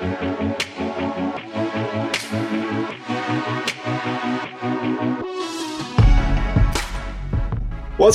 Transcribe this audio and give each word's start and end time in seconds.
What's 0.00 0.16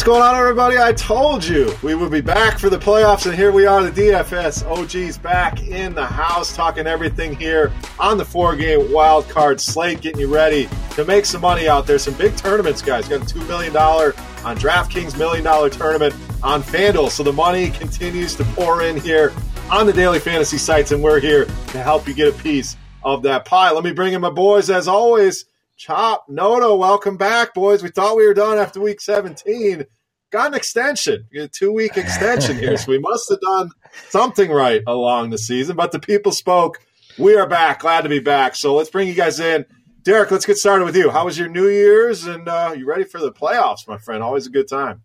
going 0.02 0.24
on, 0.24 0.36
everybody? 0.36 0.80
I 0.80 0.94
told 0.94 1.46
you 1.46 1.72
we 1.84 1.94
would 1.94 2.12
be 2.12 2.22
back 2.22 2.58
for 2.58 2.72
the 2.72 2.80
playoffs, 2.80 3.28
and 3.28 3.36
here 3.36 3.52
we 3.52 3.68
are. 3.68 3.84
The 3.84 3.92
DFS 3.92 4.66
OGs 4.66 5.20
back 5.20 5.62
in 5.62 5.94
the 5.94 6.08
house, 6.08 6.56
talking 6.56 6.88
everything 6.88 7.36
here 7.36 7.72
on 8.00 8.18
the 8.18 8.26
four-game 8.26 8.92
wild 8.92 9.30
card 9.30 9.62
slate, 9.62 10.02
getting 10.02 10.22
you 10.22 10.34
ready 10.34 10.68
to 10.96 11.06
make 11.06 11.26
some 11.26 11.42
money 11.42 11.68
out 11.68 11.86
there. 11.86 12.00
Some 12.00 12.16
big 12.16 12.36
tournaments, 12.36 12.82
guys. 12.82 13.08
Got 13.08 13.22
a 13.22 13.26
two 13.32 13.46
million 13.46 13.74
dollar 13.74 14.16
on 14.44 14.58
DraftKings 14.58 15.20
million 15.20 15.44
dollar 15.44 15.70
tournament 15.70 16.16
on 16.42 16.64
FanDuel, 16.64 17.12
so 17.12 17.22
the 17.22 17.32
money 17.32 17.70
continues 17.70 18.34
to 18.38 18.44
pour 18.56 18.82
in 18.82 18.98
here 18.98 19.32
on 19.72 19.88
the 19.88 19.94
daily 19.94 20.20
fantasy 20.20 20.58
sites, 20.58 20.92
and 20.92 21.02
we're 21.02 21.20
here 21.20 21.46
to 21.46 21.82
help 21.82 22.08
you 22.08 22.14
get 22.14 22.28
a 22.28 22.38
piece 22.44 22.78
of 23.04 23.24
that 23.24 23.46
pie. 23.46 23.72
Let 23.72 23.84
me 23.84 23.92
bring 23.92 24.14
in 24.14 24.22
my 24.22 24.30
boys 24.30 24.70
as 24.70 24.88
always. 24.88 25.46
Chop, 25.78 26.26
Noto, 26.30 26.76
welcome 26.76 27.18
back, 27.18 27.54
boys. 27.54 27.84
We 27.84 27.90
thought 27.90 28.16
we 28.16 28.26
were 28.28 28.34
done 28.34 28.58
after 28.58 28.80
week 28.80 29.02
17. 29.02 29.86
Got 30.32 30.48
an 30.48 30.54
extension, 30.54 31.28
a 31.36 31.48
two 31.48 31.72
week 31.72 31.98
extension 31.98 32.58
here. 32.58 32.78
So 32.78 32.92
we 32.92 33.00
must 33.00 33.30
have 33.30 33.42
done 33.42 33.72
something 34.10 34.52
right 34.52 34.82
along 34.88 35.32
the 35.32 35.38
season. 35.38 35.76
But 35.76 35.92
the 35.92 36.00
people 36.00 36.32
spoke. 36.32 36.80
We 37.18 37.36
are 37.36 37.48
back. 37.48 37.80
Glad 37.80 38.02
to 38.02 38.10
be 38.10 38.20
back. 38.20 38.56
So 38.56 38.76
let's 38.76 38.90
bring 38.90 39.08
you 39.08 39.14
guys 39.14 39.40
in. 39.40 39.66
Derek, 40.04 40.32
let's 40.32 40.46
get 40.46 40.58
started 40.58 40.86
with 40.86 40.96
you. 40.96 41.10
How 41.10 41.26
was 41.26 41.38
your 41.38 41.50
New 41.50 41.68
Year's? 41.68 42.26
And 42.26 42.48
uh, 42.48 42.74
you 42.78 42.86
ready 42.86 43.04
for 43.04 43.20
the 43.20 43.32
playoffs, 43.32 43.88
my 43.88 43.98
friend? 43.98 44.22
Always 44.22 44.48
a 44.48 44.52
good 44.52 44.68
time. 44.68 45.04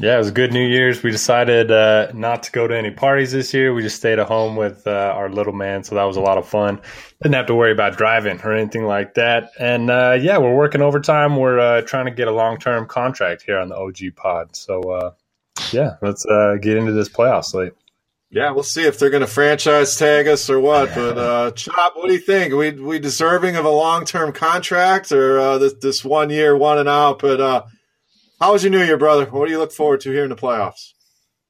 Yeah, 0.00 0.14
it 0.14 0.18
was 0.18 0.28
a 0.28 0.32
good 0.32 0.52
New 0.52 0.66
Year's. 0.66 1.02
We 1.02 1.10
decided 1.10 1.70
uh, 1.70 2.10
not 2.14 2.42
to 2.44 2.52
go 2.52 2.66
to 2.66 2.76
any 2.76 2.90
parties 2.90 3.32
this 3.32 3.52
year. 3.52 3.72
We 3.74 3.82
just 3.82 3.96
stayed 3.96 4.18
at 4.18 4.26
home 4.26 4.56
with 4.56 4.86
uh, 4.86 5.12
our 5.14 5.28
little 5.28 5.52
man, 5.52 5.84
so 5.84 5.94
that 5.94 6.04
was 6.04 6.16
a 6.16 6.20
lot 6.20 6.38
of 6.38 6.48
fun. 6.48 6.80
Didn't 7.22 7.34
have 7.34 7.46
to 7.46 7.54
worry 7.54 7.70
about 7.70 7.96
driving 7.96 8.40
or 8.40 8.52
anything 8.52 8.84
like 8.84 9.14
that. 9.14 9.50
And 9.58 9.90
uh, 9.90 10.18
yeah, 10.20 10.38
we're 10.38 10.56
working 10.56 10.80
overtime. 10.80 11.36
We're 11.36 11.60
uh, 11.60 11.82
trying 11.82 12.06
to 12.06 12.10
get 12.10 12.28
a 12.28 12.32
long 12.32 12.58
term 12.58 12.86
contract 12.86 13.42
here 13.42 13.58
on 13.58 13.68
the 13.68 13.76
OG 13.76 14.16
Pod. 14.16 14.56
So 14.56 14.80
uh, 14.82 15.10
yeah, 15.70 15.96
let's 16.00 16.24
uh, 16.26 16.56
get 16.60 16.76
into 16.76 16.92
this 16.92 17.10
playoff 17.10 17.44
slate. 17.44 17.74
Yeah, 18.30 18.50
we'll 18.50 18.64
see 18.64 18.84
if 18.84 18.98
they're 18.98 19.10
going 19.10 19.20
to 19.20 19.28
franchise 19.28 19.96
tag 19.96 20.26
us 20.26 20.50
or 20.50 20.58
what. 20.58 20.92
But 20.94 21.52
Chop, 21.52 21.94
what 21.94 22.08
do 22.08 22.14
you 22.14 22.18
think? 22.18 22.52
Are 22.52 22.56
we 22.56 22.70
we 22.70 22.98
deserving 22.98 23.54
of 23.54 23.64
a 23.64 23.70
long 23.70 24.06
term 24.06 24.32
contract 24.32 25.12
or 25.12 25.58
this 25.58 25.74
this 25.74 26.04
one 26.04 26.30
year 26.30 26.56
one 26.56 26.78
and 26.78 26.88
out? 26.88 27.20
But 27.20 27.68
how 28.40 28.52
was 28.52 28.62
your 28.62 28.72
New 28.72 28.82
Year, 28.82 28.96
brother? 28.96 29.26
What 29.26 29.46
do 29.46 29.52
you 29.52 29.58
look 29.58 29.72
forward 29.72 30.00
to 30.02 30.10
here 30.10 30.24
in 30.24 30.30
the 30.30 30.36
playoffs? 30.36 30.92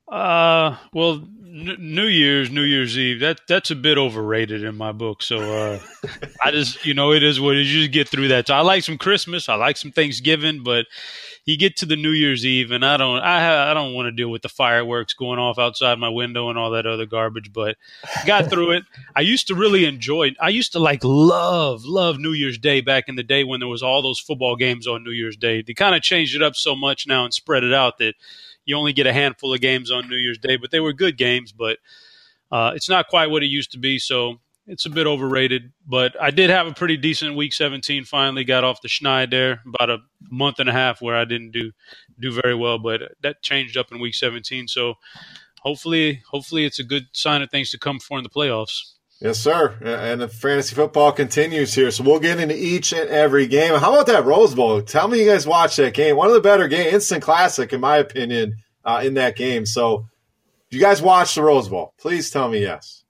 Uh, 0.09 0.77
well, 0.93 1.27
N- 1.45 1.77
New 1.79 2.07
Year's, 2.07 2.51
New 2.51 2.63
Year's 2.63 2.99
Eve, 2.99 3.21
that 3.21 3.41
that's 3.49 3.71
a 3.71 3.77
bit 3.77 3.97
overrated 3.97 4.63
in 4.63 4.77
my 4.77 4.93
book. 4.93 5.23
So 5.23 5.39
uh, 5.39 5.81
I 6.43 6.51
just, 6.51 6.85
you 6.85 6.95
know, 6.95 7.13
it 7.13 7.23
is 7.23 7.41
what 7.41 7.57
it 7.57 7.63
is. 7.63 7.75
You 7.75 7.81
just 7.83 7.93
get 7.93 8.09
through 8.09 8.29
that. 8.29 8.49
So 8.49 8.55
I 8.55 8.61
like 8.61 8.83
some 8.83 8.99
Christmas, 8.99 9.49
I 9.49 9.55
like 9.55 9.77
some 9.77 9.93
Thanksgiving, 9.93 10.63
but 10.63 10.87
you 11.45 11.59
get 11.59 11.77
to 11.77 11.87
the 11.87 11.97
New 11.97 12.11
Year's 12.11 12.47
Eve, 12.47 12.71
and 12.71 12.85
I 12.85 12.97
don't, 12.97 13.19
I, 13.19 13.71
I 13.71 13.75
don't 13.75 13.93
want 13.93 14.07
to 14.07 14.13
deal 14.13 14.31
with 14.31 14.43
the 14.43 14.49
fireworks 14.49 15.13
going 15.13 15.39
off 15.39 15.59
outside 15.59 15.99
my 15.99 16.09
window 16.09 16.49
and 16.49 16.59
all 16.59 16.71
that 16.71 16.87
other 16.87 17.05
garbage. 17.05 17.53
But 17.53 17.77
got 18.25 18.47
through 18.51 18.73
it. 18.73 18.85
I 19.15 19.21
used 19.21 19.49
to 19.49 19.55
really 19.55 19.85
enjoy. 19.85 20.33
I 20.41 20.49
used 20.49 20.73
to 20.73 20.79
like 20.79 21.05
love, 21.05 21.85
love 21.85 22.19
New 22.19 22.33
Year's 22.33 22.59
Day 22.59 22.81
back 22.81 23.05
in 23.09 23.17
the 23.17 23.23
day 23.23 23.45
when 23.45 23.61
there 23.61 23.69
was 23.69 23.83
all 23.83 24.01
those 24.01 24.19
football 24.19 24.57
games 24.57 24.87
on 24.87 25.05
New 25.05 25.11
Year's 25.11 25.37
Day. 25.37 25.63
They 25.63 25.75
kind 25.75 25.95
of 25.95 26.01
changed 26.01 26.35
it 26.35 26.43
up 26.43 26.57
so 26.57 26.75
much 26.75 27.07
now 27.07 27.25
and 27.25 27.35
spread 27.35 27.63
it 27.63 27.75
out 27.75 27.99
that 27.99 28.15
you 28.65 28.77
only 28.77 28.95
get 28.95 29.07
a 29.07 29.13
handful 29.13 29.53
of 29.53 29.61
games 29.61 29.91
on 29.91 30.09
New 30.09 30.17
Year's 30.17 30.39
Day, 30.39 30.57
but 30.57 30.71
they 30.71 30.81
were 30.81 30.95
good 30.95 31.19
games. 31.19 31.53
But 31.53 31.79
uh, 32.51 32.73
it's 32.75 32.89
not 32.89 33.09
quite 33.09 33.31
what 33.31 33.43
it 33.43 33.47
used 33.47 33.73
to 33.73 33.79
be. 33.79 33.99
So 33.99 34.41
it's 34.67 34.87
a 34.87 34.91
bit 34.91 35.07
overrated. 35.07 35.73
But 35.87 36.21
I 36.21 36.31
did 36.31 36.51
have 36.51 36.67
a 36.67 36.75
pretty 36.75 36.97
decent 36.97 37.37
week 37.37 37.53
17. 37.53 38.05
Finally 38.05 38.45
got 38.45 38.65
off 38.65 38.83
the 38.83 38.89
schneid 38.89 39.31
there 39.31 39.61
about 39.67 39.91
a 39.91 39.99
month 40.31 40.59
and 40.59 40.69
a 40.69 40.73
half 40.73 41.03
where 41.03 41.17
I 41.17 41.25
didn't 41.25 41.51
do 41.53 41.73
do 42.19 42.33
very 42.33 42.55
well, 42.55 42.79
but 42.79 43.03
that 43.23 43.43
changed 43.43 43.77
up 43.77 43.93
in 43.93 44.01
week 44.01 44.15
17. 44.15 44.69
So 44.69 44.95
hopefully, 45.61 46.23
hopefully 46.31 46.65
it's 46.65 46.79
a 46.79 46.85
good 46.85 47.07
sign 47.13 47.43
of 47.43 47.51
things 47.51 47.71
to 47.71 47.79
come 47.79 47.99
for 47.99 48.19
in 48.19 48.25
the 48.25 48.31
playoffs. 48.31 48.95
Yes, 49.21 49.39
sir. 49.39 49.77
And 49.81 50.21
the 50.21 50.29
fantasy 50.29 50.75
football 50.75 51.13
continues 51.13 51.73
here. 51.73 51.91
So 51.91 52.05
we'll 52.05 52.21
get 52.21 52.41
into 52.41 52.57
each 52.57 52.93
and 52.93 53.09
every 53.09 53.47
game. 53.47 53.75
How 53.75 53.93
about 53.93 54.07
that 54.09 54.25
Rose 54.25 54.55
Bowl? 54.55 54.83
Tell 54.83 55.09
me 55.09 55.23
you 55.23 55.31
guys 55.31 55.47
watched 55.47 55.77
that 55.79 55.95
game. 55.95 56.17
One 56.17 56.29
of 56.29 56.35
the 56.35 56.41
better 56.41 56.69
game, 56.69 56.93
instant 56.93 57.23
classic, 57.23 57.73
in 57.73 57.81
my 57.81 57.97
opinion, 57.99 58.57
uh, 58.85 59.03
in 59.05 59.15
that 59.15 59.37
game. 59.37 59.67
So 59.67 60.07
you 60.71 60.81
guys 60.81 61.01
watched 61.01 61.37
the 61.37 61.43
Rose 61.43 61.69
Bowl? 61.69 61.95
Please 61.99 62.31
tell 62.31 62.49
me 62.49 62.61
yes. 62.61 63.04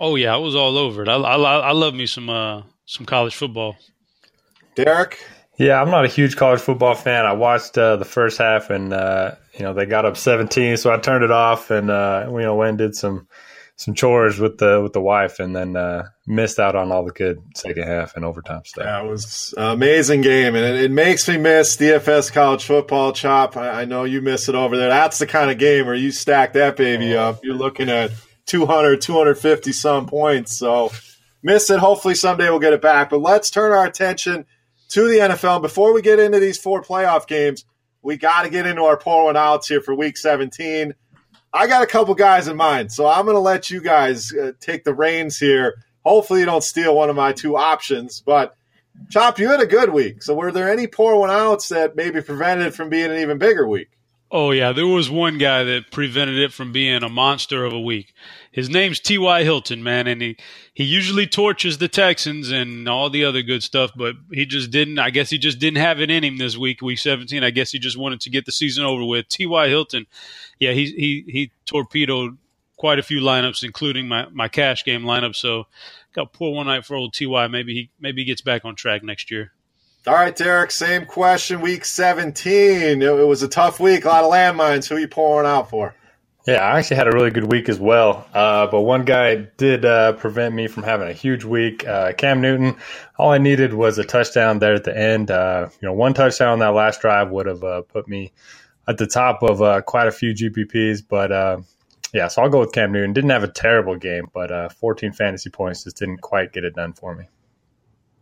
Oh 0.00 0.16
yeah, 0.16 0.32
I 0.32 0.38
was 0.38 0.56
all 0.56 0.78
over 0.78 1.02
it. 1.02 1.08
I, 1.08 1.14
I, 1.14 1.58
I 1.58 1.72
love 1.72 1.94
me 1.94 2.06
some 2.06 2.30
uh, 2.30 2.62
some 2.86 3.04
college 3.04 3.36
football. 3.36 3.76
Derek. 4.74 5.22
Yeah, 5.58 5.78
I'm 5.78 5.90
not 5.90 6.06
a 6.06 6.08
huge 6.08 6.36
college 6.36 6.60
football 6.60 6.94
fan. 6.94 7.26
I 7.26 7.34
watched 7.34 7.76
uh, 7.76 7.96
the 7.96 8.06
first 8.06 8.38
half, 8.38 8.70
and 8.70 8.94
uh, 8.94 9.34
you 9.52 9.60
know 9.60 9.74
they 9.74 9.84
got 9.84 10.06
up 10.06 10.16
17, 10.16 10.78
so 10.78 10.90
I 10.90 10.96
turned 10.96 11.22
it 11.22 11.30
off, 11.30 11.70
and 11.70 11.90
uh, 11.90 12.24
you 12.30 12.38
know 12.38 12.54
went 12.54 12.70
and 12.70 12.78
did 12.78 12.94
some 12.94 13.28
some 13.76 13.92
chores 13.92 14.38
with 14.38 14.56
the 14.56 14.80
with 14.82 14.94
the 14.94 15.02
wife, 15.02 15.38
and 15.38 15.54
then 15.54 15.76
uh, 15.76 16.04
missed 16.26 16.58
out 16.58 16.76
on 16.76 16.90
all 16.90 17.04
the 17.04 17.12
good 17.12 17.42
second 17.54 17.82
half 17.82 18.16
and 18.16 18.24
overtime 18.24 18.62
stuff. 18.64 18.84
That 18.84 19.04
was 19.04 19.52
an 19.58 19.72
amazing 19.72 20.22
game, 20.22 20.54
and 20.54 20.64
it, 20.64 20.84
it 20.84 20.90
makes 20.90 21.28
me 21.28 21.36
miss 21.36 21.76
DFS 21.76 22.32
college 22.32 22.64
football. 22.64 23.12
Chop, 23.12 23.58
I, 23.58 23.82
I, 23.82 23.84
know 23.84 24.04
you 24.04 24.22
miss 24.22 24.48
it 24.48 24.54
over 24.54 24.78
there. 24.78 24.88
That's 24.88 25.18
the 25.18 25.26
kind 25.26 25.50
of 25.50 25.58
game 25.58 25.84
where 25.84 25.94
you 25.94 26.10
stack 26.10 26.54
that 26.54 26.78
baby 26.78 27.14
oh. 27.14 27.28
up. 27.28 27.44
You're 27.44 27.54
looking 27.54 27.90
at 27.90 28.12
200, 28.50 29.00
250 29.00 29.72
some 29.72 30.06
points. 30.06 30.58
So 30.58 30.90
miss 31.42 31.70
it. 31.70 31.78
Hopefully 31.78 32.16
someday 32.16 32.50
we'll 32.50 32.58
get 32.58 32.72
it 32.72 32.82
back. 32.82 33.10
But 33.10 33.20
let's 33.20 33.48
turn 33.48 33.70
our 33.70 33.86
attention 33.86 34.44
to 34.88 35.08
the 35.08 35.18
NFL. 35.18 35.62
Before 35.62 35.94
we 35.94 36.02
get 36.02 36.18
into 36.18 36.40
these 36.40 36.58
four 36.58 36.82
playoff 36.82 37.28
games, 37.28 37.64
we 38.02 38.16
got 38.16 38.42
to 38.42 38.50
get 38.50 38.66
into 38.66 38.82
our 38.82 38.96
poor 38.96 39.24
one 39.24 39.36
outs 39.36 39.68
here 39.68 39.80
for 39.80 39.94
week 39.94 40.16
17. 40.16 40.94
I 41.52 41.66
got 41.68 41.82
a 41.82 41.86
couple 41.86 42.14
guys 42.14 42.48
in 42.48 42.56
mind, 42.56 42.90
so 42.90 43.06
I'm 43.06 43.24
going 43.24 43.36
to 43.36 43.40
let 43.40 43.70
you 43.70 43.80
guys 43.80 44.32
uh, 44.32 44.52
take 44.60 44.84
the 44.84 44.94
reins 44.94 45.38
here. 45.38 45.82
Hopefully, 46.04 46.40
you 46.40 46.46
don't 46.46 46.64
steal 46.64 46.96
one 46.96 47.10
of 47.10 47.16
my 47.16 47.32
two 47.32 47.56
options, 47.56 48.20
but 48.20 48.56
Chop, 49.10 49.38
you 49.38 49.48
had 49.48 49.60
a 49.60 49.66
good 49.66 49.90
week. 49.90 50.22
So 50.22 50.34
were 50.34 50.52
there 50.52 50.70
any 50.70 50.86
poor 50.86 51.16
one 51.16 51.30
outs 51.30 51.68
that 51.68 51.96
maybe 51.96 52.20
prevented 52.20 52.68
it 52.68 52.74
from 52.74 52.88
being 52.88 53.10
an 53.10 53.18
even 53.18 53.38
bigger 53.38 53.66
week? 53.66 53.90
Oh 54.32 54.52
yeah, 54.52 54.70
there 54.70 54.86
was 54.86 55.10
one 55.10 55.38
guy 55.38 55.64
that 55.64 55.90
prevented 55.90 56.38
it 56.38 56.52
from 56.52 56.70
being 56.70 57.02
a 57.02 57.08
monster 57.08 57.64
of 57.64 57.72
a 57.72 57.80
week. 57.80 58.14
His 58.52 58.68
name's 58.68 59.00
T.Y. 59.00 59.42
Hilton, 59.42 59.82
man, 59.82 60.06
and 60.06 60.22
he 60.22 60.36
he 60.72 60.84
usually 60.84 61.26
torches 61.26 61.78
the 61.78 61.88
Texans 61.88 62.52
and 62.52 62.88
all 62.88 63.10
the 63.10 63.24
other 63.24 63.42
good 63.42 63.64
stuff, 63.64 63.90
but 63.96 64.14
he 64.32 64.46
just 64.46 64.70
didn't. 64.70 65.00
I 65.00 65.10
guess 65.10 65.30
he 65.30 65.38
just 65.38 65.58
didn't 65.58 65.80
have 65.80 66.00
it 66.00 66.12
in 66.12 66.22
him 66.22 66.36
this 66.36 66.56
week, 66.56 66.80
week 66.80 66.98
17. 67.00 67.42
I 67.42 67.50
guess 67.50 67.72
he 67.72 67.80
just 67.80 67.98
wanted 67.98 68.20
to 68.20 68.30
get 68.30 68.46
the 68.46 68.52
season 68.52 68.84
over 68.84 69.04
with. 69.04 69.28
T.Y. 69.28 69.68
Hilton, 69.68 70.06
yeah, 70.60 70.72
he 70.72 70.84
he 70.86 71.24
he 71.26 71.50
torpedoed 71.66 72.38
quite 72.76 73.00
a 73.00 73.02
few 73.02 73.20
lineups, 73.20 73.64
including 73.64 74.06
my 74.06 74.28
my 74.30 74.46
cash 74.46 74.84
game 74.84 75.02
lineup. 75.02 75.34
So 75.34 75.66
got 76.14 76.32
poor 76.32 76.54
one 76.54 76.66
night 76.66 76.84
for 76.84 76.94
old 76.94 77.14
Ty. 77.14 77.48
Maybe 77.48 77.74
he 77.74 77.90
maybe 77.98 78.22
he 78.22 78.26
gets 78.26 78.42
back 78.42 78.64
on 78.64 78.76
track 78.76 79.02
next 79.02 79.32
year. 79.32 79.52
All 80.06 80.14
right, 80.14 80.34
Derek. 80.34 80.70
Same 80.70 81.04
question. 81.04 81.60
Week 81.60 81.84
seventeen. 81.84 83.02
It, 83.02 83.08
it 83.08 83.26
was 83.26 83.42
a 83.42 83.48
tough 83.48 83.80
week. 83.80 84.04
A 84.04 84.08
lot 84.08 84.24
of 84.24 84.32
landmines. 84.32 84.88
Who 84.88 84.96
are 84.96 84.98
you 85.00 85.08
pouring 85.08 85.46
out 85.46 85.68
for? 85.68 85.94
Yeah, 86.46 86.64
I 86.64 86.78
actually 86.78 86.96
had 86.96 87.06
a 87.06 87.12
really 87.12 87.30
good 87.30 87.52
week 87.52 87.68
as 87.68 87.78
well. 87.78 88.26
Uh, 88.32 88.66
but 88.66 88.80
one 88.80 89.04
guy 89.04 89.34
did 89.34 89.84
uh, 89.84 90.14
prevent 90.14 90.54
me 90.54 90.68
from 90.68 90.84
having 90.84 91.08
a 91.08 91.12
huge 91.12 91.44
week. 91.44 91.86
Uh, 91.86 92.12
Cam 92.14 92.40
Newton. 92.40 92.76
All 93.18 93.30
I 93.30 93.38
needed 93.38 93.74
was 93.74 93.98
a 93.98 94.04
touchdown 94.04 94.58
there 94.58 94.74
at 94.74 94.84
the 94.84 94.96
end. 94.96 95.30
Uh, 95.30 95.68
you 95.80 95.86
know, 95.86 95.92
one 95.92 96.14
touchdown 96.14 96.48
on 96.48 96.58
that 96.60 96.68
last 96.68 97.02
drive 97.02 97.30
would 97.30 97.46
have 97.46 97.62
uh, 97.62 97.82
put 97.82 98.08
me 98.08 98.32
at 98.88 98.96
the 98.96 99.06
top 99.06 99.42
of 99.42 99.60
uh, 99.60 99.82
quite 99.82 100.08
a 100.08 100.12
few 100.12 100.32
GPPs. 100.32 101.02
But 101.06 101.30
yeah, 102.12 102.28
so 102.28 102.42
I'll 102.42 102.48
go 102.48 102.60
with 102.60 102.72
Cam 102.72 102.92
Newton. 102.92 103.12
Didn't 103.12 103.30
have 103.30 103.44
a 103.44 103.48
terrible 103.48 103.96
game, 103.96 104.28
but 104.32 104.50
uh, 104.50 104.68
14 104.70 105.12
fantasy 105.12 105.50
points 105.50 105.84
just 105.84 105.98
didn't 105.98 106.22
quite 106.22 106.52
get 106.52 106.64
it 106.64 106.74
done 106.74 106.92
for 106.94 107.14
me. 107.14 107.26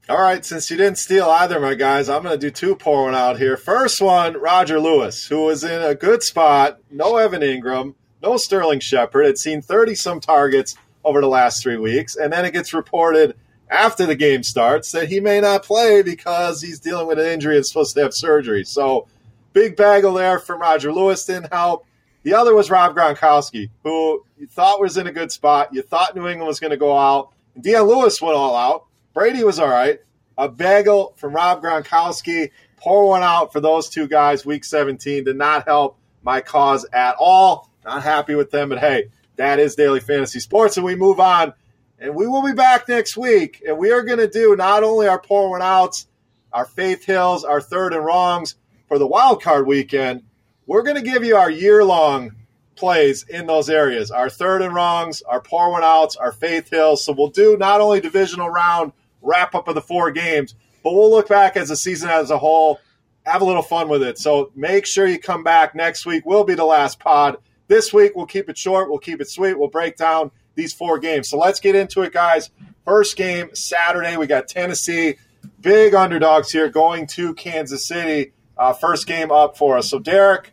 All 0.08 0.22
right, 0.22 0.42
since 0.42 0.70
you 0.70 0.78
didn't 0.78 0.96
steal 0.96 1.28
either, 1.28 1.60
my 1.60 1.74
guys, 1.74 2.08
I'm 2.08 2.22
going 2.22 2.32
to 2.32 2.40
do 2.40 2.50
two 2.50 2.74
pouring 2.74 3.14
out 3.14 3.38
here. 3.38 3.58
First 3.58 4.00
one, 4.00 4.40
Roger 4.40 4.80
Lewis, 4.80 5.26
who 5.26 5.42
was 5.42 5.62
in 5.64 5.82
a 5.82 5.94
good 5.94 6.22
spot. 6.22 6.78
No 6.90 7.18
Evan 7.18 7.42
Engram, 7.42 7.94
no 8.22 8.38
Sterling 8.38 8.80
Shepard. 8.80 9.26
Had 9.26 9.36
seen 9.36 9.60
30 9.60 9.94
some 9.94 10.18
targets 10.18 10.76
over 11.04 11.20
the 11.20 11.28
last 11.28 11.62
three 11.62 11.76
weeks, 11.76 12.16
and 12.16 12.32
then 12.32 12.46
it 12.46 12.54
gets 12.54 12.72
reported 12.72 13.36
after 13.68 14.06
the 14.06 14.14
game 14.14 14.42
starts 14.42 14.92
that 14.92 15.10
he 15.10 15.20
may 15.20 15.42
not 15.42 15.62
play 15.62 16.00
because 16.00 16.62
he's 16.62 16.80
dealing 16.80 17.06
with 17.06 17.18
an 17.18 17.26
injury 17.26 17.56
and 17.56 17.66
supposed 17.66 17.94
to 17.96 18.00
have 18.00 18.14
surgery. 18.14 18.64
So, 18.64 19.08
big 19.52 19.76
bagel 19.76 20.14
there 20.14 20.38
from 20.38 20.62
Roger 20.62 20.90
Lewis 20.90 21.26
didn't 21.26 21.52
help. 21.52 21.84
The 22.22 22.32
other 22.32 22.54
was 22.54 22.70
Rob 22.70 22.96
Gronkowski, 22.96 23.68
who 23.82 24.24
you 24.38 24.46
thought 24.46 24.80
was 24.80 24.96
in 24.96 25.06
a 25.06 25.12
good 25.12 25.30
spot. 25.30 25.74
You 25.74 25.82
thought 25.82 26.16
New 26.16 26.26
England 26.26 26.48
was 26.48 26.60
going 26.60 26.70
to 26.70 26.78
go 26.78 26.96
out. 26.96 27.32
And 27.54 27.62
Dion 27.62 27.86
Lewis 27.86 28.22
went 28.22 28.36
all 28.36 28.56
out. 28.56 28.87
Brady 29.18 29.42
was 29.42 29.58
all 29.58 29.66
right. 29.66 29.98
A 30.36 30.48
bagel 30.48 31.12
from 31.16 31.32
Rob 31.32 31.60
Gronkowski. 31.60 32.52
Pour 32.76 33.08
one 33.08 33.24
out 33.24 33.52
for 33.52 33.58
those 33.58 33.88
two 33.88 34.06
guys. 34.06 34.46
Week 34.46 34.64
17 34.64 35.24
did 35.24 35.34
not 35.34 35.66
help 35.66 35.98
my 36.22 36.40
cause 36.40 36.86
at 36.92 37.16
all. 37.18 37.68
Not 37.84 38.04
happy 38.04 38.36
with 38.36 38.52
them, 38.52 38.68
but 38.68 38.78
hey, 38.78 39.08
that 39.34 39.58
is 39.58 39.74
daily 39.74 39.98
fantasy 39.98 40.38
sports, 40.38 40.76
and 40.76 40.86
we 40.86 40.94
move 40.94 41.18
on. 41.18 41.52
And 41.98 42.14
we 42.14 42.28
will 42.28 42.44
be 42.44 42.52
back 42.52 42.88
next 42.88 43.16
week, 43.16 43.60
and 43.66 43.76
we 43.76 43.90
are 43.90 44.04
going 44.04 44.20
to 44.20 44.28
do 44.28 44.54
not 44.54 44.84
only 44.84 45.08
our 45.08 45.20
pour 45.20 45.50
one 45.50 45.62
outs, 45.62 46.06
our 46.52 46.64
faith 46.64 47.04
hills, 47.04 47.42
our 47.42 47.60
third 47.60 47.94
and 47.94 48.04
wrongs 48.04 48.54
for 48.86 49.00
the 49.00 49.06
wild 49.08 49.42
card 49.42 49.66
weekend, 49.66 50.22
we're 50.64 50.84
going 50.84 50.94
to 50.94 51.02
give 51.02 51.24
you 51.24 51.34
our 51.34 51.50
year 51.50 51.84
long 51.84 52.36
plays 52.76 53.24
in 53.28 53.48
those 53.48 53.68
areas 53.68 54.12
our 54.12 54.30
third 54.30 54.62
and 54.62 54.72
wrongs, 54.72 55.22
our 55.22 55.40
pour 55.40 55.72
one 55.72 55.82
outs, 55.82 56.14
our 56.14 56.30
faith 56.30 56.70
hills. 56.70 57.04
So 57.04 57.12
we'll 57.12 57.30
do 57.30 57.56
not 57.56 57.80
only 57.80 58.00
divisional 58.00 58.48
round 58.48 58.92
wrap 59.22 59.54
up 59.54 59.68
of 59.68 59.74
the 59.74 59.80
four 59.80 60.10
games, 60.10 60.54
but 60.82 60.94
we'll 60.94 61.10
look 61.10 61.28
back 61.28 61.56
as 61.56 61.70
a 61.70 61.76
season 61.76 62.08
as 62.08 62.30
a 62.30 62.38
whole, 62.38 62.80
have 63.24 63.42
a 63.42 63.44
little 63.44 63.62
fun 63.62 63.88
with 63.88 64.02
it. 64.02 64.18
So 64.18 64.50
make 64.54 64.86
sure 64.86 65.06
you 65.06 65.18
come 65.18 65.42
back 65.42 65.74
next 65.74 66.06
week. 66.06 66.24
Will 66.24 66.44
be 66.44 66.54
the 66.54 66.64
last 66.64 66.98
pod. 66.98 67.36
This 67.66 67.92
week 67.92 68.12
we'll 68.14 68.26
keep 68.26 68.48
it 68.48 68.56
short, 68.56 68.88
we'll 68.88 68.98
keep 68.98 69.20
it 69.20 69.28
sweet, 69.28 69.58
we'll 69.58 69.68
break 69.68 69.96
down 69.96 70.30
these 70.54 70.72
four 70.72 70.98
games. 70.98 71.28
So 71.28 71.38
let's 71.38 71.60
get 71.60 71.74
into 71.74 72.02
it, 72.02 72.12
guys. 72.12 72.50
First 72.84 73.16
game 73.16 73.54
Saturday, 73.54 74.16
we 74.16 74.26
got 74.26 74.48
Tennessee, 74.48 75.16
big 75.60 75.94
underdogs 75.94 76.50
here 76.50 76.70
going 76.70 77.06
to 77.08 77.34
Kansas 77.34 77.86
City. 77.86 78.32
Uh, 78.56 78.72
first 78.72 79.06
game 79.06 79.30
up 79.30 79.56
for 79.56 79.76
us. 79.76 79.88
So 79.90 79.98
Derek, 79.98 80.52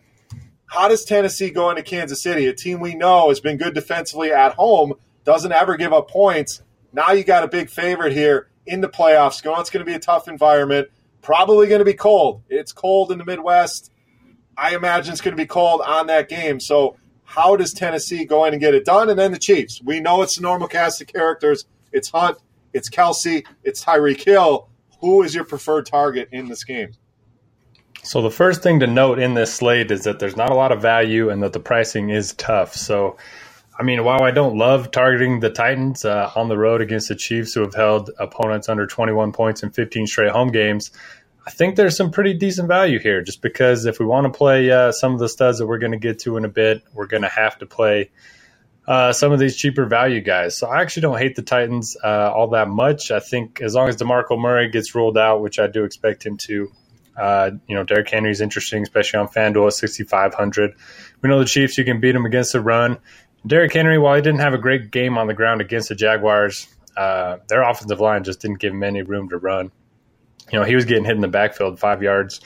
how 0.68 0.90
does 0.90 1.06
Tennessee 1.06 1.50
go 1.50 1.70
into 1.70 1.82
Kansas 1.82 2.22
City, 2.22 2.46
a 2.48 2.54
team 2.54 2.82
we 2.82 2.94
know 2.94 3.30
has 3.30 3.40
been 3.40 3.58
good 3.58 3.74
defensively 3.74 4.32
at 4.32 4.54
home, 4.56 4.94
doesn't 5.24 5.54
ever 5.54 5.78
give 5.78 5.94
up 5.94 6.10
points? 6.10 6.62
Now 6.92 7.12
you 7.14 7.24
got 7.24 7.44
a 7.44 7.48
big 7.48 7.70
favorite 7.70 8.14
here 8.14 8.50
in 8.66 8.82
the 8.82 8.90
playoffs. 8.90 9.44
Going, 9.44 9.60
it's 9.60 9.70
going 9.70 9.86
to 9.86 9.90
be 9.90 9.96
a 9.96 10.00
tough 10.00 10.28
environment. 10.28 10.90
Probably 11.22 11.68
going 11.68 11.80
to 11.80 11.86
be 11.86 11.94
cold. 11.94 12.44
It's 12.50 12.72
cold 12.72 13.12
in 13.12 13.18
the 13.18 13.26
Midwest. 13.26 13.92
I 14.58 14.76
imagine 14.76 15.12
it's 15.12 15.22
going 15.22 15.36
to 15.36 15.42
be 15.42 15.48
cold 15.48 15.82
on 15.82 16.08
that 16.08 16.30
game. 16.30 16.60
So, 16.60 16.98
how 17.24 17.56
does 17.56 17.74
Tennessee 17.74 18.24
go 18.26 18.46
in 18.46 18.54
and 18.54 18.62
get 18.62 18.76
it 18.76 18.86
done? 18.86 19.10
And 19.10 19.18
then 19.18 19.32
the 19.32 19.40
Chiefs. 19.40 19.82
We 19.84 20.00
know 20.00 20.22
it's 20.22 20.36
the 20.36 20.44
normal 20.44 20.68
cast 20.68 21.02
of 21.02 21.08
characters. 21.08 21.66
It's 21.92 22.10
Hunt, 22.10 22.38
it's 22.74 22.90
Kelce, 22.90 23.46
it's 23.64 23.84
Tyreek 23.84 24.24
Hill. 24.24 24.70
Who 25.02 25.24
is 25.24 25.34
your 25.34 25.44
preferred 25.44 25.86
target 25.86 26.30
in 26.32 26.48
this 26.48 26.64
game? 26.64 26.92
So 28.04 28.22
the 28.22 28.30
first 28.30 28.62
thing 28.62 28.80
to 28.82 28.88
note 28.88 29.18
in 29.18 29.34
this 29.34 29.54
slate 29.54 29.90
is 29.90 30.04
that 30.04 30.20
there's 30.20 30.38
not 30.38 30.52
a 30.52 30.54
lot 30.54 30.72
of 30.72 30.82
value 30.82 31.30
and 31.30 31.42
that 31.42 31.54
the 31.54 31.60
pricing 31.60 32.12
is 32.12 32.34
tough. 32.34 32.76
So, 32.76 33.18
I 33.78 33.84
mean, 33.84 34.04
while 34.04 34.24
I 34.24 34.32
don't 34.32 34.58
love 34.58 34.92
targeting 34.92 35.42
the 35.42 35.50
Titans 35.50 36.06
uh, 36.06 36.32
on 36.36 36.48
the 36.48 36.58
road 36.58 36.82
against 36.82 37.10
the 37.10 37.16
Chiefs, 37.16 37.54
who 37.54 37.62
have 37.62 37.76
held 37.76 38.10
opponents 38.20 38.70
under 38.70 38.88
21 38.88 39.34
points 39.34 39.64
in 39.64 39.72
15 39.72 40.08
straight 40.08 40.32
home 40.32 40.52
games, 40.52 40.92
I 41.46 41.52
think 41.52 41.76
there's 41.76 41.98
some 41.98 42.10
pretty 42.10 42.34
decent 42.34 42.68
value 42.68 43.00
here. 43.00 43.22
Just 43.22 43.42
because 43.42 43.86
if 43.86 44.00
we 44.00 44.06
want 44.06 44.32
to 44.32 44.36
play 44.36 44.72
uh, 44.72 44.92
some 44.92 45.14
of 45.14 45.20
the 45.20 45.30
studs 45.30 45.60
that 45.60 45.68
we're 45.68 45.78
going 45.78 45.92
to 45.92 45.98
get 45.98 46.20
to 46.20 46.38
in 46.38 46.46
a 46.46 46.50
bit, 46.50 46.84
we're 46.94 47.06
going 47.06 47.24
to 47.24 47.30
have 47.30 47.58
to 47.60 47.66
play 47.66 48.12
uh, 48.88 49.12
some 49.12 49.32
of 49.32 49.40
these 49.40 49.56
cheaper 49.56 49.86
value 49.86 50.22
guys. 50.22 50.58
So 50.58 50.68
I 50.68 50.82
actually 50.82 51.02
don't 51.02 51.18
hate 51.18 51.36
the 51.36 51.42
Titans 51.42 51.98
uh, 52.04 52.32
all 52.34 52.48
that 52.50 52.70
much. 52.70 53.12
I 53.12 53.20
think 53.20 53.62
as 53.62 53.76
long 53.76 53.90
as 53.90 53.98
DeMarco 53.98 54.40
Murray 54.40 54.70
gets 54.70 54.96
ruled 54.96 55.18
out, 55.18 55.42
which 55.42 55.60
I 55.60 55.68
do 55.68 55.84
expect 55.84 56.26
him 56.26 56.38
to, 56.46 56.72
uh, 57.18 57.52
you 57.68 57.76
know, 57.76 57.84
Derrick 57.84 58.10
Henry 58.10 58.32
is 58.32 58.42
interesting, 58.42 58.84
especially 58.84 59.20
on 59.20 59.28
FanDuel 59.28 59.68
at 59.68 59.74
6,500. 59.74 60.76
We 61.22 61.30
know 61.30 61.40
the 61.40 61.46
Chiefs, 61.46 61.78
you 61.78 61.86
can 61.86 62.00
beat 62.00 62.12
them 62.12 62.26
against 62.26 62.54
the 62.54 62.62
run. 62.62 62.98
Derrick 63.48 63.74
Henry, 63.74 63.98
while 63.98 64.16
he 64.16 64.22
didn't 64.22 64.40
have 64.40 64.54
a 64.54 64.58
great 64.58 64.92
game 64.92 65.18
on 65.18 65.28
the 65.28 65.34
ground 65.34 65.62
against 65.62 65.90
the 65.90 65.96
Jaguars, 65.96 66.68
uh, 66.98 67.38
their 67.48 67.62
offensive 67.62 68.00
line 68.00 68.24
just 68.24 68.42
didn't 68.42 68.60
give 68.60 68.74
him 68.74 68.84
any 68.84 69.04
room 69.04 69.30
to 69.30 69.38
run. 69.38 69.72
You 70.52 70.60
know, 70.60 70.66
he 70.66 70.76
was 70.76 70.86
getting 70.86 71.06
hit 71.06 71.16
in 71.16 71.22
the 71.22 71.28
backfield 71.28 71.80
five 71.80 72.02
yards 72.02 72.42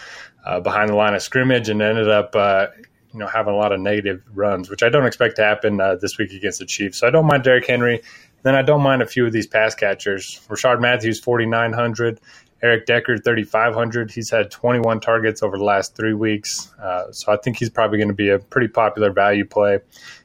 uh, 0.46 0.60
behind 0.60 0.90
the 0.90 0.96
line 0.96 1.14
of 1.14 1.22
scrimmage 1.22 1.70
and 1.70 1.82
ended 1.82 2.10
up, 2.10 2.36
uh, 2.36 2.68
you 3.14 3.20
know, 3.20 3.28
having 3.28 3.54
a 3.54 3.58
lot 3.58 3.72
of 3.72 3.80
negative 3.80 4.24
runs, 4.34 4.70
which 4.70 4.84
I 4.84 4.90
don't 4.90 5.06
expect 5.06 5.36
to 5.38 5.44
happen 5.44 5.80
uh, 5.80 5.96
this 5.96 6.18
week 6.18 6.32
against 6.32 6.60
the 6.60 6.66
Chiefs. 6.66 7.00
So 7.00 7.08
I 7.08 7.12
don't 7.12 7.26
mind 7.26 7.44
Derrick 7.44 7.68
Henry. 7.68 8.02
Then 8.44 8.56
I 8.56 8.62
don't 8.62 8.82
mind 8.82 9.02
a 9.02 9.06
few 9.06 9.26
of 9.26 9.34
these 9.34 9.48
pass 9.48 9.76
catchers. 9.76 10.42
Rishard 10.50 10.80
Matthews, 10.80 11.20
4,900. 11.20 12.20
Eric 12.62 12.86
Decker, 12.86 13.18
3,500. 13.18 14.12
He's 14.12 14.30
had 14.30 14.52
21 14.52 15.00
targets 15.00 15.42
over 15.42 15.58
the 15.58 15.64
last 15.64 15.96
three 15.96 16.14
weeks. 16.14 16.74
Uh, 16.82 17.12
so 17.12 17.32
I 17.32 17.38
think 17.38 17.58
he's 17.58 17.70
probably 17.70 17.98
going 17.98 18.10
to 18.10 18.14
be 18.14 18.30
a 18.30 18.40
pretty 18.40 18.68
popular 18.68 19.12
value 19.12 19.46
play. 19.46 19.80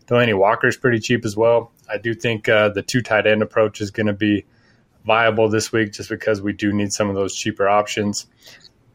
Delanie 0.06 0.36
Walker's 0.36 0.76
pretty 0.76 0.98
cheap 0.98 1.24
as 1.24 1.36
well. 1.36 1.72
I 1.90 1.98
do 1.98 2.14
think 2.14 2.48
uh, 2.48 2.70
the 2.70 2.82
two 2.82 3.02
tight 3.02 3.26
end 3.26 3.42
approach 3.42 3.80
is 3.80 3.90
going 3.90 4.06
to 4.06 4.12
be 4.12 4.44
viable 5.06 5.48
this 5.48 5.72
week 5.72 5.92
just 5.92 6.08
because 6.08 6.40
we 6.40 6.52
do 6.52 6.72
need 6.72 6.92
some 6.92 7.08
of 7.08 7.14
those 7.14 7.34
cheaper 7.34 7.68
options. 7.68 8.26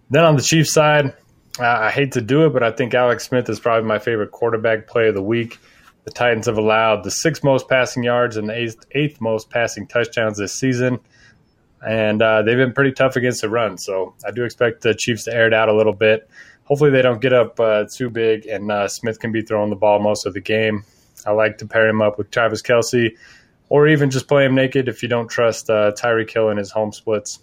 Then 0.09 0.23
on 0.23 0.35
the 0.35 0.41
Chiefs 0.41 0.73
side, 0.73 1.13
uh, 1.59 1.65
I 1.65 1.91
hate 1.91 2.13
to 2.13 2.21
do 2.21 2.45
it, 2.45 2.53
but 2.53 2.63
I 2.63 2.71
think 2.71 2.93
Alex 2.93 3.27
Smith 3.27 3.49
is 3.49 3.59
probably 3.59 3.87
my 3.87 3.99
favorite 3.99 4.31
quarterback 4.31 4.87
play 4.87 5.07
of 5.07 5.15
the 5.15 5.21
week. 5.21 5.59
The 6.05 6.11
Titans 6.11 6.47
have 6.47 6.57
allowed 6.57 7.03
the 7.03 7.11
sixth 7.11 7.43
most 7.43 7.67
passing 7.67 8.03
yards 8.03 8.37
and 8.37 8.49
the 8.49 8.55
eighth, 8.55 8.85
eighth 8.91 9.21
most 9.21 9.49
passing 9.49 9.85
touchdowns 9.85 10.37
this 10.37 10.53
season 10.53 10.99
and 11.85 12.21
uh, 12.21 12.41
they've 12.41 12.57
been 12.57 12.73
pretty 12.73 12.91
tough 12.91 13.15
against 13.15 13.41
the 13.41 13.49
run. 13.49 13.77
So 13.77 14.15
I 14.25 14.31
do 14.31 14.43
expect 14.43 14.81
the 14.81 14.93
Chiefs 14.93 15.25
to 15.25 15.33
air 15.33 15.47
it 15.47 15.53
out 15.53 15.69
a 15.69 15.75
little 15.75 15.93
bit. 15.93 16.29
Hopefully, 16.63 16.91
they 16.91 17.01
don't 17.01 17.21
get 17.21 17.33
up 17.33 17.59
uh, 17.59 17.85
too 17.91 18.09
big, 18.09 18.45
and 18.45 18.71
uh, 18.71 18.87
Smith 18.87 19.19
can 19.19 19.31
be 19.31 19.41
throwing 19.41 19.69
the 19.69 19.75
ball 19.75 19.99
most 19.99 20.25
of 20.25 20.33
the 20.33 20.41
game. 20.41 20.83
I 21.25 21.31
like 21.31 21.59
to 21.59 21.67
pair 21.67 21.88
him 21.88 22.01
up 22.01 22.17
with 22.17 22.31
Travis 22.31 22.61
Kelce 22.61 23.15
or 23.69 23.88
even 23.88 24.09
just 24.09 24.27
play 24.27 24.45
him 24.45 24.55
naked 24.55 24.88
if 24.88 25.03
you 25.03 25.09
don't 25.09 25.27
trust 25.27 25.69
uh, 25.69 25.91
Tyreek 25.91 26.51
in 26.51 26.57
his 26.57 26.71
home 26.71 26.91
splits. 26.91 27.39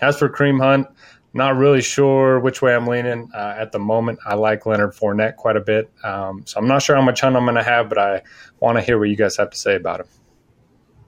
As 0.00 0.18
for 0.18 0.28
Kareem 0.28 0.60
Hunt, 0.60 0.88
not 1.32 1.56
really 1.56 1.82
sure 1.82 2.40
which 2.40 2.60
way 2.60 2.74
I'm 2.74 2.86
leaning 2.86 3.30
uh, 3.34 3.54
at 3.58 3.72
the 3.72 3.78
moment. 3.78 4.18
I 4.26 4.34
like 4.34 4.66
Leonard 4.66 4.94
Fournette 4.94 5.36
quite 5.36 5.56
a 5.56 5.60
bit, 5.60 5.90
um, 6.02 6.42
so 6.46 6.58
I'm 6.58 6.66
not 6.66 6.82
sure 6.82 6.96
how 6.96 7.02
much 7.02 7.20
Hunt 7.20 7.36
I'm 7.36 7.44
going 7.44 7.56
to 7.56 7.62
have, 7.62 7.88
but 7.88 7.98
I 7.98 8.22
want 8.58 8.78
to 8.78 8.82
hear 8.82 8.98
what 8.98 9.08
you 9.08 9.16
guys 9.16 9.36
have 9.36 9.50
to 9.50 9.56
say 9.56 9.76
about 9.76 10.00
him. 10.00 10.06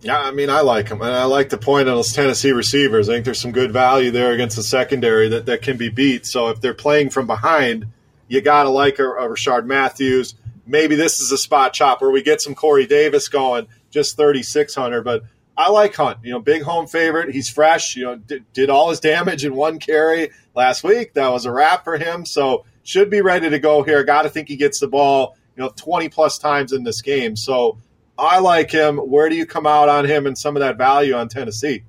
Yeah, 0.00 0.20
I 0.20 0.30
mean, 0.30 0.48
I 0.48 0.60
like 0.60 0.88
him, 0.88 1.02
and 1.02 1.10
I 1.10 1.24
like 1.24 1.48
the 1.48 1.58
point 1.58 1.88
on 1.88 1.96
those 1.96 2.12
Tennessee 2.12 2.52
receivers. 2.52 3.08
I 3.08 3.14
think 3.14 3.24
there's 3.24 3.40
some 3.40 3.50
good 3.50 3.72
value 3.72 4.12
there 4.12 4.32
against 4.32 4.54
the 4.54 4.62
secondary 4.62 5.28
that, 5.30 5.46
that 5.46 5.62
can 5.62 5.76
be 5.76 5.88
beat. 5.88 6.24
So 6.24 6.50
if 6.50 6.60
they're 6.60 6.74
playing 6.74 7.10
from 7.10 7.26
behind, 7.26 7.86
you 8.28 8.40
got 8.40 8.64
to 8.64 8.68
like 8.68 9.00
a, 9.00 9.08
a 9.08 9.28
Rishard 9.28 9.66
Matthews. 9.66 10.34
Maybe 10.68 10.94
this 10.94 11.20
is 11.20 11.32
a 11.32 11.38
spot 11.38 11.72
chop 11.72 12.00
where 12.00 12.10
we 12.10 12.22
get 12.22 12.40
some 12.40 12.54
Corey 12.54 12.86
Davis 12.86 13.28
going, 13.28 13.66
just 13.90 14.16
3,600. 14.16 15.02
But 15.02 15.24
I 15.56 15.70
like 15.70 15.94
Hunt. 15.96 16.18
You 16.22 16.32
know, 16.32 16.40
big 16.40 16.62
home 16.62 16.86
favorite. 16.86 17.34
He's 17.34 17.48
fresh. 17.50 17.96
You 17.96 18.04
know, 18.04 18.16
did, 18.16 18.44
did 18.52 18.70
all 18.70 18.90
his 18.90 19.00
damage 19.00 19.44
in 19.44 19.54
one 19.54 19.78
carry 19.78 20.30
last 20.54 20.84
week. 20.84 21.14
That 21.14 21.28
was 21.28 21.46
a 21.46 21.52
wrap 21.52 21.84
for 21.84 21.96
him. 21.98 22.26
So 22.26 22.64
should 22.84 23.10
be 23.10 23.20
ready 23.20 23.50
to 23.50 23.58
go 23.58 23.82
here. 23.82 24.04
Got 24.04 24.22
to 24.22 24.30
think 24.30 24.48
he 24.48 24.56
gets 24.56 24.80
the 24.80 24.88
ball, 24.88 25.36
you 25.56 25.62
know, 25.62 25.72
20 25.74 26.08
plus 26.10 26.38
times 26.38 26.72
in 26.72 26.84
this 26.84 27.02
game. 27.02 27.34
So 27.34 27.78
I 28.18 28.40
like 28.40 28.70
him. 28.70 28.98
Where 28.98 29.28
do 29.28 29.36
you 29.36 29.46
come 29.46 29.66
out 29.66 29.88
on 29.88 30.04
him 30.04 30.26
and 30.26 30.36
some 30.36 30.56
of 30.56 30.60
that 30.60 30.76
value 30.76 31.14
on 31.14 31.28
Tennessee? 31.28 31.84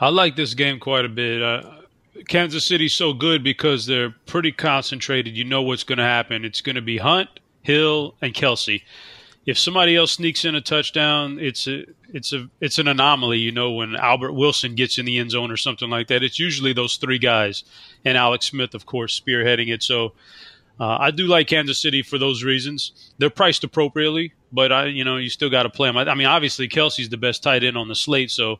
I 0.00 0.08
like 0.08 0.36
this 0.36 0.54
game 0.54 0.80
quite 0.80 1.04
a 1.04 1.08
bit. 1.08 1.42
Uh, 1.42 1.82
Kansas 2.28 2.66
City's 2.66 2.94
so 2.94 3.12
good 3.12 3.44
because 3.44 3.86
they're 3.86 4.14
pretty 4.26 4.52
concentrated. 4.52 5.36
You 5.36 5.44
know 5.44 5.62
what's 5.62 5.84
going 5.84 5.98
to 5.98 6.04
happen. 6.04 6.44
It's 6.44 6.60
going 6.60 6.76
to 6.76 6.82
be 6.82 6.98
Hunt, 6.98 7.28
Hill, 7.64 8.14
and 8.20 8.34
Kelce. 8.34 8.82
if 9.46 9.58
somebody 9.58 9.96
else 9.96 10.12
sneaks 10.12 10.44
in 10.44 10.54
a 10.54 10.60
touchdown, 10.60 11.38
it's 11.40 11.66
a 11.66 11.84
it's 12.12 12.32
a 12.32 12.48
it's 12.60 12.78
an 12.78 12.88
anomaly. 12.88 13.38
You 13.38 13.52
know, 13.52 13.72
when 13.72 13.96
Albert 13.96 14.32
Wilson 14.32 14.74
gets 14.74 14.98
in 14.98 15.06
the 15.06 15.18
end 15.18 15.32
zone 15.32 15.50
or 15.50 15.56
something 15.56 15.90
like 15.90 16.08
that, 16.08 16.22
it's 16.22 16.38
usually 16.38 16.72
those 16.72 16.96
three 16.96 17.18
guys, 17.18 17.64
and 18.04 18.16
Alex 18.16 18.46
Smith, 18.46 18.74
of 18.74 18.86
course, 18.86 19.18
spearheading 19.18 19.72
it. 19.72 19.82
So. 19.82 20.12
Uh, 20.80 20.96
I 20.98 21.12
do 21.12 21.28
like 21.28 21.46
Kansas 21.46 21.80
City 21.80 22.02
for 22.02 22.18
those 22.18 22.42
reasons. 22.42 23.12
They're 23.18 23.30
priced 23.30 23.62
appropriately, 23.62 24.32
but 24.50 24.72
I, 24.72 24.86
you 24.86 25.04
know, 25.04 25.18
you 25.18 25.28
still 25.28 25.48
got 25.48 25.62
to 25.62 25.70
play 25.70 25.88
them. 25.88 25.96
I, 25.96 26.02
I 26.02 26.16
mean, 26.16 26.26
obviously 26.26 26.66
Kelce's 26.68 27.08
the 27.08 27.16
best 27.16 27.44
tight 27.44 27.62
end 27.62 27.78
on 27.78 27.86
the 27.86 27.94
slate, 27.94 28.32
so 28.32 28.58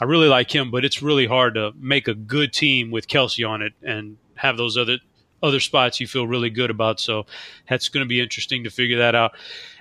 I 0.00 0.06
really 0.06 0.26
like 0.26 0.52
him. 0.52 0.72
But 0.72 0.84
it's 0.84 1.02
really 1.02 1.26
hard 1.26 1.54
to 1.54 1.70
make 1.78 2.08
a 2.08 2.14
good 2.14 2.52
team 2.52 2.90
with 2.90 3.06
Kelce 3.06 3.48
on 3.48 3.62
it 3.62 3.74
and 3.80 4.16
have 4.34 4.56
those 4.56 4.76
other 4.76 4.98
other 5.42 5.60
spots 5.60 6.00
you 6.00 6.06
feel 6.06 6.26
really 6.26 6.50
good 6.50 6.70
about. 6.70 7.00
So 7.00 7.26
that's 7.68 7.88
going 7.88 8.04
to 8.04 8.08
be 8.08 8.20
interesting 8.20 8.64
to 8.64 8.70
figure 8.70 8.98
that 8.98 9.14
out. 9.14 9.32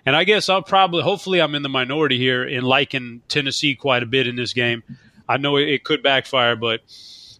And 0.05 0.15
I 0.15 0.23
guess 0.23 0.49
I'll 0.49 0.63
probably, 0.63 1.03
hopefully, 1.03 1.41
I'm 1.41 1.55
in 1.55 1.61
the 1.61 1.69
minority 1.69 2.17
here 2.17 2.43
in 2.43 2.63
liking 2.63 3.21
Tennessee 3.27 3.75
quite 3.75 4.03
a 4.03 4.07
bit 4.07 4.27
in 4.27 4.35
this 4.35 4.53
game. 4.53 4.83
I 5.29 5.37
know 5.37 5.57
it, 5.57 5.83
could 5.83 6.03
backfire, 6.03 6.55
but 6.55 6.81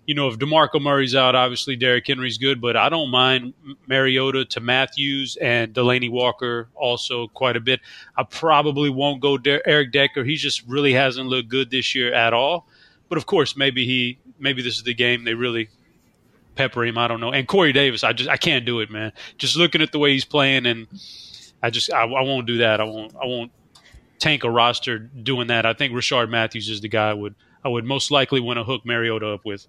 you 0.06 0.16
know, 0.16 0.28
if 0.28 0.38
DeMarco 0.38 0.82
Murray's 0.82 1.16
out, 1.16 1.36
obviously 1.36 1.76
Derrick 1.76 2.08
Henry's 2.08 2.38
good, 2.38 2.60
but 2.60 2.76
I 2.76 2.90
don't 2.90 3.12
mind 3.12 3.54
Mariota 3.88 4.46
to 4.46 4.60
Matthews 4.60 5.38
and 5.38 5.74
Delanie 5.74 6.10
Walker 6.10 6.70
also 6.76 7.28
quite 7.28 7.56
a 7.56 7.60
bit. 7.60 7.82
I 8.18 8.24
probably 8.24 8.90
won't 8.90 9.22
go 9.22 9.38
De- 9.38 9.68
Eric 9.68 9.92
Decker. 9.92 10.24
He 10.24 10.36
just 10.36 10.68
really 10.68 10.94
hasn't 10.94 11.28
looked 11.28 11.50
good 11.50 11.70
this 11.70 11.94
year 11.94 12.14
at 12.14 12.34
all. 12.34 12.68
But 13.10 13.18
of 13.18 13.26
course, 13.26 13.56
maybe 13.56 13.86
he, 13.86 14.20
maybe 14.40 14.62
this 14.62 14.78
is 14.78 14.84
the 14.84 14.94
game 14.94 15.24
they 15.24 15.34
really 15.34 15.70
pepper 16.56 16.86
him. 16.86 16.98
I 16.98 17.08
don't 17.08 17.20
know. 17.20 17.32
And 17.32 17.48
Corey 17.48 17.74
Davis, 17.74 18.04
I 18.04 18.14
just, 18.14 18.30
I 18.30 18.38
can't 18.38 18.66
do 18.66 18.80
it, 18.80 18.90
man. 18.90 19.14
Just 19.38 19.56
looking 19.56 19.82
at 19.82 19.92
the 19.92 20.00
way 20.00 20.14
he's 20.14 20.26
playing 20.26 20.66
and 20.66 20.88
I 21.64 21.70
just 21.70 21.92
I, 21.94 22.04
I 22.04 22.22
won't 22.22 22.48
do 22.48 22.58
that. 22.60 22.82
I 22.82 22.86
won't 22.86 23.16
I 23.16 23.26
won't 23.26 23.52
tank 24.20 24.44
a 24.44 24.50
roster 24.50 25.00
doing 25.00 25.48
that. 25.48 25.66
I 25.66 25.74
think 25.74 25.94
Rishard 25.94 26.30
Matthews 26.30 26.70
is 26.70 26.82
the 26.82 26.88
guy 26.88 27.10
I 27.10 27.14
would 27.14 27.36
I 27.64 27.70
would 27.70 27.86
most 27.86 28.12
likely 28.12 28.40
want 28.40 28.58
to 28.58 28.64
hook 28.64 28.86
Mariota 28.86 29.28
up 29.30 29.46
with. 29.46 29.68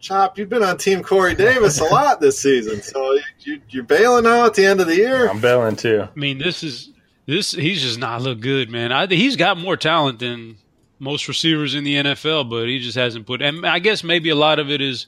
Chop, 0.00 0.38
you've 0.38 0.48
been 0.48 0.62
on 0.62 0.78
Team 0.78 1.02
Corey 1.02 1.34
Davis 1.34 1.78
a 1.78 1.84
lot 1.84 2.20
this 2.20 2.38
season, 2.38 2.80
so 2.80 3.18
you, 3.40 3.60
are 3.80 3.82
bailing 3.82 4.24
now 4.24 4.46
at 4.46 4.54
the 4.54 4.64
end 4.64 4.80
of 4.80 4.86
the 4.86 4.96
year. 4.96 5.28
I'm 5.28 5.42
bailing 5.42 5.76
too. 5.76 6.04
I 6.04 6.18
mean, 6.18 6.38
this 6.38 6.62
is 6.62 6.90
this 7.26 7.52
he's 7.52 7.82
just 7.82 7.98
not 7.98 8.22
look 8.22 8.40
good, 8.40 8.70
man. 8.70 8.92
I, 8.92 9.06
he's 9.06 9.36
got 9.36 9.58
more 9.58 9.76
talent 9.76 10.20
than 10.20 10.56
most 10.98 11.28
receivers 11.28 11.74
in 11.74 11.84
the 11.84 11.96
NFL, 11.96 12.48
but 12.48 12.66
he 12.66 12.78
just 12.78 12.96
hasn't 12.96 13.26
put. 13.26 13.42
And 13.42 13.66
I 13.66 13.78
guess 13.78 14.02
maybe 14.02 14.30
a 14.30 14.34
lot 14.34 14.58
of 14.58 14.70
it 14.70 14.80
is, 14.80 15.06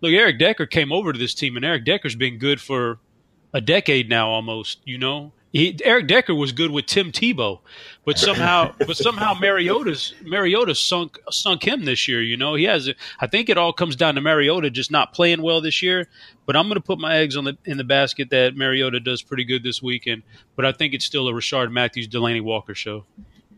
look, 0.00 0.12
Eric 0.12 0.38
Decker 0.38 0.66
came 0.66 0.92
over 0.92 1.12
to 1.12 1.18
this 1.18 1.34
team, 1.34 1.56
and 1.56 1.64
Eric 1.64 1.84
Decker's 1.84 2.14
been 2.14 2.38
good 2.38 2.60
for 2.60 2.98
a 3.52 3.60
decade 3.60 4.08
now, 4.08 4.28
almost. 4.28 4.80
You 4.84 4.98
know, 4.98 5.32
he, 5.52 5.78
Eric 5.84 6.08
Decker 6.08 6.34
was 6.34 6.50
good 6.50 6.72
with 6.72 6.86
Tim 6.86 7.12
Tebow, 7.12 7.60
but 8.04 8.18
somehow, 8.18 8.74
but 8.86 8.96
somehow 8.96 9.34
Mariota's 9.34 10.12
Mariota 10.22 10.74
sunk 10.74 11.18
sunk 11.30 11.66
him 11.66 11.84
this 11.84 12.08
year. 12.08 12.20
You 12.20 12.36
know, 12.36 12.54
he 12.54 12.64
has. 12.64 12.90
I 13.20 13.28
think 13.28 13.48
it 13.48 13.56
all 13.56 13.72
comes 13.72 13.94
down 13.94 14.16
to 14.16 14.20
Mariota 14.20 14.68
just 14.68 14.90
not 14.90 15.12
playing 15.12 15.42
well 15.42 15.60
this 15.60 15.80
year. 15.80 16.08
But 16.44 16.56
I'm 16.56 16.64
going 16.66 16.74
to 16.74 16.80
put 16.80 16.98
my 16.98 17.16
eggs 17.16 17.36
on 17.36 17.44
the 17.44 17.56
in 17.64 17.76
the 17.76 17.84
basket 17.84 18.30
that 18.30 18.56
Mariota 18.56 18.98
does 18.98 19.22
pretty 19.22 19.44
good 19.44 19.62
this 19.62 19.80
weekend. 19.80 20.24
But 20.56 20.64
I 20.66 20.72
think 20.72 20.92
it's 20.92 21.04
still 21.04 21.28
a 21.28 21.32
Rishard 21.32 21.70
Matthews, 21.70 22.08
Delanie 22.08 22.42
Walker 22.42 22.74
show. 22.74 23.04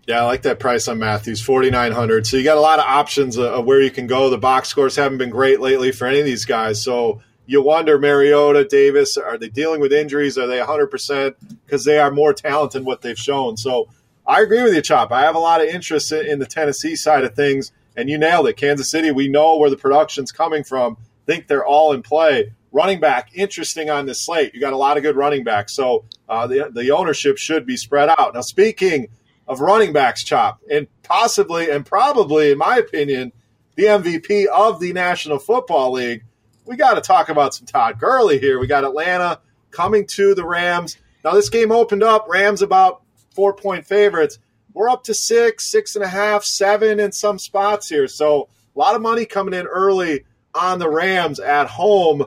Yeah, 0.07 0.21
I 0.21 0.25
like 0.25 0.43
that 0.43 0.61
price 0.61 0.87
on 0.87 0.99
Matthews, 0.99 1.43
forty 1.43 1.71
nine 1.71 1.91
hundred. 1.93 2.27
So 2.27 2.37
you 2.37 2.45
got 2.45 2.57
a 2.57 2.61
lot 2.61 2.79
of 2.79 2.85
options 2.85 3.37
of 3.37 3.65
where 3.65 3.81
you 3.83 3.91
can 3.91 4.07
go. 4.07 4.31
The 4.31 4.39
box 4.39 4.69
scores 4.69 4.95
haven't 4.95 5.19
been 5.19 5.31
great 5.31 5.61
lately 5.61 5.91
for 5.91 6.07
any 6.07 6.21
of 6.21 6.25
these 6.25 6.45
guys. 6.45 6.83
So 6.83 7.23
you 7.47 7.63
wonder 7.63 7.99
Mariota, 7.99 8.65
Davis, 8.65 9.17
are 9.17 9.39
they 9.39 9.49
dealing 9.49 9.81
with 9.81 9.93
injuries? 9.93 10.37
Are 10.37 10.47
they 10.47 10.59
100%? 10.59 11.35
Because 11.65 11.85
they 11.85 11.99
are 11.99 12.11
more 12.11 12.33
talented 12.33 12.81
than 12.81 12.85
what 12.85 13.03
they've 13.03 13.19
shown. 13.19 13.57
So 13.57 13.89
I 14.27 14.43
agree 14.43 14.63
with 14.63 14.75
you, 14.75 14.83
Chop. 14.83 15.13
I 15.13 15.23
have 15.23 15.37
a 15.37 15.41
lot 15.41 15.61
of 15.61 15.69
interest 15.69 16.11
in 16.13 16.39
the 16.41 16.47
Tennessee 16.47 16.97
side 16.97 17.25
of 17.25 17.35
things, 17.35 17.73
and 17.97 18.11
you 18.11 18.19
nailed 18.19 18.49
it. 18.49 18.57
Kansas 18.57 18.91
City, 18.91 19.13
we 19.13 19.29
know 19.29 19.57
where 19.57 19.71
the 19.71 19.77
production's 19.77 20.33
coming 20.33 20.65
from. 20.65 20.97
Think 21.27 21.47
they're 21.47 21.65
all 21.65 21.93
in 21.93 22.03
play. 22.03 22.53
Running 22.73 23.01
back, 23.01 23.31
interesting 23.35 23.91
on 23.91 24.07
this 24.07 24.25
slate. 24.25 24.53
You 24.55 24.61
got 24.61 24.73
a 24.73 24.77
lot 24.77 24.97
of 24.97 25.03
good 25.03 25.17
running 25.17 25.45
backs, 25.45 25.75
so 25.75 26.05
uh, 26.29 26.47
the 26.47 26.69
the 26.71 26.91
ownership 26.91 27.39
should 27.39 27.65
be 27.65 27.77
spread 27.77 28.11
out. 28.11 28.35
Now, 28.35 28.43
speaking 28.43 29.09
of 29.47 29.61
running 29.61 29.93
backs, 29.93 30.25
Chop, 30.25 30.61
and 30.71 30.87
possibly 31.03 31.71
and 31.71 31.87
probably, 31.87 32.53
in 32.53 32.59
my 32.59 32.77
opinion, 32.79 33.33
the 33.75 33.85
MVP 33.85 34.47
of 34.47 34.81
the 34.81 34.93
National 34.93 35.39
Football 35.39 35.93
League 35.93 36.23
we 36.67 36.77
got 36.77 36.95
to 36.95 37.01
talk 37.01 37.29
about 37.29 37.55
some 37.55 37.67
Todd 37.67 37.99
Gurley 37.99 38.39
here. 38.39 38.59
We 38.59 38.67
got 38.67 38.85
Atlanta 38.85 39.41
coming 39.71 40.07
to 40.09 40.35
the 40.35 40.45
Rams. 40.45 40.99
Now, 41.25 41.33
this 41.33 41.49
game 41.49 41.73
opened 41.73 42.03
up, 42.03 42.27
Rams 42.29 42.61
about 42.61 43.03
four 43.35 43.55
point 43.55 43.87
favorites. 43.87 44.39
We're 44.75 44.91
up 44.91 45.05
to 45.05 45.15
six, 45.15 45.71
six 45.71 45.97
and 45.97 46.05
a 46.05 46.09
half, 46.09 46.45
seven 46.45 47.01
in 47.01 47.13
some 47.13 47.39
spots 47.39 47.89
here. 47.89 48.09
So, 48.09 48.49
a 48.75 48.79
lot 48.79 48.95
of 48.95 49.01
money 49.01 49.25
coming 49.25 49.55
in 49.55 49.67
early 49.67 50.25
on 50.55 50.79
the 50.79 50.91
Rams 50.91 51.41
at 51.41 51.69
home. 51.69 52.27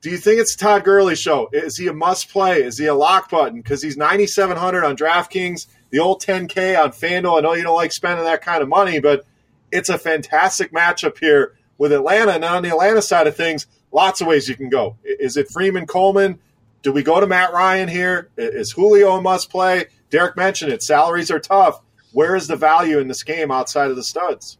Do 0.00 0.10
you 0.10 0.18
think 0.18 0.40
it's 0.40 0.54
Todd 0.54 0.84
Gurley 0.84 1.16
show? 1.16 1.48
Is 1.52 1.76
he 1.76 1.88
a 1.88 1.92
must 1.92 2.30
play? 2.30 2.62
Is 2.62 2.78
he 2.78 2.86
a 2.86 2.94
lock 2.94 3.30
button? 3.30 3.60
Because 3.60 3.82
he's 3.82 3.96
9,700 3.96 4.84
on 4.84 4.96
DraftKings, 4.96 5.66
the 5.90 5.98
old 5.98 6.22
10K 6.22 6.82
on 6.82 6.90
FanDuel. 6.90 7.38
I 7.38 7.40
know 7.40 7.54
you 7.54 7.62
don't 7.62 7.76
like 7.76 7.92
spending 7.92 8.24
that 8.24 8.42
kind 8.42 8.62
of 8.62 8.68
money, 8.68 9.00
but 9.00 9.24
it's 9.70 9.88
a 9.88 9.98
fantastic 9.98 10.72
matchup 10.72 11.18
here 11.18 11.56
with 11.76 11.92
Atlanta. 11.92 12.32
And 12.32 12.44
on 12.44 12.62
the 12.62 12.70
Atlanta 12.70 13.02
side 13.02 13.26
of 13.26 13.36
things, 13.36 13.66
lots 13.92 14.20
of 14.20 14.26
ways 14.26 14.48
you 14.48 14.56
can 14.56 14.68
go. 14.68 14.96
Is 15.04 15.36
it 15.36 15.50
Freeman 15.50 15.86
Coleman? 15.86 16.38
Do 16.82 16.92
we 16.92 17.02
go 17.02 17.20
to 17.20 17.26
Matt 17.26 17.52
Ryan 17.52 17.88
here? 17.88 18.30
Is 18.36 18.72
Julio 18.72 19.16
a 19.16 19.22
must 19.22 19.50
play? 19.50 19.86
Derek 20.10 20.36
mentioned 20.36 20.72
it. 20.72 20.82
Salaries 20.82 21.30
are 21.30 21.40
tough. 21.40 21.80
Where 22.12 22.36
is 22.36 22.46
the 22.46 22.56
value 22.56 22.98
in 22.98 23.08
this 23.08 23.22
game 23.22 23.50
outside 23.50 23.90
of 23.90 23.96
the 23.96 24.04
studs? 24.04 24.58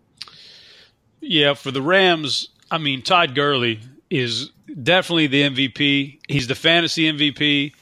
Yeah, 1.21 1.55
for 1.55 1.71
the 1.71 1.83
Rams, 1.83 2.51
I 2.71 2.79
mean, 2.79 3.03
Todd 3.03 3.35
Gurley 3.35 3.81
is 4.11 4.51
definitely 4.83 5.27
the 5.27 5.43
MVP. 5.43 6.19
He's 6.29 6.47
the 6.47 6.55
fantasy 6.55 7.11
MVP. 7.11 7.73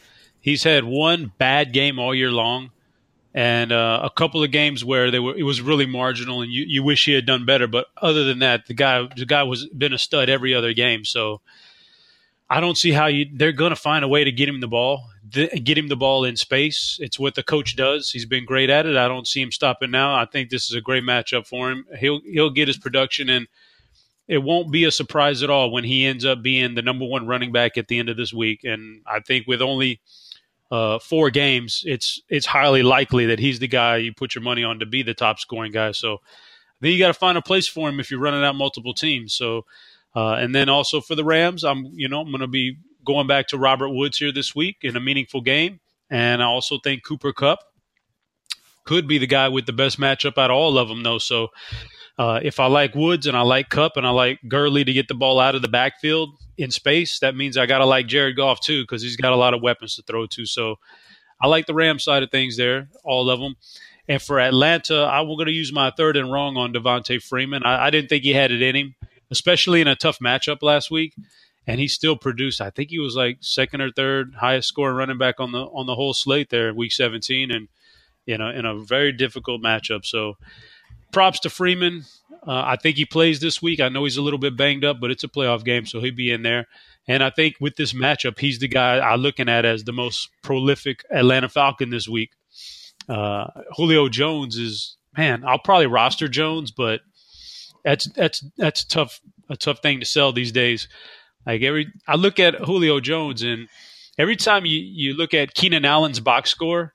He's 0.41 0.63
had 0.63 0.85
one 0.85 1.33
bad 1.39 1.73
game 1.73 1.99
all 1.99 2.15
year 2.15 2.31
long 2.31 2.71
and 3.37 3.71
uh, 3.71 4.01
a 4.03 4.09
couple 4.09 4.43
of 4.43 4.51
games 4.51 4.83
where 4.83 5.11
they 5.11 5.19
were 5.19 5.37
it 5.37 5.43
was 5.43 5.61
really 5.61 5.85
marginal, 5.85 6.41
and 6.41 6.51
you, 6.51 6.65
you 6.67 6.83
wish 6.83 7.05
he 7.05 7.13
had 7.13 7.27
done 7.27 7.45
better. 7.45 7.67
But 7.67 7.87
other 8.01 8.25
than 8.25 8.39
that, 8.39 8.67
the 8.67 8.73
guy 8.73 9.07
the 9.15 9.27
guy 9.27 9.43
was 9.43 9.67
been 9.69 9.93
a 9.93 9.99
stud 9.99 10.31
every 10.31 10.55
other 10.55 10.73
game. 10.73 11.05
So 11.05 11.43
I 12.49 12.61
don't 12.61 12.79
see 12.79 12.93
how 12.93 13.07
you 13.07 13.27
they're 13.31 13.53
going 13.53 13.71
to 13.71 13.77
find 13.77 14.05
a 14.07 14.09
way 14.09 14.25
to 14.25 14.33
get 14.33 14.49
him 14.49 14.61
the 14.61 14.69
ball, 14.69 15.11
get 15.31 15.77
him 15.77 15.89
the 15.89 15.97
ball 15.97 16.25
in 16.25 16.37
space. 16.37 16.99
It's 16.99 17.19
what 17.19 17.35
the 17.35 17.43
coach 17.43 17.77
does. 17.77 18.11
He's 18.11 18.25
been 18.25 18.47
great 18.47 18.71
at 18.71 18.87
it. 18.87 18.97
I 18.97 19.07
don't 19.07 19.29
see 19.29 19.43
him 19.43 19.53
stopping 19.53 19.91
now. 19.91 20.17
I 20.17 20.25
think 20.25 20.49
this 20.49 20.71
is 20.71 20.75
a 20.75 20.81
great 20.81 21.05
matchup 21.05 21.47
for 21.47 21.71
him. 21.71 21.85
He'll 21.99 22.23
he'll 22.25 22.51
get 22.51 22.69
his 22.69 22.79
production 22.79 23.29
and. 23.29 23.47
It 24.29 24.43
won't 24.43 24.73
be 24.73 24.83
a 24.83 24.91
surprise 24.91 25.45
at 25.45 25.51
all 25.51 25.71
when 25.71 25.85
he 25.85 26.05
ends 26.05 26.25
up 26.25 26.43
being 26.43 26.75
the 26.75 26.83
number 26.83 27.05
one 27.05 27.29
running 27.29 27.53
back 27.53 27.79
at 27.79 27.87
the 27.87 28.01
end 28.01 28.09
of 28.09 28.17
this 28.17 28.33
week. 28.33 28.65
And 28.65 29.03
I 29.07 29.21
think 29.21 29.47
with 29.47 29.63
only 29.63 30.01
uh, 30.71 30.99
four 30.99 31.31
games, 31.31 31.83
it's 31.87 32.21
it's 32.29 32.47
highly 32.47 32.83
likely 32.83 33.27
that 33.27 33.39
he's 33.39 33.59
the 33.59 33.69
guy 33.69 33.99
you 33.99 34.13
put 34.13 34.35
your 34.35 34.43
money 34.43 34.65
on 34.65 34.81
to 34.81 34.87
be 34.87 35.03
the 35.03 35.15
top 35.15 35.39
scoring 35.39 35.73
guy. 35.73 35.93
So 35.93 36.19
then 36.81 36.93
you 36.93 36.99
got 36.99 37.09
to 37.09 37.15
find 37.15 37.39
a 37.39 37.43
place 37.43 37.69
for 37.69 37.89
him 37.89 38.01
if 38.01 38.11
you're 38.11 38.21
running 38.21 38.45
out 38.45 38.57
multiple 38.57 38.95
teams. 38.95 39.35
So 39.35 39.65
uh, 40.15 40.35
and 40.35 40.55
then 40.55 40.69
also 40.69 41.01
for 41.01 41.15
the 41.15 41.25
Rams, 41.25 41.63
I'm 41.63 41.93
you 41.95 42.09
know 42.09 42.21
I'm 42.21 42.29
going 42.31 42.41
to 42.41 42.47
be 42.47 42.79
going 43.05 43.27
back 43.27 43.49
to 43.49 43.59
Robert 43.59 43.91
Woods 43.91 44.19
here 44.19 44.33
this 44.33 44.55
week 44.55 44.79
in 44.81 44.97
a 44.97 45.01
meaningful 45.01 45.43
game, 45.43 45.79
and 46.11 46.43
I 46.43 46.47
also 46.47 46.79
think 46.83 47.05
Cooper 47.05 47.33
Kupp 47.33 47.61
could 48.87 49.07
be 49.07 49.19
the 49.19 49.27
guy 49.27 49.49
with 49.49 49.67
the 49.67 49.73
best 49.73 50.01
matchup 50.01 50.39
out 50.39 50.51
of 50.51 50.57
all 50.57 50.79
of 50.79 50.89
them, 50.89 51.03
though. 51.03 51.19
So 51.19 51.49
uh, 52.19 52.41
if 52.43 52.59
I 52.59 52.67
like 52.67 52.95
Woods 52.95 53.27
and 53.27 53.37
I 53.37 53.43
like 53.43 53.69
Kupp 53.69 53.97
and 53.97 54.07
I 54.07 54.11
like 54.11 54.41
Gurley 54.49 54.85
to 54.85 54.93
get 54.93 55.09
the 55.09 55.15
ball 55.15 55.39
out 55.39 55.55
of 55.55 55.63
the 55.63 55.69
backfield, 55.69 56.31
in 56.59 56.71
space, 56.71 57.19
that 57.21 57.37
means 57.37 57.57
I 57.57 57.67
got 57.67 57.79
to 57.79 57.87
like 57.87 58.07
Jared 58.07 58.37
Goff 58.37 58.61
too 58.61 58.83
because 58.83 59.03
he's 59.03 59.17
got 59.17 59.33
a 59.33 59.37
lot 59.37 59.55
of 59.55 59.63
weapons 59.63 59.97
to 59.97 60.03
throw 60.03 60.27
to. 60.27 60.47
So 60.47 60.77
I 61.41 61.49
like 61.49 61.67
the 61.67 61.75
Ram 61.75 61.99
side 61.99 62.23
of 62.23 62.31
things 62.31 62.57
there, 62.57 62.89
all 63.05 63.31
of 63.31 63.41
them. 63.41 63.57
And 64.09 64.23
for 64.23 64.39
Atlanta, 64.41 65.05
I'm 65.05 65.27
going 65.27 65.47
to 65.47 65.53
use 65.53 65.73
my 65.73 65.91
third 65.91 66.17
and 66.17 66.33
wrong 66.33 66.57
on 66.57 66.73
Devonta 66.73 67.23
Freeman. 67.23 67.65
I, 67.65 67.87
I, 67.87 67.91
didn't 67.91 68.09
think 68.09 68.23
he 68.23 68.33
had 68.33 68.53
it 68.53 68.63
in 68.63 68.77
him, 68.77 68.95
especially 69.31 69.81
in 69.81 69.89
a 69.89 69.97
tough 69.97 70.21
matchup 70.21 70.63
last 70.63 70.91
week. 70.91 71.15
And 71.67 71.81
he 71.81 71.89
still 71.89 72.17
produced. 72.17 72.61
I 72.61 72.71
think 72.71 72.91
he 72.91 73.01
was 73.01 73.17
like 73.17 73.39
second 73.41 73.81
or 73.81 73.91
third 73.91 74.37
highest 74.39 74.69
scoring 74.69 74.97
running 74.97 75.19
back 75.19 75.41
on 75.41 75.51
the 75.51 75.63
on 75.63 75.87
the 75.87 75.97
whole 75.97 76.15
slate 76.15 76.49
there, 76.49 76.73
week 76.73 76.93
17, 76.93 77.51
and 77.51 77.67
you 78.27 78.39
know 78.39 78.51
in 78.51 78.65
a 78.65 78.79
very 78.79 79.13
difficult 79.13 79.63
matchup. 79.63 80.05
So 80.05 80.35
props 81.13 81.41
to 81.41 81.51
Freeman. 81.51 82.05
Uh, 82.47 82.63
I 82.65 82.77
think 82.77 82.97
he 82.97 83.05
plays 83.05 83.41
this 83.41 83.63
week. 83.63 83.81
I 83.81 83.89
know 83.89 84.05
he's 84.05 84.17
a 84.17 84.23
little 84.23 84.39
bit 84.39 84.57
banged 84.57 84.85
up, 84.85 85.01
but 85.01 85.11
it's 85.11 85.25
a 85.25 85.29
playoff 85.29 85.65
game, 85.65 85.87
so 85.87 86.01
he'll 86.01 86.15
be 86.15 86.31
in 86.31 86.43
there. 86.43 86.67
And 87.09 87.23
I 87.23 87.31
think 87.31 87.57
with 87.61 87.77
this 87.77 87.93
matchup, 87.93 88.39
he's 88.39 88.59
the 88.59 88.69
guy 88.69 88.99
I'm 88.99 89.21
looking 89.21 89.49
at 89.49 89.65
as 89.65 89.85
the 89.85 89.93
most 89.93 90.29
prolific 90.43 91.05
Atlanta 91.11 91.49
Falcon 91.49 91.91
this 91.91 92.09
week. 92.09 92.31
Uh, 93.09 93.47
Julio 93.77 94.09
Jones 94.09 94.57
is 94.57 94.97
man. 95.17 95.45
I'll 95.47 95.59
probably 95.59 95.87
roster 95.87 96.29
Jones, 96.29 96.71
but 96.71 97.01
that's 97.85 98.07
that's 98.13 98.45
that's 98.57 98.85
tough 98.85 99.21
a 99.49 99.57
tough 99.57 99.81
thing 99.81 100.01
to 100.01 100.07
sell 100.07 100.33
these 100.33 100.53
days. 100.53 100.89
Like 101.47 101.63
every 101.63 101.93
I 102.07 102.17
look 102.17 102.41
at 102.41 102.57
Julio 102.57 103.01
Jones 103.01 103.43
and 103.43 103.69
every 104.19 104.37
time 104.37 104.67
you, 104.67 104.79
you 104.79 105.15
look 105.15 105.35
at 105.35 105.55
Keenan 105.55 105.85
Allen's 105.85 106.21
box 106.21 106.51
score, 106.51 106.95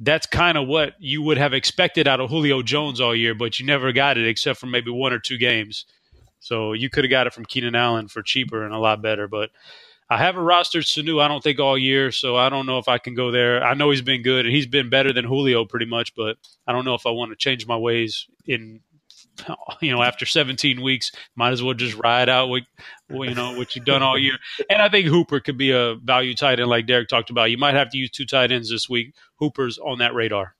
that's 0.00 0.26
kind 0.26 0.58
of 0.58 0.66
what 0.66 0.94
you 0.98 1.22
would 1.22 1.38
have 1.38 1.54
expected 1.54 2.08
out 2.08 2.20
of 2.20 2.30
Julio 2.30 2.62
Jones 2.62 3.00
all 3.00 3.14
year, 3.14 3.34
but 3.34 3.58
you 3.58 3.66
never 3.66 3.92
got 3.92 4.18
it 4.18 4.26
except 4.26 4.58
for 4.58 4.66
maybe 4.66 4.90
one 4.90 5.12
or 5.12 5.18
two 5.18 5.38
games. 5.38 5.84
So 6.40 6.72
you 6.72 6.90
could 6.90 7.04
have 7.04 7.10
got 7.10 7.26
it 7.26 7.32
from 7.32 7.46
Keenan 7.46 7.74
Allen 7.74 8.08
for 8.08 8.22
cheaper 8.22 8.64
and 8.64 8.74
a 8.74 8.78
lot 8.78 9.00
better. 9.00 9.28
But 9.28 9.50
I 10.10 10.18
haven't 10.18 10.42
rostered 10.42 10.84
Sanu, 10.84 11.22
I 11.22 11.28
don't 11.28 11.42
think, 11.42 11.58
all 11.58 11.78
year, 11.78 12.12
so 12.12 12.36
I 12.36 12.50
don't 12.50 12.66
know 12.66 12.78
if 12.78 12.88
I 12.88 12.98
can 12.98 13.14
go 13.14 13.30
there. 13.30 13.64
I 13.64 13.74
know 13.74 13.90
he's 13.90 14.02
been 14.02 14.22
good 14.22 14.44
and 14.44 14.54
he's 14.54 14.66
been 14.66 14.90
better 14.90 15.12
than 15.12 15.24
Julio 15.24 15.64
pretty 15.64 15.86
much, 15.86 16.14
but 16.14 16.36
I 16.66 16.72
don't 16.72 16.84
know 16.84 16.94
if 16.94 17.06
I 17.06 17.10
want 17.10 17.30
to 17.32 17.36
change 17.36 17.66
my 17.66 17.76
ways 17.76 18.26
in 18.46 18.80
you 19.80 19.90
know, 19.90 20.02
after 20.02 20.26
17 20.26 20.82
weeks, 20.82 21.12
might 21.36 21.52
as 21.52 21.62
well 21.62 21.74
just 21.74 21.96
ride 21.96 22.28
out 22.28 22.48
what, 22.48 22.62
you 23.10 23.34
know, 23.34 23.56
what 23.56 23.74
you've 23.74 23.84
done 23.84 24.02
all 24.02 24.18
year. 24.18 24.34
And 24.70 24.80
I 24.80 24.88
think 24.88 25.06
Hooper 25.06 25.40
could 25.40 25.58
be 25.58 25.70
a 25.70 25.96
value 25.96 26.34
tight 26.34 26.60
end 26.60 26.68
like 26.68 26.86
Derek 26.86 27.08
talked 27.08 27.30
about. 27.30 27.50
You 27.50 27.58
might 27.58 27.74
have 27.74 27.90
to 27.90 27.98
use 27.98 28.10
two 28.10 28.26
tight 28.26 28.52
ends 28.52 28.70
this 28.70 28.88
week. 28.88 29.14
Hooper's 29.36 29.78
on 29.78 29.98
that 29.98 30.14
radar. 30.14 30.54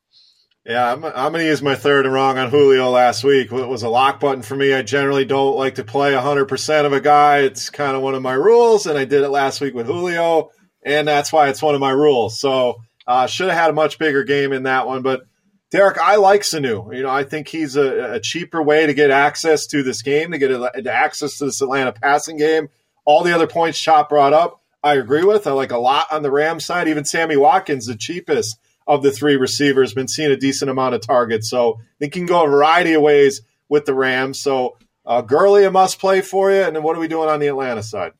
Yeah, 0.66 0.93
I'm, 0.93 1.04
I'm 1.04 1.33
going 1.33 1.45
to 1.45 1.47
use 1.47 1.61
my 1.61 1.75
third 1.75 2.07
and 2.07 2.14
wrong 2.14 2.38
on 2.38 2.49
Julio 2.49 2.88
last 2.88 3.23
week. 3.23 3.52
It 3.52 3.69
was 3.69 3.83
a 3.83 3.88
lock 3.90 4.19
button 4.19 4.40
for 4.40 4.57
me. 4.57 4.73
I 4.73 4.81
generally 4.81 5.26
don't 5.26 5.57
like 5.57 5.75
to 5.75 5.85
play 5.85 6.12
100% 6.12 6.87
of 6.87 6.93
a 6.95 7.00
guy. 7.00 7.40
It's 7.40 7.69
kind 7.69 7.95
of 7.95 8.02
one 8.02 8.14
of 8.14 8.23
my 8.23 8.33
rules, 8.33 8.87
and 8.87 8.99
I 8.99 9.04
did 9.04 9.23
it 9.23 9.28
last 9.28 9.61
week 9.61 9.75
with 9.75 9.87
Julio, 9.87 10.50
and 10.83 11.07
that's 11.07 11.31
why 11.31 11.50
it's 11.50 11.61
one 11.61 11.75
of 11.75 11.83
my 11.83 11.90
rules. 11.90 12.40
So, 12.40 12.76
uh, 13.07 13.26
should 13.26 13.49
have 13.49 13.59
had 13.59 13.71
a 13.71 13.75
much 13.75 13.99
bigger 13.99 14.25
game 14.25 14.54
in 14.54 14.62
that 14.62 14.87
one, 14.87 15.02
but 15.02 15.26
Derek, 15.71 15.99
I 15.99 16.16
like 16.16 16.42
Sanu. 16.42 16.94
You 16.94 17.02
know, 17.02 17.11
I 17.11 17.25
think 17.25 17.49
he's 17.49 17.76
a, 17.76 18.14
a, 18.14 18.21
cheaper 18.21 18.62
way 18.62 18.87
to 18.87 18.94
get 18.94 19.11
access 19.11 19.66
to 19.66 19.83
this 19.83 20.02
game, 20.02 20.30
to 20.30 20.38
get 20.38 20.50
a, 20.50 20.92
access 20.92 21.38
to 21.38 21.47
this 21.47 21.61
Atlanta 21.61 21.92
passing 21.92 22.37
game. 22.37 22.68
All 23.04 23.25
the 23.25 23.35
other 23.35 23.47
points 23.47 23.80
Chop 23.80 24.09
brought 24.09 24.33
up, 24.33 24.61
I 24.85 24.94
agree 24.94 25.25
with. 25.25 25.47
I 25.47 25.52
like 25.52 25.73
a 25.73 25.78
lot 25.78 26.12
on 26.12 26.23
the 26.23 26.30
Rams 26.30 26.66
side. 26.66 26.88
Even 26.88 27.04
Sammy 27.06 27.37
Watkins, 27.37 27.87
the 27.87 27.97
cheapest 27.97 28.59
of 28.87 29.02
the 29.02 29.11
three 29.11 29.37
receivers, 29.37 29.94
been 29.94 30.09
seeing 30.09 30.30
a 30.30 30.37
decent 30.37 30.71
amount 30.71 30.94
of 30.94 31.00
targets. 31.00 31.49
So 31.49 31.80
you 31.99 32.11
can 32.11 32.26
go 32.26 32.44
a 32.44 32.49
variety 32.49 32.92
of 32.92 33.02
ways 33.02 33.40
with 33.68 33.87
the 33.87 33.94
Rams. 33.94 34.40
So 34.40 34.76
uh, 35.06 35.23
Gurley, 35.23 35.64
a 35.64 35.71
must 35.71 35.99
play 35.99 36.21
for 36.21 36.52
you. 36.52 36.62
And 36.62 36.76
then 36.76 36.83
what 36.83 36.97
are 36.97 37.00
we 37.00 37.09
doing 37.09 37.30
on 37.30 37.40
the 37.40 37.47
Atlanta 37.47 37.83
side? 37.83 38.12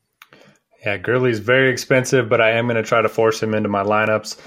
Yeah, 0.83 0.97
Gurley's 0.97 1.39
very 1.39 1.71
expensive, 1.71 2.29
but 2.29 2.41
I 2.41 2.51
am 2.51 2.65
going 2.65 2.75
to 2.75 2.83
try 2.83 3.01
to 3.01 3.09
force 3.09 3.41
him 3.41 3.53
into 3.53 3.69
my 3.69 3.83
lineups 3.83 4.39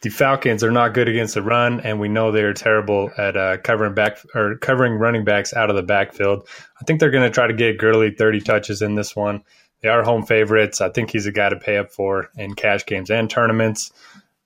the 0.00 0.10
Falcons 0.10 0.62
are 0.62 0.70
not 0.70 0.94
good 0.94 1.08
against 1.08 1.34
the 1.34 1.42
run, 1.42 1.80
and 1.80 1.98
we 1.98 2.08
know 2.08 2.30
they're 2.30 2.52
terrible 2.52 3.10
at 3.18 3.36
uh, 3.36 3.58
covering 3.58 3.94
back 3.94 4.18
or 4.34 4.56
covering 4.56 4.94
running 4.94 5.24
backs 5.24 5.52
out 5.52 5.70
of 5.70 5.76
the 5.76 5.82
backfield. 5.82 6.46
I 6.80 6.84
think 6.84 7.00
they're 7.00 7.10
going 7.10 7.28
to 7.28 7.34
try 7.34 7.46
to 7.46 7.54
get 7.54 7.78
Gurley 7.78 8.10
30 8.10 8.40
touches 8.40 8.82
in 8.82 8.94
this 8.94 9.16
one. 9.16 9.42
They 9.82 9.88
are 9.88 10.02
home 10.02 10.24
favorites. 10.24 10.80
I 10.80 10.88
think 10.90 11.10
he's 11.10 11.26
a 11.26 11.32
guy 11.32 11.48
to 11.48 11.56
pay 11.56 11.78
up 11.78 11.90
for 11.90 12.30
in 12.36 12.54
cash 12.54 12.86
games 12.86 13.10
and 13.10 13.28
tournaments. 13.28 13.92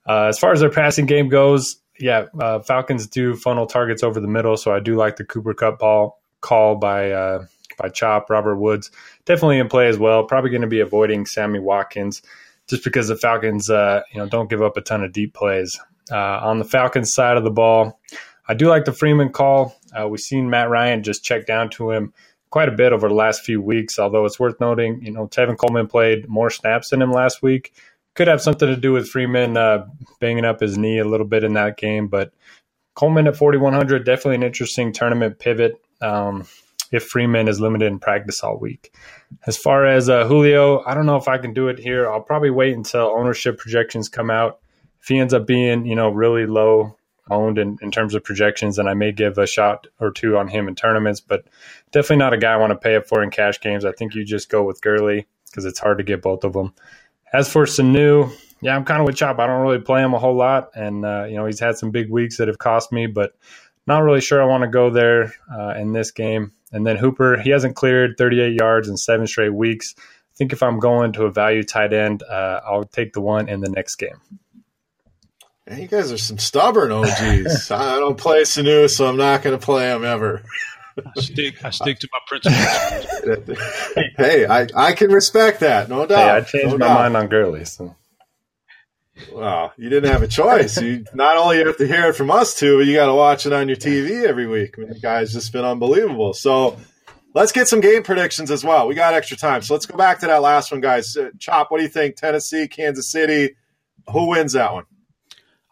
Uh, 0.07 0.25
as 0.25 0.39
far 0.39 0.51
as 0.51 0.59
their 0.59 0.69
passing 0.69 1.05
game 1.05 1.29
goes, 1.29 1.77
yeah, 1.99 2.25
uh, 2.39 2.59
Falcons 2.59 3.07
do 3.07 3.35
funnel 3.35 3.65
targets 3.65 4.03
over 4.03 4.19
the 4.19 4.27
middle, 4.27 4.57
so 4.57 4.73
I 4.73 4.79
do 4.79 4.95
like 4.95 5.15
the 5.15 5.23
Cooper 5.23 5.53
Kupp 5.53 5.79
ball 5.79 6.19
call 6.41 6.75
by 6.75 7.11
uh, 7.11 7.45
by 7.77 7.89
Chop 7.89 8.29
Robert 8.29 8.57
Woods. 8.57 8.91
Definitely 9.25 9.59
in 9.59 9.69
play 9.69 9.87
as 9.87 9.97
well. 9.97 10.23
Probably 10.23 10.49
going 10.49 10.61
to 10.61 10.67
be 10.67 10.81
avoiding 10.81 11.25
Sammy 11.25 11.59
Watkins 11.59 12.21
just 12.69 12.83
because 12.83 13.07
the 13.07 13.15
Falcons, 13.15 13.69
uh, 13.69 14.01
you 14.11 14.19
know, 14.19 14.27
don't 14.27 14.49
give 14.49 14.61
up 14.61 14.77
a 14.77 14.81
ton 14.81 15.03
of 15.03 15.11
deep 15.11 15.33
plays. 15.33 15.79
Uh, 16.11 16.39
on 16.41 16.59
the 16.59 16.65
Falcons 16.65 17.13
side 17.13 17.37
of 17.37 17.43
the 17.43 17.51
ball, 17.51 17.99
I 18.47 18.53
do 18.53 18.67
like 18.67 18.85
the 18.85 18.93
Freeman 18.93 19.29
call. 19.29 19.75
Uh, 19.97 20.07
we've 20.07 20.19
seen 20.19 20.49
Matt 20.49 20.69
Ryan 20.69 21.03
just 21.03 21.23
check 21.23 21.45
down 21.45 21.69
to 21.71 21.91
him 21.91 22.13
quite 22.49 22.69
a 22.69 22.73
bit 22.73 22.93
over 22.93 23.07
the 23.07 23.15
last 23.15 23.41
few 23.43 23.61
weeks. 23.61 23.97
Although 23.97 24.25
it's 24.25 24.39
worth 24.39 24.59
noting, 24.59 25.03
you 25.03 25.11
know, 25.11 25.27
Tevin 25.27 25.57
Coleman 25.57 25.87
played 25.87 26.27
more 26.29 26.49
snaps 26.49 26.89
than 26.89 27.01
him 27.01 27.11
last 27.11 27.41
week. 27.41 27.73
Could 28.15 28.27
have 28.27 28.41
something 28.41 28.67
to 28.67 28.75
do 28.75 28.91
with 28.91 29.07
Freeman 29.09 29.57
uh, 29.57 29.87
banging 30.19 30.45
up 30.45 30.59
his 30.59 30.77
knee 30.77 30.99
a 30.99 31.07
little 31.07 31.25
bit 31.25 31.43
in 31.43 31.53
that 31.53 31.77
game, 31.77 32.07
but 32.07 32.31
Coleman 32.95 33.25
at 33.25 33.35
4100 33.35 34.05
definitely 34.05 34.35
an 34.35 34.43
interesting 34.43 34.93
tournament 34.93 35.39
pivot. 35.39 35.81
Um, 35.99 36.45
if 36.93 37.03
Freeman 37.03 37.47
is 37.47 37.59
limited 37.59 37.87
in 37.87 37.97
practice 37.97 38.43
all 38.43 38.57
week. 38.57 38.93
As 39.47 39.57
far 39.57 39.85
as 39.85 40.09
uh, 40.09 40.27
Julio, 40.27 40.83
I 40.85 40.93
don't 40.93 41.07
know 41.07 41.17
if 41.17 41.27
I 41.27 41.39
can 41.39 41.53
do 41.53 41.67
it 41.67 41.79
here. 41.79 42.09
I'll 42.09 42.21
probably 42.21 42.51
wait 42.51 42.75
until 42.75 43.07
ownership 43.07 43.57
projections 43.57 44.07
come 44.09 44.29
out. 44.29 44.59
If 45.01 45.07
he 45.07 45.17
ends 45.17 45.33
up 45.33 45.47
being, 45.47 45.85
you 45.87 45.95
know, 45.95 46.09
really 46.09 46.45
low 46.45 46.95
owned 47.31 47.57
in, 47.57 47.77
in 47.81 47.89
terms 47.89 48.13
of 48.13 48.23
projections, 48.23 48.75
then 48.75 48.87
I 48.87 48.93
may 48.93 49.11
give 49.11 49.39
a 49.39 49.47
shot 49.47 49.87
or 49.99 50.11
two 50.11 50.37
on 50.37 50.47
him 50.47 50.67
in 50.67 50.75
tournaments, 50.75 51.19
but 51.19 51.45
definitely 51.91 52.17
not 52.17 52.33
a 52.33 52.37
guy 52.37 52.53
I 52.53 52.57
want 52.57 52.71
to 52.71 52.77
pay 52.77 52.95
up 52.95 53.07
for 53.07 53.23
in 53.23 53.31
cash 53.31 53.59
games. 53.59 53.85
I 53.85 53.91
think 53.91 54.13
you 54.13 54.23
just 54.23 54.49
go 54.49 54.61
with 54.63 54.81
Gurley 54.81 55.25
because 55.49 55.65
it's 55.65 55.79
hard 55.79 55.97
to 55.97 56.03
get 56.03 56.21
both 56.21 56.43
of 56.43 56.53
them. 56.53 56.73
As 57.33 57.51
for 57.51 57.65
Sanu, 57.65 58.31
yeah, 58.61 58.75
I'm 58.75 58.85
kind 58.85 59.01
of 59.01 59.07
with 59.07 59.15
Chop. 59.15 59.39
I 59.39 59.47
don't 59.47 59.61
really 59.61 59.79
play 59.79 60.03
him 60.03 60.13
a 60.13 60.19
whole 60.19 60.35
lot, 60.35 60.69
and 60.75 61.03
uh, 61.03 61.25
you 61.27 61.35
know 61.35 61.45
he's 61.45 61.59
had 61.59 61.77
some 61.77 61.91
big 61.91 62.11
weeks 62.11 62.37
that 62.37 62.47
have 62.47 62.59
cost 62.59 62.91
me, 62.91 63.07
but 63.07 63.35
not 63.85 64.03
really 64.03 64.21
sure 64.21 64.41
I 64.41 64.45
want 64.45 64.63
to 64.63 64.69
go 64.69 64.89
there 64.89 65.33
uh, 65.51 65.73
in 65.77 65.93
this 65.93 66.11
game. 66.11 66.53
And 66.71 66.85
then 66.85 66.97
Hooper, 66.97 67.39
he 67.39 67.51
hasn't 67.51 67.75
cleared 67.75 68.15
38 68.17 68.53
yards 68.59 68.89
in 68.89 68.97
seven 68.97 69.27
straight 69.27 69.53
weeks. 69.53 69.93
I 69.97 70.35
think 70.35 70.53
if 70.53 70.63
I'm 70.63 70.79
going 70.79 71.13
to 71.13 71.25
a 71.25 71.31
value 71.31 71.63
tight 71.63 71.93
end, 71.93 72.23
uh, 72.23 72.61
I'll 72.65 72.85
take 72.85 73.13
the 73.13 73.21
one 73.21 73.49
in 73.49 73.61
the 73.61 73.69
next 73.69 73.95
game. 73.95 74.19
Man, 75.67 75.79
you 75.79 75.87
guys 75.87 76.11
are 76.11 76.17
some 76.17 76.39
stubborn 76.39 76.91
OGs. 76.91 77.71
I 77.71 77.99
don't 77.99 78.17
play 78.17 78.41
Sanu, 78.41 78.89
so 78.89 79.07
I'm 79.07 79.17
not 79.17 79.43
going 79.43 79.57
to 79.57 79.63
play 79.63 79.93
him 79.93 80.03
ever. 80.03 80.41
I 80.97 81.21
stick, 81.21 81.63
I 81.63 81.69
stick 81.69 81.99
to 81.99 82.09
my 82.11 82.19
principles. 82.27 83.57
hey, 84.17 84.45
I, 84.45 84.67
I 84.75 84.93
can 84.93 85.11
respect 85.11 85.61
that, 85.61 85.89
no 85.89 86.05
doubt. 86.05 86.17
Hey, 86.17 86.29
I 86.29 86.41
changed 86.41 86.71
no 86.73 86.77
my 86.77 86.87
doubt. 86.87 86.95
mind 86.95 87.17
on 87.17 87.27
Gurley. 87.27 87.65
So. 87.65 87.95
Well, 89.31 89.73
you 89.77 89.89
didn't 89.89 90.11
have 90.11 90.23
a 90.23 90.27
choice. 90.27 90.81
You 90.81 91.05
not 91.13 91.37
only 91.37 91.59
have 91.59 91.77
to 91.77 91.87
hear 91.87 92.09
it 92.09 92.13
from 92.13 92.31
us 92.31 92.55
two, 92.55 92.77
but 92.77 92.87
you 92.87 92.95
got 92.95 93.07
to 93.07 93.13
watch 93.13 93.45
it 93.45 93.53
on 93.53 93.67
your 93.67 93.77
TV 93.77 94.25
every 94.27 94.47
week. 94.47 94.75
I 94.77 94.81
mean, 94.81 94.89
the 94.89 94.99
guy's 94.99 95.33
just 95.33 95.53
been 95.53 95.65
unbelievable. 95.65 96.33
So 96.33 96.77
let's 97.33 97.51
get 97.51 97.67
some 97.67 97.81
game 97.81 98.03
predictions 98.03 98.51
as 98.51 98.63
well. 98.63 98.87
We 98.87 98.95
got 98.95 99.13
extra 99.13 99.37
time, 99.37 99.61
so 99.61 99.73
let's 99.73 99.85
go 99.85 99.97
back 99.97 100.19
to 100.19 100.27
that 100.27 100.41
last 100.41 100.71
one, 100.71 100.81
guys. 100.81 101.15
Uh, 101.15 101.29
Chop, 101.39 101.71
what 101.71 101.77
do 101.77 101.83
you 101.83 101.89
think? 101.89 102.15
Tennessee, 102.15 102.67
Kansas 102.67 103.09
City, 103.09 103.55
who 104.11 104.29
wins 104.29 104.53
that 104.53 104.73
one? 104.73 104.85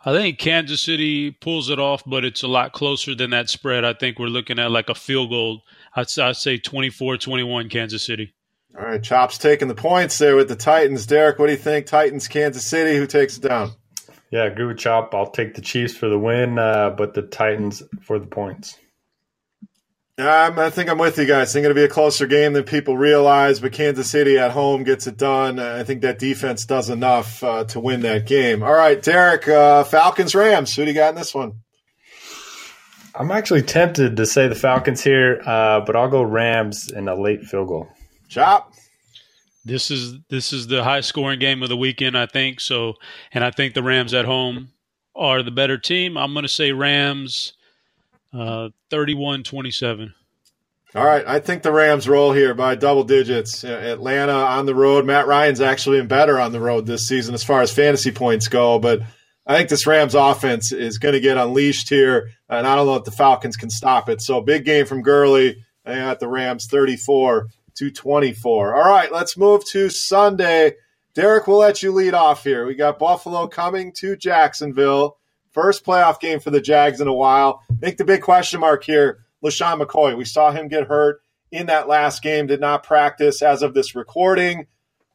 I 0.04 0.14
think 0.14 0.40
Kansas 0.40 0.82
City 0.82 1.30
pulls 1.30 1.70
it 1.70 1.80
off, 1.80 2.04
but 2.08 2.26
it's 2.26 2.42
a 2.42 2.48
lot 2.48 2.74
closer 2.74 3.14
than 3.14 3.30
that 3.32 3.50
spread. 3.50 3.86
I 3.86 3.94
think 3.94 4.18
we're 4.18 4.28
looking 4.28 4.58
at 4.58 4.72
like 4.72 4.90
a 4.90 4.96
field 4.96 5.30
goal. 5.30 5.62
I'd, 5.96 6.08
I'd 6.20 6.36
say 6.36 6.58
24 6.58 7.18
21 7.18 7.70
Kansas 7.70 8.04
City. 8.04 8.34
All 8.78 8.86
right, 8.86 9.04
Chop's 9.04 9.38
taking 9.38 9.68
the 9.68 9.76
points 9.76 10.18
there 10.18 10.36
with 10.36 10.48
the 10.48 10.56
Titans. 10.56 11.06
Derek, 11.06 11.40
what 11.40 11.48
do 11.48 11.52
you 11.52 11.58
think? 11.58 11.86
Titans, 11.86 12.28
Kansas 12.28 12.66
City, 12.66 12.98
who 12.98 13.06
takes 13.06 13.38
it 13.38 13.42
down? 13.42 13.72
Yeah, 14.32 14.46
agree 14.46 14.66
with 14.66 14.78
Chop. 14.78 15.14
I'll 15.14 15.30
take 15.30 15.56
the 15.56 15.62
Chiefs 15.62 15.96
for 15.96 16.08
the 16.08 16.18
win, 16.18 16.58
uh, 16.58 16.92
but 16.92 17.14
the 17.14 17.22
Titans 17.22 17.84
for 18.02 18.18
the 18.18 18.28
points. 18.28 18.78
Um, 20.18 20.60
I 20.60 20.70
think 20.70 20.90
I'm 20.90 20.98
with 20.98 21.18
you 21.18 21.26
guys. 21.26 21.50
I 21.50 21.54
think 21.54 21.66
it'll 21.66 21.76
be 21.76 21.84
a 21.84 21.90
closer 21.90 22.28
game 22.28 22.54
than 22.54 22.64
people 22.64 22.96
realize, 22.96 23.60
but 23.60 23.72
Kansas 23.74 24.10
City 24.10 24.38
at 24.38 24.52
home 24.52 24.84
gets 24.84 25.08
it 25.08 25.18
done. 25.18 25.60
I 25.60 25.84
think 25.84 26.02
that 26.02 26.20
defense 26.20 26.66
does 26.66 26.90
enough 26.90 27.44
uh, 27.44 27.64
to 27.66 27.80
win 27.80 28.02
that 28.02 28.28
game. 28.28 28.62
All 28.62 28.74
right, 28.74 29.02
Derek, 29.02 29.48
uh, 29.48 29.84
Falcons, 29.84 30.36
Rams. 30.36 30.76
Who 30.76 30.84
do 30.84 30.92
you 30.92 30.96
got 30.96 31.10
in 31.10 31.16
this 31.16 31.34
one? 31.34 31.62
I'm 33.16 33.32
actually 33.32 33.64
tempted 33.64 34.16
to 34.18 34.26
say 34.26 34.48
the 34.48 34.56
Falcons 34.56 35.04
here, 35.04 35.42
uh, 35.46 35.82
but 35.82 35.96
I'll 35.96 36.10
go 36.10 36.22
Rams 36.22 36.90
in 36.92 37.08
a 37.08 37.16
late 37.16 37.44
field 37.44 37.68
goal. 37.68 37.90
Chop. 38.32 38.74
This 39.66 39.92
is 39.92 40.16
this 40.30 40.54
is 40.54 40.68
the 40.68 40.86
high 40.86 41.02
scoring 41.02 41.38
game 41.38 41.62
of 41.64 41.70
the 41.70 41.76
weekend, 41.76 42.18
I 42.18 42.28
think. 42.28 42.62
So, 42.62 42.94
and 43.34 43.44
I 43.44 43.52
think 43.52 43.74
the 43.74 43.84
Rams 43.84 44.14
at 44.14 44.24
home 44.24 44.70
are 45.14 45.44
the 45.44 45.52
better 45.52 45.78
team. 45.78 46.18
I'm 46.18 46.32
going 46.32 46.44
to 46.44 46.50
say 46.50 46.72
Rams 46.72 47.52
uh, 48.34 48.70
31-27. 48.90 50.14
All 50.96 51.06
right, 51.06 51.26
I 51.28 51.40
think 51.40 51.62
the 51.62 51.74
Rams 51.74 52.08
roll 52.08 52.32
here 52.32 52.54
by 52.54 52.76
double 52.76 53.04
digits. 53.04 53.66
Atlanta 53.66 54.32
on 54.32 54.66
the 54.66 54.76
road. 54.76 55.06
Matt 55.06 55.28
Ryan's 55.28 55.60
actually 55.60 56.00
been 56.00 56.08
better 56.08 56.40
on 56.40 56.54
the 56.54 56.62
road 56.62 56.86
this 56.86 57.08
season 57.08 57.34
as 57.34 57.44
far 57.44 57.62
as 57.62 57.74
fantasy 57.74 58.12
points 58.12 58.48
go, 58.48 58.80
but 58.80 59.02
I 59.46 59.58
think 59.58 59.68
this 59.68 59.86
Rams 59.86 60.16
offense 60.16 60.72
is 60.72 61.00
going 61.00 61.14
to 61.14 61.20
get 61.20 61.38
unleashed 61.38 61.90
here, 61.90 62.32
and 62.48 62.66
I 62.66 62.76
don't 62.78 62.88
know 62.88 62.96
if 62.96 63.04
the 63.04 63.12
Falcons 63.12 63.58
can 63.58 63.70
stop 63.70 64.08
it. 64.08 64.22
So 64.22 64.40
big 64.40 64.64
game 64.64 64.86
from 64.86 65.02
Gurley. 65.02 65.64
I 65.86 65.96
got 65.96 66.20
the 66.22 66.28
Rams 66.28 66.68
34 66.70 67.48
to 67.76 67.92
24. 67.92 68.76
All 68.76 68.90
right, 68.90 69.12
let's 69.12 69.38
move 69.38 69.66
to 69.72 69.90
Sunday. 69.90 70.74
Derek, 71.14 71.48
we'll 71.48 71.58
let 71.58 71.84
you 71.84 71.92
lead 71.92 72.14
off 72.14 72.44
here. 72.44 72.66
We 72.66 72.76
got 72.76 73.00
Buffalo 73.00 73.48
coming 73.48 73.92
to 73.98 74.16
Jacksonville. 74.16 75.18
First 75.52 75.84
playoff 75.86 76.20
game 76.20 76.40
for 76.40 76.52
the 76.52 76.62
Jags 76.62 77.02
in 77.02 77.08
a 77.08 77.14
while. 77.14 77.62
Think 77.80 77.98
the 77.98 78.06
big 78.06 78.22
question 78.22 78.62
mark 78.62 78.84
here 78.84 79.26
LeSean 79.44 79.82
McCoy. 79.82 80.16
We 80.16 80.26
saw 80.26 80.52
him 80.52 80.68
get 80.68 80.88
hurt 80.88 81.22
in 81.52 81.66
that 81.66 81.88
last 81.88 82.22
game, 82.22 82.48
did 82.48 82.62
not 82.62 82.84
practice 82.84 83.42
as 83.42 83.62
of 83.62 83.74
this 83.74 83.96
recording. 83.96 84.68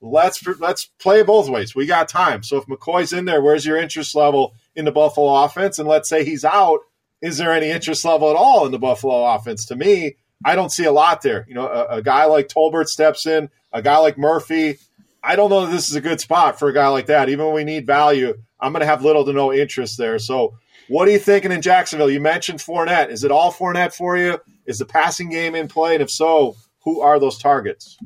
Let's 0.03 0.47
let's 0.61 0.85
play 0.99 1.23
both 1.23 1.49
ways. 1.49 1.75
We 1.75 1.87
got 1.87 2.09
time. 2.09 2.43
So 2.43 2.59
if 2.59 2.67
McCoy's 2.67 3.13
in 3.13 3.25
there, 3.25 3.41
where's 3.41 3.65
your 3.65 3.79
interest 3.79 4.15
level 4.15 4.55
in 4.75 4.85
the 4.85 4.93
Buffalo 4.93 5.45
offense? 5.45 5.79
And 5.79 5.89
let's 5.89 6.09
say 6.09 6.25
he's 6.25 6.45
out, 6.45 6.81
is 7.23 7.39
there 7.39 7.53
any 7.53 7.71
interest 7.71 8.05
level 8.05 8.29
at 8.29 8.37
all 8.37 8.67
in 8.67 8.73
the 8.73 8.79
Buffalo 8.79 9.25
offense? 9.25 9.65
To 9.67 9.77
me, 9.77 10.17
I 10.45 10.55
don't 10.55 10.73
see 10.73 10.85
a 10.85 10.93
lot 10.93 11.23
there. 11.23 11.45
You 11.49 11.55
know, 11.55 11.67
a, 11.67 11.97
a 11.97 12.03
guy 12.03 12.25
like 12.27 12.49
Tolbert 12.49 12.87
steps 12.87 13.27
in, 13.27 13.49
a 13.73 13.83
guy 13.83 13.99
like 13.99 14.19
Murphy. 14.19 14.79
I 15.23 15.35
don't 15.35 15.51
know 15.51 15.67
that 15.67 15.73
this 15.73 15.89
is 15.89 15.97
a 15.97 16.01
good 16.01 16.21
spot 16.21 16.59
for 16.59 16.69
a 16.69 16.75
guy 16.75 16.89
like 16.89 17.07
that. 17.07 17.29
Even 17.29 17.47
when 17.47 17.55
we 17.55 17.65
need 17.65 17.87
value, 17.87 18.35
I'm 18.61 18.73
going 18.73 18.81
to 18.81 18.87
have 18.87 19.03
little 19.03 19.25
to 19.25 19.33
no 19.33 19.53
interest 19.53 19.99
there. 19.99 20.19
So, 20.19 20.59
what 20.89 21.09
are 21.09 21.11
you 21.11 21.19
thinking 21.19 21.51
in 21.51 21.63
Jacksonville? 21.63 22.11
You 22.11 22.21
mentioned 22.21 22.61
Fournette. 22.61 23.11
Is 23.11 23.25
it 23.25 23.33
all 23.33 23.53
Fournette 23.53 23.93
for 23.93 24.17
you? 24.17 24.39
Is 24.67 24.79
the 24.79 24.87
passing 24.87 25.31
game 25.31 25.57
in 25.57 25.67
play? 25.67 25.95
And 25.95 26.03
if 26.03 26.11
so, 26.11 26.55
who 26.85 27.01
are 27.01 27.19
those 27.19 27.39
targets? 27.39 27.99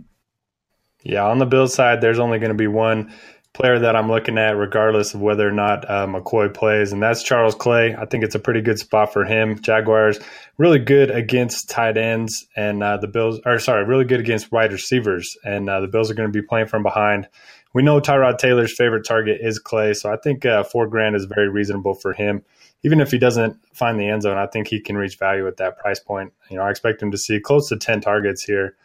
Yeah, 1.02 1.26
on 1.26 1.38
the 1.38 1.46
Bills 1.46 1.74
side, 1.74 2.00
there's 2.00 2.18
only 2.18 2.38
going 2.38 2.50
to 2.50 2.54
be 2.54 2.66
one 2.66 3.12
player 3.52 3.78
that 3.80 3.96
I'm 3.96 4.08
looking 4.08 4.38
at, 4.38 4.56
regardless 4.56 5.14
of 5.14 5.20
whether 5.20 5.46
or 5.46 5.52
not 5.52 5.88
uh, 5.88 6.06
McCoy 6.06 6.52
plays, 6.52 6.92
and 6.92 7.02
that's 7.02 7.22
Charles 7.22 7.54
Clay. 7.54 7.94
I 7.94 8.06
think 8.06 8.24
it's 8.24 8.34
a 8.34 8.40
pretty 8.40 8.60
good 8.60 8.78
spot 8.78 9.12
for 9.12 9.24
him. 9.24 9.60
Jaguars 9.60 10.18
really 10.58 10.78
good 10.78 11.10
against 11.10 11.68
tight 11.68 11.96
ends, 11.96 12.46
and 12.56 12.82
uh, 12.82 12.96
the 12.96 13.08
Bills 13.08 13.40
are 13.44 13.58
sorry, 13.58 13.84
really 13.84 14.04
good 14.04 14.20
against 14.20 14.52
wide 14.52 14.72
receivers, 14.72 15.36
and 15.44 15.68
uh, 15.68 15.80
the 15.80 15.88
Bills 15.88 16.10
are 16.10 16.14
going 16.14 16.30
to 16.30 16.40
be 16.40 16.46
playing 16.46 16.68
from 16.68 16.82
behind. 16.82 17.28
We 17.72 17.82
know 17.82 18.00
Tyrod 18.00 18.38
Taylor's 18.38 18.74
favorite 18.74 19.04
target 19.06 19.38
is 19.40 19.58
Clay, 19.58 19.94
so 19.94 20.12
I 20.12 20.16
think 20.16 20.44
uh, 20.44 20.64
four 20.64 20.86
grand 20.86 21.16
is 21.16 21.24
very 21.24 21.48
reasonable 21.48 21.94
for 21.94 22.12
him 22.12 22.42
even 22.82 23.00
if 23.00 23.10
he 23.10 23.18
doesn't 23.18 23.58
find 23.74 23.98
the 23.98 24.08
end 24.08 24.22
zone, 24.22 24.38
I 24.38 24.46
think 24.46 24.68
he 24.68 24.80
can 24.80 24.96
reach 24.96 25.18
value 25.18 25.46
at 25.46 25.58
that 25.58 25.78
price 25.78 26.00
point. 26.00 26.32
You 26.50 26.56
know, 26.56 26.62
I 26.62 26.70
expect 26.70 27.02
him 27.02 27.10
to 27.10 27.18
see 27.18 27.40
close 27.40 27.68
to 27.68 27.76
10 27.76 28.00
targets 28.00 28.42
here. 28.42 28.76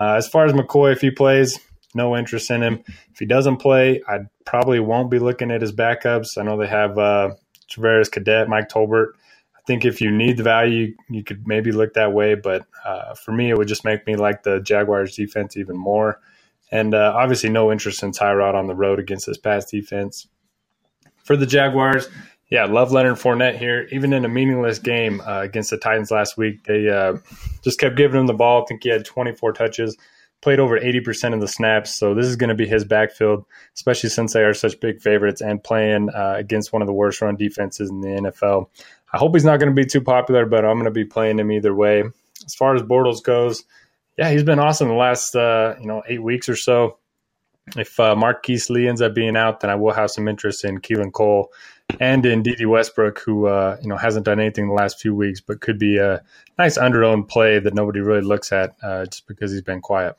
Uh, 0.00 0.14
as 0.14 0.28
far 0.28 0.46
as 0.46 0.52
McCoy, 0.52 0.92
if 0.92 1.00
he 1.00 1.10
plays, 1.10 1.58
no 1.94 2.16
interest 2.16 2.50
in 2.50 2.62
him. 2.62 2.82
If 3.12 3.18
he 3.18 3.26
doesn't 3.26 3.58
play, 3.58 4.02
I 4.08 4.20
probably 4.44 4.80
won't 4.80 5.10
be 5.10 5.18
looking 5.18 5.50
at 5.50 5.60
his 5.60 5.72
backups. 5.72 6.38
I 6.38 6.42
know 6.42 6.56
they 6.56 6.66
have 6.66 6.98
uh, 6.98 7.34
Travaris 7.70 8.10
Cadet, 8.10 8.48
Mike 8.48 8.68
Tolbert. 8.68 9.12
I 9.56 9.60
think 9.66 9.84
if 9.84 10.00
you 10.00 10.10
need 10.10 10.36
the 10.36 10.42
value, 10.42 10.94
you 11.08 11.22
could 11.22 11.46
maybe 11.46 11.70
look 11.70 11.94
that 11.94 12.12
way. 12.12 12.34
But 12.34 12.66
uh, 12.84 13.14
for 13.14 13.32
me, 13.32 13.50
it 13.50 13.56
would 13.56 13.68
just 13.68 13.84
make 13.84 14.06
me 14.06 14.16
like 14.16 14.42
the 14.42 14.60
Jaguars 14.60 15.14
defense 15.14 15.56
even 15.56 15.76
more. 15.76 16.20
And 16.70 16.94
uh, 16.94 17.12
obviously, 17.14 17.50
no 17.50 17.70
interest 17.70 18.02
in 18.02 18.12
Tyrod 18.12 18.54
on 18.54 18.66
the 18.66 18.74
road 18.74 18.98
against 18.98 19.26
this 19.26 19.38
pass 19.38 19.70
defense. 19.70 20.26
For 21.22 21.36
the 21.36 21.46
Jaguars, 21.46 22.08
yeah, 22.52 22.64
love 22.64 22.92
Leonard 22.92 23.16
Fournette 23.16 23.58
here. 23.58 23.88
Even 23.92 24.12
in 24.12 24.24
a 24.24 24.28
meaningless 24.28 24.78
game 24.78 25.20
uh, 25.20 25.40
against 25.40 25.70
the 25.70 25.78
Titans 25.78 26.10
last 26.10 26.36
week, 26.36 26.64
they 26.64 26.88
uh, 26.88 27.16
just 27.62 27.78
kept 27.78 27.96
giving 27.96 28.20
him 28.20 28.26
the 28.26 28.34
ball. 28.34 28.62
I 28.62 28.64
think 28.66 28.82
he 28.82 28.90
had 28.90 29.04
24 29.04 29.52
touches, 29.52 29.96
played 30.42 30.58
over 30.58 30.78
80% 30.78 31.32
of 31.32 31.40
the 31.40 31.48
snaps. 31.48 31.94
So 31.94 32.14
this 32.14 32.26
is 32.26 32.36
going 32.36 32.48
to 32.48 32.54
be 32.54 32.66
his 32.66 32.84
backfield, 32.84 33.46
especially 33.74 34.10
since 34.10 34.32
they 34.32 34.42
are 34.42 34.52
such 34.52 34.78
big 34.80 35.00
favorites 35.00 35.40
and 35.40 35.62
playing 35.62 36.10
uh, 36.10 36.34
against 36.36 36.72
one 36.72 36.82
of 36.82 36.86
the 36.86 36.92
worst 36.92 37.22
run 37.22 37.36
defenses 37.36 37.88
in 37.88 38.00
the 38.00 38.08
NFL. 38.08 38.68
I 39.12 39.18
hope 39.18 39.34
he's 39.34 39.44
not 39.44 39.60
going 39.60 39.74
to 39.74 39.80
be 39.80 39.86
too 39.86 40.00
popular, 40.00 40.44
but 40.44 40.64
I'm 40.64 40.74
going 40.74 40.84
to 40.84 40.90
be 40.90 41.04
playing 41.04 41.38
him 41.38 41.52
either 41.52 41.74
way. 41.74 42.02
As 42.44 42.54
far 42.54 42.74
as 42.74 42.82
Bortles 42.82 43.22
goes, 43.22 43.64
yeah, 44.18 44.30
he's 44.30 44.42
been 44.42 44.58
awesome 44.58 44.88
the 44.88 44.94
last 44.94 45.34
uh, 45.36 45.74
you 45.80 45.86
know 45.86 46.02
eight 46.06 46.22
weeks 46.22 46.48
or 46.48 46.56
so. 46.56 46.98
If 47.76 48.00
uh, 48.00 48.16
Marquise 48.16 48.68
Lee 48.68 48.88
ends 48.88 49.00
up 49.00 49.14
being 49.14 49.36
out, 49.36 49.60
then 49.60 49.70
I 49.70 49.76
will 49.76 49.92
have 49.92 50.10
some 50.10 50.26
interest 50.26 50.64
in 50.64 50.80
Keelan 50.80 51.12
Cole 51.12 51.52
and 52.00 52.26
in 52.26 52.42
Dede 52.42 52.66
Westbrook, 52.66 53.20
who 53.20 53.46
uh, 53.46 53.76
you 53.80 53.88
know 53.88 53.96
hasn't 53.96 54.26
done 54.26 54.40
anything 54.40 54.66
the 54.66 54.74
last 54.74 55.00
few 55.00 55.14
weeks, 55.14 55.40
but 55.40 55.60
could 55.60 55.78
be 55.78 55.98
a 55.98 56.22
nice 56.58 56.76
underowned 56.76 57.28
play 57.28 57.60
that 57.60 57.74
nobody 57.74 58.00
really 58.00 58.22
looks 58.22 58.50
at 58.50 58.74
uh, 58.82 59.04
just 59.06 59.26
because 59.28 59.52
he's 59.52 59.62
been 59.62 59.80
quiet. 59.80 60.16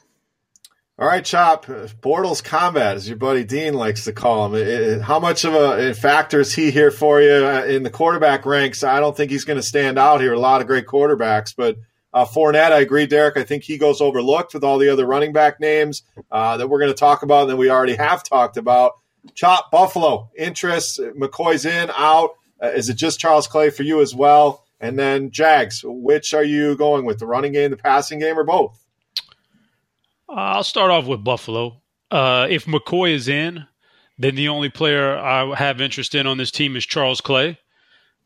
All 1.00 1.08
right, 1.08 1.26
Chop. 1.26 1.66
Bortles 1.66 2.44
combat, 2.44 2.98
as 2.98 3.10
your 3.10 3.18
buddy 3.18 3.44
Dean 3.44 3.74
likes 3.74 4.04
to 4.04 4.14
call 4.14 4.46
him. 4.46 4.56
It, 4.56 4.68
it, 4.68 5.02
how 5.02 5.20
much 5.20 5.44
of 5.44 5.56
a 5.56 5.92
factor 5.96 6.40
is 6.40 6.54
he 6.54 6.70
here 6.70 6.92
for 6.92 7.20
you 7.20 7.32
uh, 7.32 7.66
in 7.66 7.82
the 7.82 7.90
quarterback 7.90 8.46
ranks? 8.46 8.84
I 8.84 9.00
don't 9.00 9.18
think 9.18 9.32
he's 9.32 9.44
going 9.44 9.58
to 9.58 9.66
stand 9.66 9.98
out 9.98 10.22
here. 10.22 10.34
A 10.34 10.40
lot 10.40 10.62
of 10.62 10.68
great 10.68 10.86
quarterbacks, 10.86 11.56
but 11.58 11.78
uh, 12.14 12.26
Fournette, 12.26 12.72
I 12.72 12.82
agree, 12.82 13.08
Derek. 13.08 13.38
I 13.38 13.44
think 13.44 13.64
he 13.64 13.80
goes 13.80 14.02
overlooked 14.02 14.54
with 14.54 14.64
all 14.64 14.78
the 14.78 14.90
other 14.90 15.08
running 15.08 15.34
back 15.34 15.60
names 15.60 16.04
uh, 16.32 16.58
that 16.58 16.70
we're 16.70 16.80
going 16.80 16.92
to 16.92 16.98
talk 16.98 17.24
about 17.24 17.42
and 17.42 17.50
that 17.50 17.58
we 17.58 17.72
already 17.72 17.96
have 17.96 18.24
talked 18.24 18.58
about. 18.58 18.92
Chop 19.34 19.72
Buffalo 19.72 20.30
interest. 20.38 21.00
McCoy's 21.00 21.66
in 21.66 21.90
out. 21.98 22.36
Uh, 22.62 22.68
is 22.68 22.90
it 22.90 22.98
just 22.98 23.20
Charles 23.20 23.48
Clay 23.48 23.72
for 23.72 23.82
you 23.82 24.00
as 24.00 24.14
well? 24.14 24.64
And 24.80 25.00
then 25.00 25.32
Jags. 25.32 25.82
Which 25.84 26.36
are 26.36 26.44
you 26.44 26.76
going 26.76 27.06
with? 27.06 27.18
The 27.18 27.26
running 27.26 27.54
game, 27.54 27.72
the 27.72 27.78
passing 27.78 28.20
game, 28.20 28.38
or 28.38 28.44
both? 28.44 28.83
I'll 30.36 30.64
start 30.64 30.92
off 30.92 31.06
with 31.06 31.24
Buffalo. 31.24 31.82
Uh, 32.10 32.48
if 32.50 32.66
McCoy 32.66 33.14
is 33.14 33.28
in, 33.28 33.66
then 34.18 34.36
the 34.36 34.48
only 34.48 34.70
player 34.70 35.18
I 35.18 35.56
have 35.56 35.82
interest 35.82 36.16
in 36.16 36.28
on 36.28 36.38
this 36.38 36.52
team 36.52 36.76
is 36.76 36.86
Charles 36.86 37.22
Clay. 37.22 37.60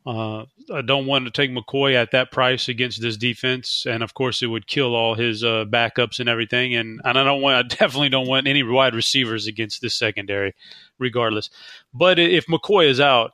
Uh, 0.05 0.45
I 0.73 0.81
don't 0.85 1.05
want 1.05 1.25
to 1.25 1.31
take 1.31 1.51
McCoy 1.51 1.93
at 1.93 2.11
that 2.11 2.31
price 2.31 2.69
against 2.69 3.01
this 3.01 3.17
defense, 3.17 3.85
and 3.85 4.01
of 4.01 4.13
course, 4.13 4.41
it 4.41 4.47
would 4.47 4.67
kill 4.67 4.95
all 4.95 5.15
his 5.15 5.43
uh, 5.43 5.65
backups 5.67 6.21
and 6.21 6.29
everything. 6.29 6.75
And, 6.75 7.01
and 7.03 7.19
I 7.19 7.25
don't 7.25 7.41
want, 7.41 7.57
I 7.57 7.75
definitely 7.75 8.09
don't 8.09 8.27
want 8.27 8.47
any 8.47 8.63
wide 8.63 8.95
receivers 8.95 9.47
against 9.47 9.81
this 9.81 9.95
secondary, 9.95 10.55
regardless. 10.97 11.49
But 11.93 12.19
if 12.19 12.45
McCoy 12.45 12.87
is 12.87 13.01
out, 13.01 13.33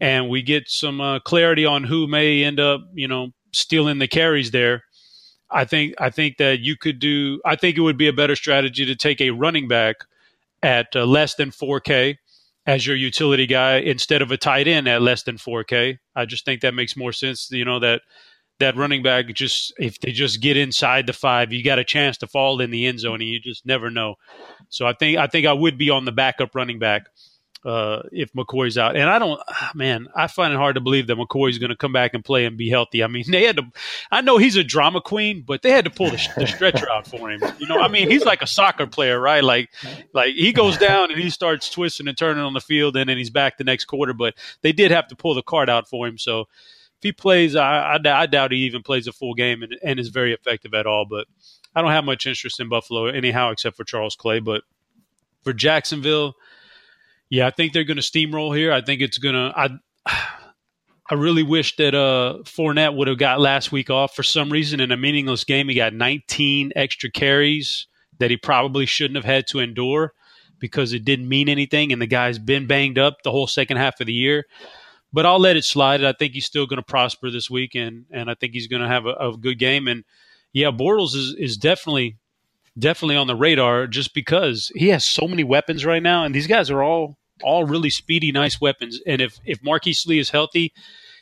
and 0.00 0.28
we 0.28 0.42
get 0.42 0.68
some 0.68 1.00
uh, 1.00 1.18
clarity 1.20 1.66
on 1.66 1.82
who 1.84 2.06
may 2.06 2.44
end 2.44 2.60
up, 2.60 2.82
you 2.94 3.08
know, 3.08 3.30
stealing 3.52 3.98
the 3.98 4.08
carries 4.08 4.52
there, 4.52 4.84
I 5.50 5.64
think 5.64 5.94
I 5.98 6.10
think 6.10 6.38
that 6.38 6.60
you 6.60 6.76
could 6.76 6.98
do. 6.98 7.40
I 7.44 7.56
think 7.56 7.76
it 7.76 7.82
would 7.82 7.98
be 7.98 8.08
a 8.08 8.12
better 8.12 8.36
strategy 8.36 8.84
to 8.86 8.96
take 8.96 9.20
a 9.20 9.30
running 9.30 9.68
back 9.68 9.96
at 10.62 10.96
uh, 10.96 11.04
less 11.04 11.34
than 11.34 11.50
4K 11.50 12.16
as 12.66 12.86
your 12.86 12.96
utility 12.96 13.46
guy 13.46 13.76
instead 13.76 14.22
of 14.22 14.30
a 14.30 14.36
tight 14.36 14.66
end 14.66 14.88
at 14.88 15.02
less 15.02 15.22
than 15.22 15.36
4K. 15.36 15.98
I 16.16 16.24
just 16.24 16.44
think 16.44 16.62
that 16.62 16.74
makes 16.74 16.96
more 16.96 17.12
sense. 17.12 17.48
You 17.50 17.64
know 17.64 17.78
that 17.80 18.02
that 18.60 18.76
running 18.76 19.02
back 19.02 19.26
just 19.34 19.72
if 19.78 20.00
they 20.00 20.12
just 20.12 20.40
get 20.40 20.56
inside 20.56 21.06
the 21.06 21.12
five, 21.12 21.52
you 21.52 21.62
got 21.62 21.78
a 21.78 21.84
chance 21.84 22.16
to 22.18 22.26
fall 22.26 22.60
in 22.60 22.70
the 22.70 22.86
end 22.86 23.00
zone, 23.00 23.20
and 23.20 23.28
you 23.28 23.40
just 23.40 23.66
never 23.66 23.90
know. 23.90 24.14
So 24.68 24.86
I 24.86 24.94
think 24.94 25.18
I 25.18 25.26
think 25.26 25.46
I 25.46 25.52
would 25.52 25.76
be 25.76 25.90
on 25.90 26.04
the 26.04 26.12
backup 26.12 26.54
running 26.54 26.78
back 26.78 27.06
uh, 27.64 28.02
if 28.12 28.32
McCoy's 28.34 28.76
out. 28.76 28.96
And 28.96 29.08
I 29.08 29.18
don't, 29.18 29.40
ah, 29.48 29.72
man, 29.74 30.08
I 30.14 30.26
find 30.26 30.52
it 30.52 30.56
hard 30.56 30.74
to 30.74 30.80
believe 30.80 31.06
that 31.06 31.16
McCoy's 31.16 31.58
going 31.58 31.70
to 31.70 31.76
come 31.76 31.92
back 31.92 32.12
and 32.12 32.24
play 32.24 32.44
and 32.44 32.56
be 32.58 32.68
healthy. 32.68 33.02
I 33.02 33.06
mean, 33.06 33.24
they 33.30 33.44
had 33.44 33.56
to, 33.56 33.64
I 34.10 34.20
know 34.20 34.36
he's 34.36 34.56
a 34.56 34.64
drama 34.64 35.00
queen, 35.00 35.42
but 35.46 35.62
they 35.62 35.70
had 35.70 35.84
to 35.84 35.90
pull 35.90 36.10
the, 36.10 36.28
the 36.36 36.46
stretcher 36.46 36.90
out 36.90 37.06
for 37.06 37.30
him. 37.30 37.42
You 37.58 37.66
know, 37.66 37.80
I 37.80 37.88
mean, 37.88 38.10
he's 38.10 38.24
like 38.24 38.42
a 38.42 38.46
soccer 38.46 38.86
player, 38.86 39.18
right? 39.18 39.42
Like, 39.42 39.70
like 40.12 40.34
he 40.34 40.52
goes 40.52 40.76
down 40.76 41.10
and 41.10 41.20
he 41.20 41.30
starts 41.30 41.70
twisting 41.70 42.08
and 42.08 42.16
turning 42.16 42.42
on 42.42 42.52
the 42.52 42.60
field 42.60 42.96
and 42.96 43.08
then 43.08 43.16
he's 43.16 43.30
back 43.30 43.56
the 43.56 43.64
next 43.64 43.86
quarter, 43.86 44.12
but 44.12 44.34
they 44.60 44.72
did 44.72 44.90
have 44.90 45.08
to 45.08 45.16
pull 45.16 45.34
the 45.34 45.42
card 45.42 45.70
out 45.70 45.88
for 45.88 46.06
him. 46.06 46.18
So 46.18 46.40
if 46.40 47.02
he 47.02 47.12
plays, 47.12 47.56
I, 47.56 47.96
I, 47.96 48.22
I 48.22 48.26
doubt 48.26 48.52
he 48.52 48.58
even 48.58 48.82
plays 48.82 49.06
a 49.06 49.12
full 49.12 49.34
game 49.34 49.62
and, 49.62 49.76
and 49.82 49.98
is 49.98 50.08
very 50.08 50.34
effective 50.34 50.74
at 50.74 50.86
all, 50.86 51.06
but 51.08 51.26
I 51.74 51.80
don't 51.80 51.90
have 51.90 52.04
much 52.04 52.26
interest 52.26 52.60
in 52.60 52.68
Buffalo 52.68 53.06
anyhow, 53.06 53.50
except 53.50 53.76
for 53.76 53.84
Charles 53.84 54.16
Clay, 54.16 54.38
but 54.38 54.62
for 55.42 55.52
Jacksonville, 55.52 56.34
yeah, 57.34 57.48
I 57.48 57.50
think 57.50 57.72
they're 57.72 57.82
going 57.82 57.96
to 57.96 58.02
steamroll 58.02 58.56
here. 58.56 58.72
I 58.72 58.80
think 58.80 59.00
it's 59.00 59.18
going 59.18 59.34
to. 59.34 59.52
I 59.56 59.68
I 61.10 61.14
really 61.14 61.42
wish 61.42 61.76
that 61.76 61.94
uh, 61.94 62.38
Fournette 62.44 62.96
would 62.96 63.08
have 63.08 63.18
got 63.18 63.38
last 63.38 63.70
week 63.70 63.90
off 63.90 64.14
for 64.14 64.22
some 64.22 64.50
reason 64.50 64.80
in 64.80 64.90
a 64.90 64.96
meaningless 64.96 65.44
game. 65.44 65.68
He 65.68 65.74
got 65.74 65.92
19 65.92 66.72
extra 66.74 67.10
carries 67.10 67.88
that 68.20 68.30
he 68.30 68.38
probably 68.38 68.86
shouldn't 68.86 69.16
have 69.16 69.24
had 69.24 69.46
to 69.48 69.58
endure 69.58 70.14
because 70.60 70.94
it 70.94 71.04
didn't 71.04 71.28
mean 71.28 71.50
anything, 71.50 71.92
and 71.92 72.00
the 72.00 72.06
guy's 72.06 72.38
been 72.38 72.66
banged 72.66 72.98
up 72.98 73.18
the 73.22 73.30
whole 73.30 73.46
second 73.46 73.76
half 73.76 74.00
of 74.00 74.06
the 74.06 74.14
year. 74.14 74.46
But 75.12 75.26
I'll 75.26 75.40
let 75.40 75.56
it 75.56 75.64
slide. 75.64 76.02
I 76.02 76.12
think 76.12 76.32
he's 76.32 76.46
still 76.46 76.66
going 76.66 76.78
to 76.78 76.82
prosper 76.82 77.30
this 77.30 77.50
week, 77.50 77.74
and, 77.74 78.06
and 78.10 78.30
I 78.30 78.34
think 78.34 78.54
he's 78.54 78.68
going 78.68 78.82
to 78.82 78.88
have 78.88 79.04
a, 79.04 79.12
a 79.12 79.36
good 79.36 79.58
game. 79.58 79.88
And 79.88 80.04
yeah, 80.52 80.70
Bortles 80.70 81.14
is, 81.14 81.34
is 81.38 81.56
definitely 81.56 82.16
definitely 82.78 83.16
on 83.16 83.26
the 83.26 83.36
radar 83.36 83.86
just 83.86 84.14
because 84.14 84.72
he 84.74 84.88
has 84.88 85.04
so 85.04 85.28
many 85.28 85.44
weapons 85.44 85.84
right 85.84 86.02
now, 86.02 86.24
and 86.24 86.34
these 86.34 86.46
guys 86.46 86.70
are 86.70 86.82
all 86.82 87.18
all 87.42 87.64
really 87.64 87.90
speedy, 87.90 88.32
nice 88.32 88.60
weapons. 88.60 89.00
And 89.06 89.20
if 89.20 89.38
if 89.44 89.62
Marquise 89.62 90.06
Lee 90.06 90.18
is 90.18 90.30
healthy, 90.30 90.72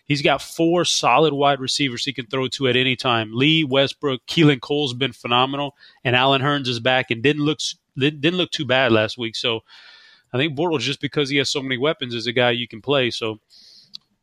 he's 0.05 0.22
got 0.22 0.42
four 0.42 0.85
solid 0.85 1.33
wide 1.33 1.61
receivers 1.61 2.05
he 2.05 2.12
can 2.12 2.27
throw 2.27 2.48
to 2.48 2.68
at 2.68 2.77
any 2.77 2.96
time. 2.96 3.31
Lee, 3.33 3.64
Westbrook, 3.64 4.20
Keelan 4.27 4.61
Cole's 4.61 4.94
been 4.94 5.12
phenomenal, 5.12 5.75
and 6.05 6.16
Allen 6.16 6.42
Hurns 6.42 6.68
is 6.68 6.81
back 6.81 7.11
and 7.11 7.22
didn't 7.22 7.44
look 7.44 7.59
didn't 7.96 8.37
look 8.37 8.51
too 8.51 8.66
bad 8.66 8.92
last 8.92 9.18
week. 9.18 9.37
So 9.37 9.61
I 10.33 10.38
think 10.38 10.57
Bortles 10.57 10.81
just 10.81 11.01
because 11.01 11.29
he 11.29 11.37
has 11.38 11.51
so 11.51 11.62
many 11.62 11.79
weapons 11.79 12.14
is 12.14 12.27
a 12.27 12.33
guy 12.33 12.51
you 12.53 12.68
can 12.68 12.81
play. 12.81 13.11
So 13.11 13.38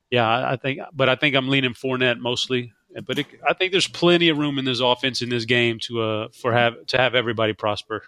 yeah, 0.10 0.28
I 0.28 0.56
think, 0.56 0.80
but 0.92 1.08
I 1.08 1.16
think 1.16 1.36
I'm 1.36 1.50
leaning 1.50 1.74
Fournette 1.74 2.20
mostly. 2.20 2.74
But 3.06 3.20
it, 3.20 3.28
I 3.48 3.54
think 3.54 3.72
there's 3.72 3.88
plenty 3.88 4.30
of 4.30 4.40
room 4.40 4.58
in 4.58 4.66
this 4.66 4.80
offense 4.80 5.22
in 5.22 5.30
this 5.30 5.46
game 5.46 5.78
to 5.84 6.02
uh 6.02 6.28
for 6.34 6.52
have 6.54 6.88
to 6.88 6.98
have 6.98 7.14
everybody 7.14 7.54
prosper. 7.54 8.04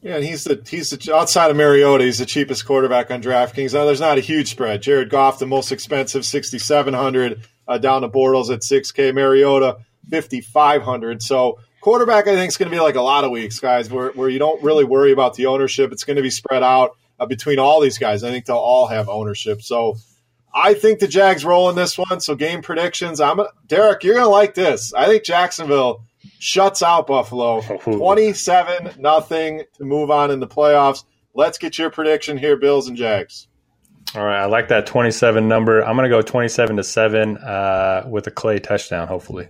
Yeah, 0.00 0.16
and 0.16 0.24
he's 0.24 0.44
the 0.44 0.62
he's 0.68 0.90
the 0.90 1.14
outside 1.14 1.50
of 1.50 1.56
Mariota, 1.56 2.04
he's 2.04 2.18
the 2.18 2.26
cheapest 2.26 2.64
quarterback 2.64 3.10
on 3.10 3.20
DraftKings. 3.20 3.74
Now 3.74 3.84
there's 3.84 4.00
not 4.00 4.16
a 4.16 4.20
huge 4.20 4.48
spread. 4.48 4.80
Jared 4.80 5.10
Goff, 5.10 5.40
the 5.40 5.46
most 5.46 5.72
expensive, 5.72 6.24
sixty 6.24 6.58
seven 6.58 6.94
hundred, 6.94 7.42
uh, 7.66 7.78
down 7.78 8.02
to 8.02 8.08
Bortles 8.08 8.52
at 8.52 8.62
six 8.62 8.92
K. 8.92 9.10
Mariota, 9.10 9.78
5,500. 10.10 11.22
So 11.22 11.58
quarterback, 11.80 12.26
I 12.26 12.34
think, 12.34 12.48
is 12.48 12.56
going 12.56 12.70
to 12.70 12.76
be 12.76 12.80
like 12.80 12.94
a 12.94 13.02
lot 13.02 13.24
of 13.24 13.30
weeks, 13.30 13.58
guys, 13.60 13.90
where, 13.90 14.10
where 14.10 14.28
you 14.28 14.38
don't 14.38 14.62
really 14.62 14.84
worry 14.84 15.12
about 15.12 15.34
the 15.34 15.46
ownership. 15.46 15.92
It's 15.92 16.04
going 16.04 16.16
to 16.16 16.22
be 16.22 16.30
spread 16.30 16.62
out 16.62 16.96
uh, 17.18 17.26
between 17.26 17.58
all 17.58 17.80
these 17.80 17.98
guys. 17.98 18.24
I 18.24 18.30
think 18.30 18.46
they'll 18.46 18.56
all 18.56 18.86
have 18.86 19.08
ownership. 19.08 19.62
So 19.62 19.96
I 20.54 20.74
think 20.74 20.98
the 20.98 21.08
Jags 21.08 21.44
roll 21.44 21.68
in 21.70 21.76
this 21.76 21.98
one. 21.98 22.20
So 22.20 22.34
game 22.34 22.62
predictions. 22.62 23.20
I'm 23.20 23.40
a, 23.40 23.48
Derek. 23.66 24.02
You're 24.04 24.14
gonna 24.14 24.28
like 24.28 24.54
this. 24.54 24.92
I 24.94 25.06
think 25.06 25.24
Jacksonville 25.24 26.04
shuts 26.38 26.82
out 26.82 27.06
Buffalo, 27.06 27.60
twenty-seven 27.82 29.00
nothing 29.00 29.62
to 29.74 29.84
move 29.84 30.10
on 30.10 30.30
in 30.30 30.40
the 30.40 30.46
playoffs. 30.46 31.04
Let's 31.34 31.58
get 31.58 31.78
your 31.78 31.90
prediction 31.90 32.36
here, 32.38 32.56
Bills 32.56 32.88
and 32.88 32.96
Jags. 32.96 33.48
All 34.14 34.24
right, 34.24 34.40
I 34.40 34.46
like 34.46 34.68
that 34.68 34.86
27 34.86 35.46
number. 35.46 35.82
I'm 35.82 35.94
going 35.94 36.10
to 36.10 36.16
go 36.16 36.22
27 36.22 36.76
to 36.76 36.82
seven 36.82 37.36
uh, 37.36 38.04
with 38.08 38.26
a 38.26 38.30
Clay 38.30 38.58
touchdown, 38.58 39.06
hopefully. 39.06 39.48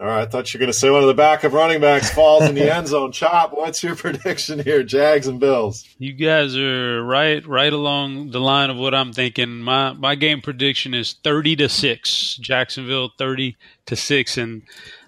All 0.00 0.06
right, 0.06 0.22
I 0.22 0.26
thought 0.26 0.54
you 0.54 0.56
were 0.56 0.62
going 0.62 0.72
to 0.72 0.78
say 0.78 0.88
one 0.88 1.02
of 1.02 1.08
the 1.08 1.14
back 1.14 1.44
of 1.44 1.52
running 1.52 1.82
backs 1.82 2.08
falls 2.08 2.48
in 2.48 2.54
the 2.54 2.74
end 2.74 2.88
zone. 2.88 3.12
Chop, 3.12 3.52
what's 3.52 3.82
your 3.82 3.94
prediction 3.96 4.58
here, 4.58 4.82
Jags 4.82 5.26
and 5.26 5.38
Bills? 5.38 5.86
You 5.98 6.14
guys 6.14 6.56
are 6.56 7.04
right, 7.04 7.46
right 7.46 7.72
along 7.72 8.30
the 8.30 8.40
line 8.40 8.70
of 8.70 8.78
what 8.78 8.94
I'm 8.94 9.12
thinking. 9.12 9.58
My 9.58 9.92
my 9.92 10.14
game 10.14 10.40
prediction 10.40 10.94
is 10.94 11.16
30 11.22 11.56
to 11.56 11.68
six, 11.68 12.36
Jacksonville 12.36 13.10
30 13.18 13.58
to 13.84 13.94
six, 13.94 14.38
and 14.38 14.62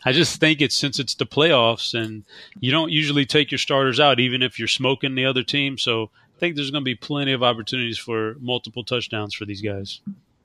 I 0.04 0.12
just 0.12 0.38
think 0.38 0.60
it's 0.60 0.76
since 0.76 0.98
it's 0.98 1.14
the 1.14 1.24
playoffs 1.24 1.94
and 1.94 2.24
you 2.60 2.70
don't 2.70 2.92
usually 2.92 3.24
take 3.24 3.50
your 3.50 3.58
starters 3.58 3.98
out, 3.98 4.20
even 4.20 4.42
if 4.42 4.58
you're 4.58 4.68
smoking 4.68 5.14
the 5.14 5.24
other 5.24 5.42
team. 5.42 5.78
So 5.78 6.10
I 6.36 6.38
think 6.38 6.54
there's 6.54 6.70
going 6.70 6.82
to 6.82 6.84
be 6.84 6.96
plenty 6.96 7.32
of 7.32 7.42
opportunities 7.42 7.96
for 7.96 8.36
multiple 8.40 8.84
touchdowns 8.84 9.32
for 9.32 9.46
these 9.46 9.62
guys. 9.62 10.02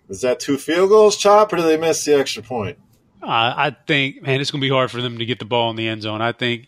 Is 0.07 0.21
that 0.21 0.39
two 0.39 0.57
field 0.57 0.88
goals, 0.88 1.17
Chop, 1.17 1.51
or 1.51 1.57
do 1.57 1.63
they 1.63 1.75
miss 1.75 2.05
the 2.05 2.13
extra 2.13 2.41
point? 2.41 2.77
I 3.21 3.75
think, 3.88 4.21
man, 4.21 4.39
it's 4.39 4.51
going 4.51 4.62
to 4.62 4.65
be 4.65 4.71
hard 4.71 4.91
for 4.91 5.01
them 5.01 5.17
to 5.17 5.25
get 5.25 5.39
the 5.39 5.45
ball 5.45 5.69
in 5.69 5.75
the 5.75 5.88
end 5.88 6.03
zone. 6.03 6.21
I 6.21 6.32
think 6.32 6.67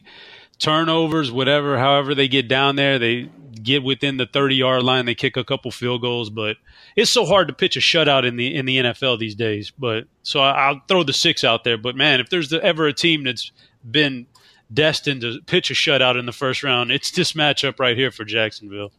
turnovers, 0.58 1.32
whatever, 1.32 1.78
however 1.78 2.16
they 2.16 2.28
get 2.28 2.48
down 2.48 2.76
there, 2.76 3.00
they 3.00 3.30
get 3.62 3.84
within 3.84 4.18
the 4.18 4.26
30 4.26 4.56
yard 4.56 4.84
line, 4.84 5.06
they 5.06 5.16
kick 5.16 5.38
a 5.38 5.44
couple 5.44 5.72
field 5.72 6.02
goals, 6.02 6.30
but 6.30 6.58
it's 6.96 7.12
so 7.12 7.26
hard 7.26 7.48
to 7.48 7.54
pitch 7.54 7.78
a 7.78 7.80
shutout 7.80 8.28
in 8.28 8.36
the 8.36 8.56
in 8.56 8.66
the 8.66 8.78
NFL 8.78 9.20
these 9.20 9.36
days. 9.36 9.72
But 9.72 10.06
so 10.24 10.40
I, 10.40 10.72
will 10.72 10.82
throw 10.88 11.04
the 11.04 11.14
six 11.14 11.44
out 11.44 11.64
there. 11.64 11.78
But 11.78 11.96
man, 11.96 12.20
if 12.20 12.30
there's 12.30 12.52
ever 12.54 12.88
a 12.88 12.94
team 12.94 13.24
that's 13.24 13.52
been 13.90 14.28
destined 14.74 15.22
to 15.22 15.40
pitch 15.46 15.72
a 15.72 15.74
shutout 15.74 16.20
in 16.20 16.26
the 16.26 16.32
first 16.32 16.64
round, 16.64 16.92
it's 16.92 17.12
this 17.12 17.34
matchup 17.34 17.80
right 17.80 17.98
here 17.98 18.12
for 18.12 18.26
Jacksonville. 18.26 18.92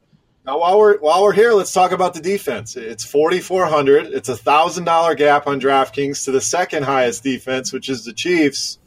Now, 0.46 0.58
while 0.58 0.78
we're 0.78 0.98
while 0.98 1.22
we're 1.22 1.34
here, 1.34 1.52
let's 1.52 1.72
talk 1.72 1.92
about 1.92 2.14
the 2.14 2.20
defense. 2.20 2.74
It's 2.74 3.04
forty 3.04 3.40
four 3.40 3.66
hundred. 3.66 4.06
It's 4.06 4.30
a 4.30 4.36
thousand 4.36 4.84
dollar 4.84 5.14
gap 5.14 5.46
on 5.46 5.60
DraftKings 5.60 6.24
to 6.24 6.30
the 6.30 6.40
second 6.40 6.84
highest 6.84 7.22
defense, 7.22 7.72
which 7.72 7.90
is 7.90 8.04
the 8.04 8.14
Chiefs. 8.14 8.78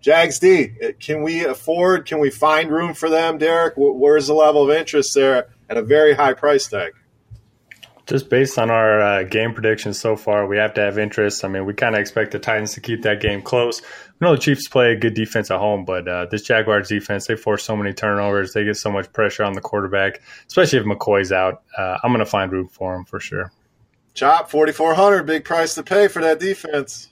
Jags 0.00 0.38
D. 0.38 0.72
Can 1.00 1.22
we 1.22 1.46
afford? 1.46 2.04
Can 2.04 2.18
we 2.18 2.30
find 2.30 2.70
room 2.70 2.92
for 2.92 3.08
them, 3.08 3.38
Derek? 3.38 3.74
Where's 3.78 4.26
the 4.26 4.34
level 4.34 4.62
of 4.62 4.76
interest 4.76 5.14
there 5.14 5.48
at 5.70 5.78
a 5.78 5.82
very 5.82 6.14
high 6.14 6.34
price 6.34 6.68
tag? 6.68 6.92
Just 8.06 8.28
based 8.28 8.58
on 8.58 8.70
our 8.70 9.00
uh, 9.00 9.22
game 9.22 9.54
predictions 9.54 9.98
so 9.98 10.14
far, 10.14 10.46
we 10.46 10.58
have 10.58 10.74
to 10.74 10.82
have 10.82 10.98
interest. 10.98 11.42
I 11.42 11.48
mean, 11.48 11.64
we 11.64 11.72
kind 11.72 11.94
of 11.94 12.00
expect 12.00 12.32
the 12.32 12.38
Titans 12.38 12.74
to 12.74 12.80
keep 12.80 13.02
that 13.02 13.20
game 13.20 13.40
close. 13.40 13.80
We 14.20 14.26
know 14.26 14.32
the 14.32 14.40
Chiefs 14.40 14.68
play 14.68 14.92
a 14.92 14.96
good 14.96 15.14
defense 15.14 15.50
at 15.50 15.58
home, 15.58 15.86
but 15.86 16.06
uh, 16.06 16.26
this 16.26 16.42
Jaguars 16.42 16.88
defense, 16.88 17.26
they 17.26 17.36
force 17.36 17.64
so 17.64 17.74
many 17.74 17.94
turnovers. 17.94 18.52
They 18.52 18.64
get 18.64 18.76
so 18.76 18.92
much 18.92 19.10
pressure 19.12 19.42
on 19.42 19.54
the 19.54 19.62
quarterback, 19.62 20.20
especially 20.46 20.80
if 20.80 20.84
McCoy's 20.84 21.32
out. 21.32 21.62
Uh, 21.78 21.96
I'm 22.02 22.10
going 22.10 22.18
to 22.18 22.26
find 22.26 22.52
room 22.52 22.68
for 22.68 22.94
him 22.94 23.06
for 23.06 23.20
sure. 23.20 23.50
Chop, 24.12 24.50
4400 24.50 25.24
big 25.24 25.44
price 25.44 25.74
to 25.74 25.82
pay 25.82 26.08
for 26.08 26.20
that 26.20 26.38
defense 26.38 27.08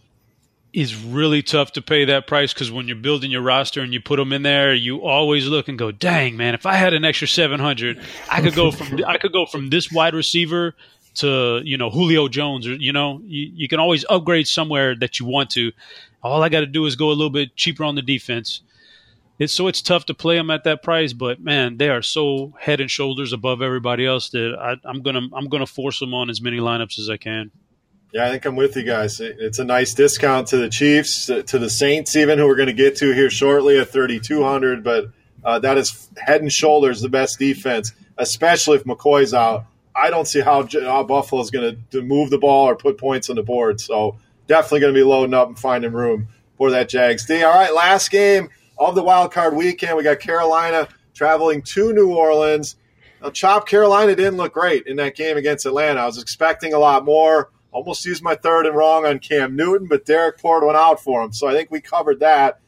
is 0.73 0.97
really 1.05 1.43
tough 1.43 1.73
to 1.73 1.83
pay 1.83 2.07
that 2.07 2.27
price 2.27 2.55
because 2.55 2.71
when 2.71 2.89
you're 2.89 2.97
building 2.97 3.31
your 3.31 3.43
roster 3.43 3.83
and 3.83 3.93
you 3.93 4.01
put 4.01 4.17
them 4.17 4.33
in 4.33 4.43
there, 4.43 4.75
you 4.75 5.03
always 5.03 5.47
look 5.47 5.69
and 5.69 5.79
go, 5.79 5.91
"Dang, 5.91 6.37
man! 6.37 6.55
If 6.55 6.65
I 6.67 6.75
had 6.75 6.95
an 6.95 7.05
extra 7.05 7.29
700, 7.29 8.01
I 8.31 8.41
could 8.41 8.55
go 8.55 8.71
from 8.71 9.05
I 9.07 9.19
could 9.19 9.33
go 9.33 9.47
from 9.47 9.71
this 9.71 9.93
wide 9.93 10.15
receiver 10.15 10.75
to 11.15 11.61
you 11.65 11.77
know 11.77 11.91
Julio 11.91 12.29
Jones, 12.29 12.67
or 12.67 12.75
you 12.75 12.93
know, 12.93 13.21
you, 13.25 13.51
you 13.55 13.69
can 13.69 13.81
always 13.81 14.05
upgrade 14.09 14.49
somewhere 14.49 14.95
that 14.97 15.21
you 15.21 15.27
want 15.27 15.51
to. 15.51 15.73
All 16.23 16.43
I 16.43 16.49
got 16.49 16.61
to 16.61 16.67
do 16.67 16.87
is 16.87 16.97
go 16.97 17.09
a 17.09 17.11
little 17.11 17.31
bit 17.31 17.57
cheaper 17.57 17.85
on 17.85 17.95
the 17.95 18.03
defense. 18.03 18.63
It's 19.39 19.53
so 19.53 19.67
it's 19.67 19.83
tough 19.83 20.07
to 20.07 20.15
play 20.15 20.37
them 20.37 20.51
at 20.51 20.65
that 20.65 20.83
price, 20.83 21.13
but 21.13 21.41
man, 21.41 21.77
they 21.77 21.89
are 21.89 22.03
so 22.03 22.55
head 22.61 22.81
and 22.81 22.91
shoulders 22.91 23.33
above 23.33 23.61
everybody 23.61 24.07
else 24.07 24.31
that 24.31 24.57
I, 24.59 24.77
I'm 24.89 25.03
gonna 25.03 25.29
I'm 25.33 25.49
gonna 25.49 25.67
force 25.67 25.99
them 25.99 26.15
on 26.15 26.31
as 26.31 26.41
many 26.41 26.59
lineups 26.59 26.99
as 26.99 27.11
I 27.11 27.17
can. 27.17 27.51
Yeah, 28.13 28.27
I 28.27 28.31
think 28.31 28.45
I'm 28.45 28.57
with 28.57 28.77
you 28.77 28.83
guys. 28.83 29.21
It's 29.21 29.59
a 29.59 29.65
nice 29.65 29.95
discount 29.95 30.49
to 30.49 30.59
the 30.59 30.69
Chiefs, 30.69 31.27
to 31.27 31.43
the 31.59 31.71
Saints, 31.71 32.15
even 32.15 32.39
who 32.39 32.47
we're 32.47 32.57
going 32.57 32.67
to 32.67 32.75
get 32.75 32.97
to 32.97 33.15
here 33.15 33.31
shortly 33.31 33.79
at 33.79 33.89
3,200. 33.89 34.85
But 34.85 35.07
uh, 35.43 35.61
that 35.61 35.79
is 35.79 36.11
head 36.19 36.43
and 36.43 36.53
shoulders 36.53 37.01
the 37.01 37.09
best 37.09 37.39
defense, 37.39 37.93
especially 38.19 38.77
if 38.77 38.85
McCoy's 38.85 39.33
out. 39.33 39.65
I 39.97 40.11
don't 40.11 40.27
see 40.27 40.41
how, 40.41 40.69
how 40.83 41.05
Buffalo 41.05 41.41
is 41.41 41.51
going 41.51 41.87
to 41.91 42.03
move 42.03 42.29
the 42.29 42.37
ball 42.37 42.67
or 42.67 42.77
put 42.77 42.99
points 42.99 43.31
on 43.31 43.37
the 43.37 43.43
board. 43.43 43.81
So 43.81 44.19
definitely 44.47 44.81
going 44.81 44.95
to 44.95 45.01
be 45.01 45.05
loading 45.05 45.33
up 45.33 45.49
and 45.49 45.59
finding 45.59 45.93
room 45.93 46.29
for 46.59 46.71
that 46.73 46.91
Jags 46.91 47.25
D. 47.25 47.43
All 47.43 47.55
right, 47.55 47.75
last 47.75 48.11
game 48.11 48.51
of 48.77 48.95
the 48.95 49.03
wild 49.03 49.33
card 49.33 49.57
weekend. 49.57 49.97
We 49.97 50.03
got 50.03 50.21
Carolina 50.21 50.87
traveling 51.15 51.63
to 51.63 51.95
New 51.95 52.13
Orleans. 52.13 52.77
Now, 53.23 53.31
Chop 53.31 53.67
Carolina 53.67 54.15
didn't 54.15 54.37
look 54.37 54.53
great 54.53 54.87
in 54.87 54.97
that 54.97 55.17
game 55.17 55.39
against 55.39 55.65
Atlanta. 55.65 56.01
I 56.01 56.07
was 56.07 56.21
expecting 56.21 56.75
a 56.75 56.79
lot 56.79 57.07
more. 57.07 57.51
Almost 57.73 58.05
used 58.05 58.23
my 58.23 58.35
third 58.35 58.67
and 58.67 58.77
wrong 58.77 59.07
on 59.07 59.19
Cam 59.19 59.57
Newton, 59.57 59.89
but 59.89 60.05
Derek 60.05 60.39
poured 60.39 60.63
one 60.63 60.77
out 60.77 61.03
for 61.03 61.23
him. 61.23 61.33
So 61.33 61.49
I 61.49 61.55
think 61.55 61.71
we 61.71 61.81
covered 61.81 62.21
that. 62.21 62.61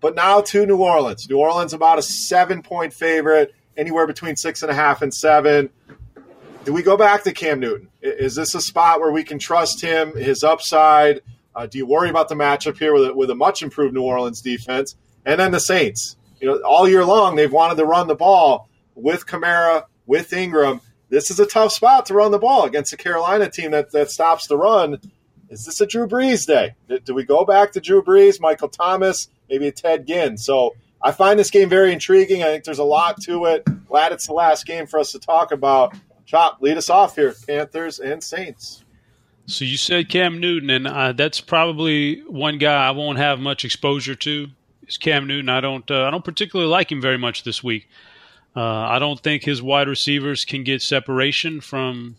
But 0.00 0.14
now 0.14 0.40
to 0.40 0.64
New 0.64 0.78
Orleans. 0.78 1.28
New 1.28 1.38
Orleans 1.38 1.72
about 1.72 1.98
a 1.98 2.02
seven 2.02 2.62
point 2.62 2.92
favorite, 2.92 3.54
anywhere 3.76 4.06
between 4.06 4.36
six 4.36 4.62
and 4.62 4.70
a 4.70 4.74
half 4.74 5.02
and 5.02 5.12
seven. 5.12 5.70
Do 6.64 6.72
we 6.72 6.82
go 6.82 6.96
back 6.96 7.24
to 7.24 7.32
Cam 7.32 7.58
Newton? 7.58 7.88
Is 8.00 8.36
this 8.36 8.54
a 8.54 8.60
spot 8.60 9.00
where 9.00 9.10
we 9.10 9.24
can 9.24 9.40
trust 9.40 9.80
him, 9.80 10.16
his 10.16 10.44
upside? 10.44 11.20
Uh, 11.54 11.66
do 11.66 11.78
you 11.78 11.86
worry 11.86 12.08
about 12.08 12.28
the 12.28 12.36
matchup 12.36 12.78
here 12.78 12.94
with 12.94 13.10
a, 13.10 13.14
with 13.14 13.30
a 13.30 13.34
much 13.34 13.62
improved 13.62 13.94
New 13.94 14.02
Orleans 14.02 14.40
defense? 14.40 14.96
And 15.26 15.40
then 15.40 15.50
the 15.50 15.60
Saints. 15.60 16.16
You 16.40 16.48
know, 16.48 16.60
all 16.62 16.88
year 16.88 17.04
long 17.04 17.34
they've 17.34 17.52
wanted 17.52 17.76
to 17.76 17.84
run 17.84 18.06
the 18.06 18.14
ball 18.14 18.68
with 18.94 19.26
Kamara, 19.26 19.84
with 20.06 20.32
Ingram 20.32 20.80
this 21.12 21.30
is 21.30 21.38
a 21.38 21.44
tough 21.44 21.72
spot 21.72 22.06
to 22.06 22.14
run 22.14 22.30
the 22.30 22.38
ball 22.38 22.64
against 22.64 22.94
a 22.94 22.96
Carolina 22.96 23.50
team 23.50 23.72
that, 23.72 23.92
that 23.92 24.10
stops 24.10 24.46
the 24.46 24.56
run. 24.56 24.98
Is 25.50 25.66
this 25.66 25.78
a 25.82 25.86
Drew 25.86 26.08
Brees 26.08 26.46
day? 26.46 26.74
Do 27.04 27.12
we 27.12 27.22
go 27.22 27.44
back 27.44 27.72
to 27.72 27.80
Drew 27.82 28.02
Brees, 28.02 28.40
Michael 28.40 28.70
Thomas, 28.70 29.28
maybe 29.50 29.68
a 29.68 29.72
Ted 29.72 30.06
Ginn? 30.06 30.38
So 30.38 30.74
I 31.02 31.12
find 31.12 31.38
this 31.38 31.50
game 31.50 31.68
very 31.68 31.92
intriguing. 31.92 32.42
I 32.42 32.46
think 32.46 32.64
there's 32.64 32.78
a 32.78 32.84
lot 32.84 33.20
to 33.24 33.44
it. 33.44 33.62
Glad 33.86 34.12
it's 34.12 34.26
the 34.26 34.32
last 34.32 34.64
game 34.64 34.86
for 34.86 34.98
us 34.98 35.12
to 35.12 35.18
talk 35.18 35.52
about. 35.52 35.94
Chop, 36.24 36.62
lead 36.62 36.78
us 36.78 36.88
off 36.88 37.14
here, 37.14 37.34
Panthers 37.46 37.98
and 37.98 38.24
Saints. 38.24 38.82
So 39.44 39.66
you 39.66 39.76
said 39.76 40.08
Cam 40.08 40.40
Newton, 40.40 40.70
and 40.70 40.86
uh, 40.86 41.12
that's 41.12 41.42
probably 41.42 42.20
one 42.20 42.56
guy 42.56 42.88
I 42.88 42.92
won't 42.92 43.18
have 43.18 43.38
much 43.38 43.66
exposure 43.66 44.14
to. 44.14 44.46
Is 44.88 44.96
Cam 44.96 45.26
Newton? 45.26 45.50
I 45.50 45.60
don't. 45.60 45.90
Uh, 45.90 46.06
I 46.06 46.10
don't 46.10 46.24
particularly 46.24 46.70
like 46.70 46.90
him 46.90 47.02
very 47.02 47.18
much 47.18 47.44
this 47.44 47.62
week. 47.62 47.86
Uh, 48.54 48.60
I 48.60 48.98
don't 48.98 49.18
think 49.18 49.44
his 49.44 49.62
wide 49.62 49.88
receivers 49.88 50.44
can 50.44 50.62
get 50.62 50.82
separation 50.82 51.60
from 51.60 52.16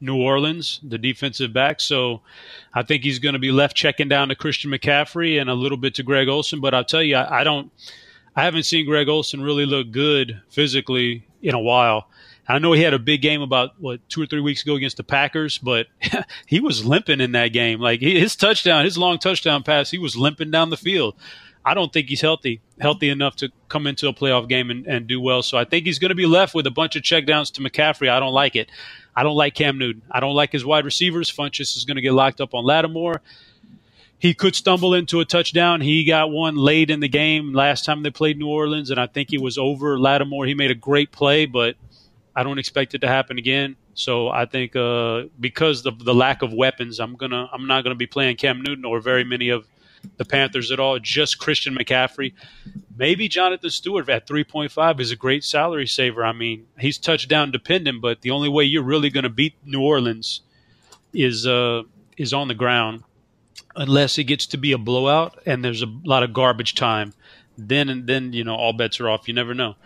New 0.00 0.16
Orleans, 0.16 0.80
the 0.82 0.98
defensive 0.98 1.52
back. 1.52 1.80
So 1.80 2.22
I 2.74 2.82
think 2.82 3.04
he's 3.04 3.18
going 3.18 3.34
to 3.34 3.38
be 3.38 3.52
left 3.52 3.76
checking 3.76 4.08
down 4.08 4.28
to 4.28 4.34
Christian 4.34 4.70
McCaffrey 4.70 5.40
and 5.40 5.48
a 5.48 5.54
little 5.54 5.78
bit 5.78 5.94
to 5.96 6.02
Greg 6.02 6.28
Olsen. 6.28 6.60
But 6.60 6.74
I'll 6.74 6.84
tell 6.84 7.02
you, 7.02 7.16
I, 7.16 7.40
I 7.40 7.44
don't, 7.44 7.70
I 8.34 8.44
haven't 8.44 8.64
seen 8.64 8.86
Greg 8.86 9.08
Olsen 9.08 9.42
really 9.42 9.66
look 9.66 9.90
good 9.90 10.40
physically 10.48 11.26
in 11.42 11.54
a 11.54 11.60
while. 11.60 12.08
I 12.48 12.58
know 12.58 12.72
he 12.72 12.82
had 12.82 12.94
a 12.94 12.98
big 12.98 13.22
game 13.22 13.42
about 13.42 13.80
what 13.80 14.00
two 14.08 14.22
or 14.22 14.26
three 14.26 14.40
weeks 14.40 14.62
ago 14.62 14.74
against 14.74 14.96
the 14.96 15.04
Packers, 15.04 15.58
but 15.58 15.86
he 16.46 16.58
was 16.58 16.84
limping 16.84 17.20
in 17.20 17.32
that 17.32 17.48
game. 17.48 17.78
Like 17.80 18.00
his 18.00 18.34
touchdown, 18.34 18.84
his 18.84 18.98
long 18.98 19.18
touchdown 19.18 19.62
pass, 19.62 19.90
he 19.90 19.98
was 19.98 20.16
limping 20.16 20.50
down 20.50 20.70
the 20.70 20.76
field. 20.76 21.14
I 21.64 21.74
don't 21.74 21.92
think 21.92 22.08
he's 22.08 22.20
healthy 22.20 22.60
healthy 22.80 23.10
enough 23.10 23.36
to 23.36 23.50
come 23.68 23.86
into 23.86 24.08
a 24.08 24.12
playoff 24.12 24.48
game 24.48 24.70
and, 24.70 24.86
and 24.86 25.06
do 25.06 25.20
well. 25.20 25.42
So 25.42 25.58
I 25.58 25.64
think 25.64 25.86
he's 25.86 25.98
going 25.98 26.08
to 26.08 26.14
be 26.14 26.26
left 26.26 26.54
with 26.54 26.66
a 26.66 26.70
bunch 26.70 26.96
of 26.96 27.02
checkdowns 27.02 27.52
to 27.52 27.60
McCaffrey. 27.60 28.08
I 28.08 28.18
don't 28.18 28.32
like 28.32 28.56
it. 28.56 28.70
I 29.14 29.22
don't 29.22 29.36
like 29.36 29.54
Cam 29.54 29.78
Newton. 29.78 30.02
I 30.10 30.20
don't 30.20 30.34
like 30.34 30.52
his 30.52 30.64
wide 30.64 30.84
receivers. 30.84 31.30
Funchess 31.30 31.76
is 31.76 31.84
going 31.84 31.96
to 31.96 32.00
get 32.00 32.12
locked 32.12 32.40
up 32.40 32.54
on 32.54 32.64
Lattimore. 32.64 33.20
He 34.18 34.34
could 34.34 34.54
stumble 34.54 34.94
into 34.94 35.20
a 35.20 35.24
touchdown. 35.24 35.80
He 35.80 36.04
got 36.04 36.30
one 36.30 36.56
late 36.56 36.90
in 36.90 37.00
the 37.00 37.08
game 37.08 37.54
last 37.54 37.84
time 37.84 38.02
they 38.02 38.10
played 38.10 38.38
New 38.38 38.48
Orleans, 38.48 38.90
and 38.90 39.00
I 39.00 39.06
think 39.06 39.30
he 39.30 39.38
was 39.38 39.56
over 39.56 39.98
Lattimore. 39.98 40.46
He 40.46 40.54
made 40.54 40.70
a 40.70 40.74
great 40.74 41.10
play, 41.10 41.46
but 41.46 41.76
I 42.36 42.42
don't 42.42 42.58
expect 42.58 42.94
it 42.94 42.98
to 42.98 43.08
happen 43.08 43.38
again. 43.38 43.76
So 43.94 44.28
I 44.28 44.44
think 44.44 44.76
uh, 44.76 45.24
because 45.38 45.86
of 45.86 46.04
the 46.04 46.14
lack 46.14 46.42
of 46.42 46.52
weapons, 46.52 47.00
I'm 47.00 47.16
gonna 47.16 47.48
I'm 47.50 47.66
not 47.66 47.82
gonna 47.82 47.94
be 47.94 48.06
playing 48.06 48.36
Cam 48.36 48.60
Newton 48.60 48.84
or 48.84 49.00
very 49.00 49.24
many 49.24 49.48
of 49.48 49.66
the 50.16 50.24
Panthers 50.24 50.70
at 50.70 50.80
all. 50.80 50.98
Just 50.98 51.38
Christian 51.38 51.74
McCaffrey. 51.76 52.32
Maybe 52.96 53.28
Jonathan 53.28 53.70
Stewart 53.70 54.08
at 54.08 54.26
3.5 54.26 55.00
is 55.00 55.10
a 55.10 55.16
great 55.16 55.44
salary 55.44 55.86
saver. 55.86 56.24
I 56.24 56.32
mean, 56.32 56.66
he's 56.78 56.98
touchdown 56.98 57.50
dependent, 57.50 58.02
but 58.02 58.20
the 58.22 58.30
only 58.30 58.48
way 58.48 58.64
you're 58.64 58.82
really 58.82 59.10
going 59.10 59.24
to 59.24 59.30
beat 59.30 59.54
New 59.64 59.80
Orleans 59.82 60.42
is 61.14 61.46
uh, 61.46 61.82
is 62.16 62.32
on 62.32 62.48
the 62.48 62.54
ground. 62.54 63.04
unless 63.76 64.18
it 64.18 64.24
gets 64.24 64.46
to 64.46 64.56
be 64.58 64.72
a 64.72 64.78
blowout 64.78 65.38
and 65.46 65.64
there's 65.64 65.82
a 65.82 65.86
lot 66.04 66.22
of 66.22 66.32
garbage 66.32 66.74
time. 66.74 67.14
Then 67.58 67.88
and 67.88 68.06
then 68.06 68.32
you 68.32 68.44
know 68.44 68.54
all 68.54 68.72
bets 68.72 69.00
are 69.00 69.08
off. 69.08 69.28
You 69.28 69.34
never 69.34 69.54
know. 69.54 69.76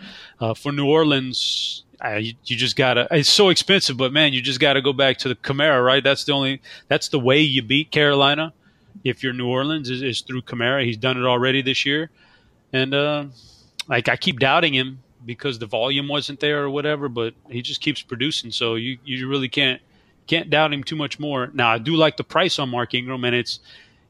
Uh, 0.40 0.54
for 0.54 0.72
New 0.72 0.86
Orleans, 0.86 1.84
you, 2.18 2.34
you 2.44 2.56
just 2.56 2.76
gotta. 2.76 3.08
It's 3.10 3.30
so 3.30 3.48
expensive, 3.48 3.96
but 3.96 4.12
man, 4.12 4.32
you 4.32 4.40
just 4.42 4.60
gotta 4.60 4.80
go 4.80 4.92
back 4.92 5.18
to 5.18 5.28
the 5.28 5.34
Kamara, 5.34 5.84
right? 5.84 6.02
That's 6.04 6.24
the 6.24 6.32
only. 6.32 6.62
That's 6.88 7.08
the 7.08 7.18
way 7.18 7.40
you 7.40 7.62
beat 7.62 7.90
Carolina. 7.90 8.52
If 9.02 9.22
you're 9.22 9.32
New 9.32 9.48
Orleans, 9.48 9.90
is, 9.90 10.02
is 10.02 10.20
through 10.20 10.42
Kamara. 10.42 10.84
He's 10.84 10.96
done 10.96 11.18
it 11.18 11.24
already 11.24 11.62
this 11.62 11.84
year, 11.84 12.10
and 12.72 12.94
uh, 12.94 13.24
like 13.88 14.08
I 14.08 14.16
keep 14.16 14.38
doubting 14.38 14.72
him 14.72 15.00
because 15.24 15.58
the 15.58 15.66
volume 15.66 16.08
wasn't 16.08 16.40
there 16.40 16.62
or 16.62 16.70
whatever, 16.70 17.08
but 17.08 17.34
he 17.48 17.62
just 17.62 17.80
keeps 17.80 18.02
producing. 18.02 18.50
So 18.50 18.74
you 18.74 18.98
you 19.04 19.28
really 19.28 19.48
can't 19.48 19.80
can't 20.26 20.50
doubt 20.50 20.72
him 20.72 20.84
too 20.84 20.96
much 20.96 21.18
more. 21.18 21.50
Now 21.52 21.70
I 21.70 21.78
do 21.78 21.96
like 21.96 22.16
the 22.16 22.24
price 22.24 22.58
on 22.58 22.68
Mark 22.70 22.94
Ingram, 22.94 23.24
and 23.24 23.34
it's 23.34 23.60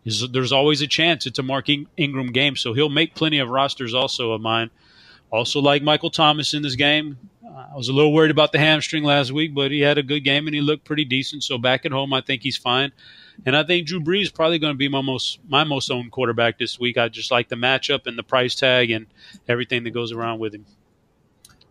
there's 0.04 0.52
always 0.52 0.82
a 0.82 0.86
chance 0.86 1.26
it's 1.26 1.38
a 1.38 1.42
Mark 1.42 1.68
Ingram 1.96 2.32
game, 2.32 2.56
so 2.56 2.72
he'll 2.72 2.90
make 2.90 3.14
plenty 3.14 3.38
of 3.38 3.48
rosters 3.48 3.94
also 3.94 4.32
of 4.32 4.40
mine. 4.40 4.70
Also 5.30 5.60
like 5.60 5.82
Michael 5.82 6.10
Thomas 6.10 6.54
in 6.54 6.62
this 6.62 6.76
game. 6.76 7.18
I 7.44 7.76
was 7.76 7.88
a 7.88 7.92
little 7.92 8.12
worried 8.12 8.30
about 8.30 8.52
the 8.52 8.58
hamstring 8.58 9.04
last 9.04 9.32
week, 9.32 9.54
but 9.54 9.70
he 9.70 9.80
had 9.80 9.98
a 9.98 10.02
good 10.02 10.20
game 10.20 10.46
and 10.46 10.54
he 10.54 10.60
looked 10.60 10.84
pretty 10.84 11.04
decent. 11.04 11.44
So 11.44 11.56
back 11.56 11.84
at 11.84 11.92
home, 11.92 12.12
I 12.12 12.20
think 12.20 12.42
he's 12.42 12.56
fine. 12.56 12.92
And 13.46 13.56
I 13.56 13.64
think 13.64 13.86
Drew 13.86 14.00
Brees 14.00 14.22
is 14.22 14.30
probably 14.30 14.58
going 14.58 14.72
to 14.72 14.78
be 14.78 14.88
my 14.88 15.00
most 15.00 15.38
my 15.48 15.64
most 15.64 15.90
owned 15.90 16.12
quarterback 16.12 16.58
this 16.58 16.78
week. 16.78 16.96
I 16.98 17.08
just 17.08 17.30
like 17.30 17.48
the 17.48 17.56
matchup 17.56 18.06
and 18.06 18.18
the 18.18 18.22
price 18.22 18.54
tag 18.54 18.90
and 18.90 19.06
everything 19.48 19.84
that 19.84 19.90
goes 19.90 20.12
around 20.12 20.38
with 20.38 20.54
him. 20.54 20.66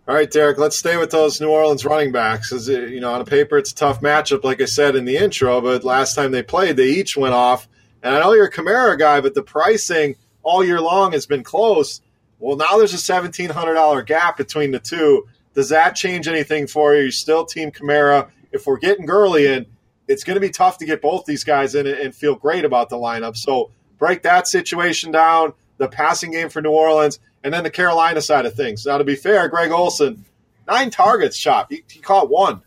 All 0.06 0.14
right, 0.14 0.30
Derek, 0.30 0.58
let's 0.58 0.78
stay 0.78 0.98
with 0.98 1.12
those 1.12 1.40
New 1.40 1.50
Orleans 1.50 1.86
running 1.86 2.12
backs. 2.12 2.50
Because, 2.50 2.70
uh, 2.70 2.74
you 2.74 3.00
know, 3.00 3.14
on 3.14 3.24
paper, 3.24 3.58
it's 3.58 3.72
a 3.72 3.76
tough 3.76 4.02
matchup, 4.02 4.44
like 4.44 4.62
I 4.62 4.66
said 4.66 4.98
in 4.98 5.06
the 5.06 5.16
intro, 5.16 5.62
but 5.62 5.86
last 5.86 6.14
time 6.14 6.32
they 6.32 6.44
played, 6.44 6.76
they 6.76 6.90
each 6.90 7.16
went 7.16 7.34
off. 7.34 7.70
And 8.02 8.14
I 8.14 8.20
know 8.20 8.34
you're 8.34 8.48
a 8.48 8.52
Kamara 8.52 9.00
guy, 9.00 9.22
but 9.22 9.34
the 9.34 9.42
pricing 9.42 10.18
all 10.44 10.62
year 10.62 10.82
long 10.82 11.14
has 11.14 11.26
been 11.26 11.42
close. 11.42 12.02
Well, 12.40 12.58
now 12.58 12.78
there's 12.78 12.94
a 12.94 12.98
$1,700 12.98 14.06
gap 14.06 14.36
between 14.36 14.72
the 14.72 14.80
two. 14.80 15.26
Does 15.54 15.70
that 15.70 15.96
change 15.96 16.28
anything 16.28 16.68
for 16.68 16.94
you? 16.94 17.04
You 17.04 17.12
still 17.12 17.46
team 17.46 17.72
Kamara. 17.72 18.30
If 18.52 18.68
we're 18.68 18.80
getting 18.80 19.06
Gurley 19.06 19.48
in, 19.48 19.66
it's 20.08 20.24
going 20.24 20.36
to 20.36 20.42
be 20.42 20.50
tough 20.50 20.78
to 20.80 20.86
get 20.86 21.02
both 21.02 21.26
these 21.26 21.44
guys 21.44 21.76
in 21.76 21.88
and 21.88 22.14
feel 22.14 22.36
great 22.36 22.66
about 22.66 22.90
the 22.90 22.98
lineup. 22.98 23.38
So 23.38 23.72
break 23.98 24.24
that 24.24 24.48
situation 24.48 25.12
down, 25.12 25.54
the 25.78 25.88
passing 25.88 26.32
game 26.32 26.50
for 26.50 26.62
New 26.62 26.72
Orleans– 26.72 27.20
and 27.44 27.54
then 27.54 27.64
the 27.64 27.70
Carolina 27.70 28.22
side 28.22 28.46
of 28.46 28.56
things. 28.56 28.86
Now, 28.86 28.98
to 28.98 29.04
be 29.04 29.16
fair, 29.16 29.48
Greg 29.50 29.72
Olsen, 29.72 30.26
nine 30.68 30.90
targets, 30.90 31.38
chop. 31.38 31.72
He, 31.72 31.84
he 31.90 32.00
caught 32.00 32.30
one. 32.30 32.62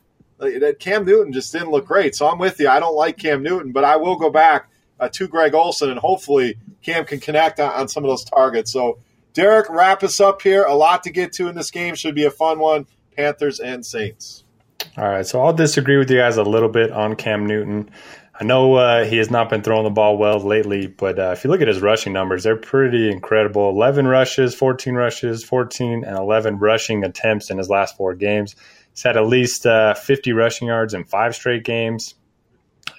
Cam 0.78 1.06
Newton 1.06 1.32
just 1.32 1.50
didn't 1.52 1.70
look 1.70 1.86
great. 1.86 2.14
So 2.14 2.28
I'm 2.28 2.38
with 2.38 2.60
you. 2.60 2.68
I 2.68 2.78
don't 2.78 2.94
like 2.94 3.16
Cam 3.16 3.42
Newton, 3.42 3.72
but 3.72 3.84
I 3.84 3.96
will 3.96 4.16
go 4.16 4.28
back 4.28 4.68
uh, 5.00 5.08
to 5.08 5.28
Greg 5.28 5.54
Olsen, 5.54 5.90
and 5.90 5.98
hopefully 5.98 6.58
Cam 6.82 7.06
can 7.06 7.20
connect 7.20 7.58
on, 7.58 7.72
on, 7.72 7.88
some 7.88 8.04
of 8.04 8.08
those 8.08 8.24
targets. 8.24 8.72
So, 8.72 8.98
Derek, 9.32 9.68
wrap 9.70 10.02
us 10.02 10.20
up 10.20 10.42
here. 10.42 10.64
A 10.64 10.74
lot 10.74 11.02
to 11.04 11.10
get 11.10 11.32
to 11.34 11.48
in 11.48 11.54
this 11.54 11.70
game. 11.70 11.94
Should 11.94 12.14
be 12.14 12.24
a 12.24 12.30
fun 12.30 12.58
one. 12.58 12.86
Panthers 13.16 13.60
and 13.60 13.84
Saints. 13.84 14.44
All 14.96 15.08
right. 15.08 15.26
So 15.26 15.42
I'll 15.42 15.52
disagree 15.52 15.98
with 15.98 16.10
you 16.10 16.16
guys 16.16 16.38
a 16.38 16.42
little 16.42 16.70
bit 16.70 16.90
on 16.90 17.16
Cam 17.16 17.44
Newton. 17.44 17.90
I 18.38 18.44
know 18.44 18.74
uh, 18.74 19.04
he 19.04 19.18
has 19.18 19.30
not 19.30 19.50
been 19.50 19.62
throwing 19.62 19.84
the 19.84 19.90
ball 19.90 20.16
well 20.16 20.38
lately, 20.40 20.86
but 20.86 21.18
uh, 21.18 21.32
if 21.32 21.44
you 21.44 21.50
look 21.50 21.60
at 21.60 21.68
his 21.68 21.80
rushing 21.80 22.12
numbers, 22.12 22.44
they're 22.44 22.56
pretty 22.56 23.10
incredible 23.10 23.68
11 23.70 24.06
rushes, 24.06 24.54
14 24.54 24.94
rushes, 24.94 25.44
14, 25.44 26.04
and 26.04 26.16
11 26.16 26.58
rushing 26.58 27.04
attempts 27.04 27.50
in 27.50 27.58
his 27.58 27.68
last 27.68 27.96
four 27.96 28.14
games. 28.14 28.56
He's 28.92 29.02
had 29.02 29.16
at 29.18 29.26
least 29.26 29.66
uh, 29.66 29.94
50 29.94 30.32
rushing 30.32 30.68
yards 30.68 30.94
in 30.94 31.04
five 31.04 31.34
straight 31.34 31.64
games. 31.64 32.14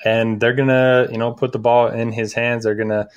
And 0.05 0.39
they're 0.39 0.53
going 0.53 0.69
to, 0.69 1.07
you 1.11 1.17
know, 1.17 1.33
put 1.33 1.51
the 1.51 1.59
ball 1.59 1.87
in 1.87 2.11
his 2.11 2.33
hands. 2.33 2.63
They're 2.63 2.75
going 2.75 2.89
to 2.89 3.07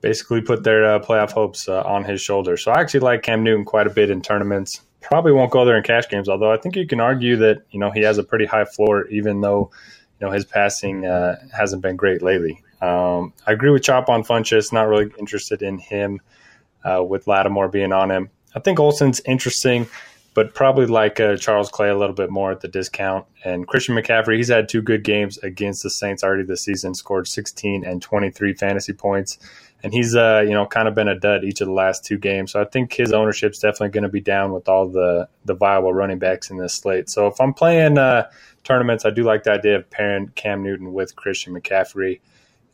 basically 0.00 0.40
put 0.40 0.64
their 0.64 0.96
uh, 0.96 0.98
playoff 0.98 1.30
hopes 1.30 1.68
uh, 1.68 1.82
on 1.82 2.04
his 2.04 2.20
shoulders. 2.20 2.64
So 2.64 2.72
I 2.72 2.80
actually 2.80 3.00
like 3.00 3.22
Cam 3.22 3.44
Newton 3.44 3.64
quite 3.64 3.86
a 3.86 3.90
bit 3.90 4.10
in 4.10 4.22
tournaments. 4.22 4.82
Probably 5.00 5.32
won't 5.32 5.52
go 5.52 5.64
there 5.64 5.76
in 5.76 5.82
cash 5.82 6.08
games, 6.08 6.28
although 6.28 6.52
I 6.52 6.56
think 6.56 6.74
you 6.76 6.86
can 6.86 7.00
argue 7.00 7.36
that, 7.36 7.62
you 7.70 7.78
know, 7.78 7.90
he 7.90 8.00
has 8.02 8.18
a 8.18 8.24
pretty 8.24 8.46
high 8.46 8.64
floor, 8.64 9.06
even 9.08 9.40
though– 9.40 9.70
you 10.20 10.26
know 10.26 10.32
his 10.32 10.44
passing 10.44 11.06
uh, 11.06 11.36
hasn't 11.56 11.82
been 11.82 11.96
great 11.96 12.22
lately. 12.22 12.62
Um, 12.80 13.32
I 13.46 13.52
agree 13.52 13.70
with 13.70 13.82
Chop 13.82 14.08
on 14.08 14.22
Funchess. 14.22 14.72
Not 14.72 14.88
really 14.88 15.12
interested 15.18 15.62
in 15.62 15.78
him 15.78 16.20
uh, 16.84 17.02
with 17.02 17.26
Lattimore 17.26 17.68
being 17.68 17.92
on 17.92 18.10
him. 18.10 18.30
I 18.54 18.60
think 18.60 18.78
Olsen's 18.78 19.20
interesting, 19.26 19.86
but 20.34 20.54
probably 20.54 20.86
like 20.86 21.20
uh, 21.20 21.36
Charles 21.36 21.70
Clay 21.70 21.90
a 21.90 21.96
little 21.96 22.14
bit 22.14 22.30
more 22.30 22.50
at 22.50 22.60
the 22.60 22.68
discount. 22.68 23.26
And 23.44 23.66
Christian 23.66 23.94
McCaffrey, 23.94 24.36
he's 24.36 24.48
had 24.48 24.68
two 24.68 24.82
good 24.82 25.04
games 25.04 25.38
against 25.38 25.82
the 25.82 25.90
Saints 25.90 26.24
already 26.24 26.44
this 26.44 26.64
season. 26.64 26.94
Scored 26.94 27.28
16 27.28 27.84
and 27.84 28.00
23 28.00 28.54
fantasy 28.54 28.92
points, 28.92 29.38
and 29.86 29.94
he's 29.94 30.16
uh, 30.16 30.42
you 30.44 30.52
know 30.52 30.66
kind 30.66 30.88
of 30.88 30.96
been 30.96 31.06
a 31.06 31.16
dud 31.16 31.44
each 31.44 31.60
of 31.60 31.68
the 31.68 31.72
last 31.72 32.04
two 32.04 32.18
games. 32.18 32.50
So 32.50 32.60
I 32.60 32.64
think 32.64 32.92
his 32.92 33.12
ownership's 33.12 33.60
definitely 33.60 33.90
going 33.90 34.02
to 34.02 34.10
be 34.10 34.20
down 34.20 34.52
with 34.52 34.68
all 34.68 34.88
the 34.88 35.28
the 35.44 35.54
viable 35.54 35.94
running 35.94 36.18
backs 36.18 36.50
in 36.50 36.56
this 36.56 36.74
slate. 36.74 37.08
So 37.08 37.28
if 37.28 37.40
I'm 37.40 37.54
playing 37.54 37.96
uh, 37.96 38.28
tournaments, 38.64 39.06
I 39.06 39.10
do 39.10 39.22
like 39.22 39.44
the 39.44 39.52
idea 39.52 39.76
of 39.76 39.88
pairing 39.88 40.32
Cam 40.34 40.64
Newton 40.64 40.92
with 40.92 41.14
Christian 41.14 41.54
McCaffrey. 41.54 42.18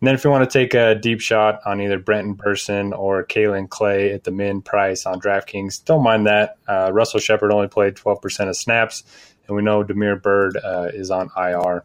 And 0.00 0.08
then 0.08 0.14
if 0.14 0.24
you 0.24 0.30
want 0.30 0.50
to 0.50 0.58
take 0.58 0.72
a 0.72 0.94
deep 0.94 1.20
shot 1.20 1.60
on 1.66 1.82
either 1.82 1.98
Brenton 1.98 2.34
Bersin 2.34 2.98
or 2.98 3.26
Kaelin 3.26 3.68
Clay 3.68 4.12
at 4.12 4.24
the 4.24 4.30
min 4.30 4.62
price 4.62 5.04
on 5.04 5.20
DraftKings, 5.20 5.84
don't 5.84 6.02
mind 6.02 6.26
that. 6.26 6.56
Uh, 6.66 6.90
Russell 6.94 7.20
Shepard 7.20 7.52
only 7.52 7.68
played 7.68 7.94
12% 7.96 8.48
of 8.48 8.56
snaps, 8.56 9.04
and 9.46 9.54
we 9.54 9.62
know 9.62 9.82
Damiere 9.82 10.16
Byrd 10.16 10.56
uh, 10.56 10.88
is 10.94 11.10
on 11.10 11.28
IR. 11.36 11.84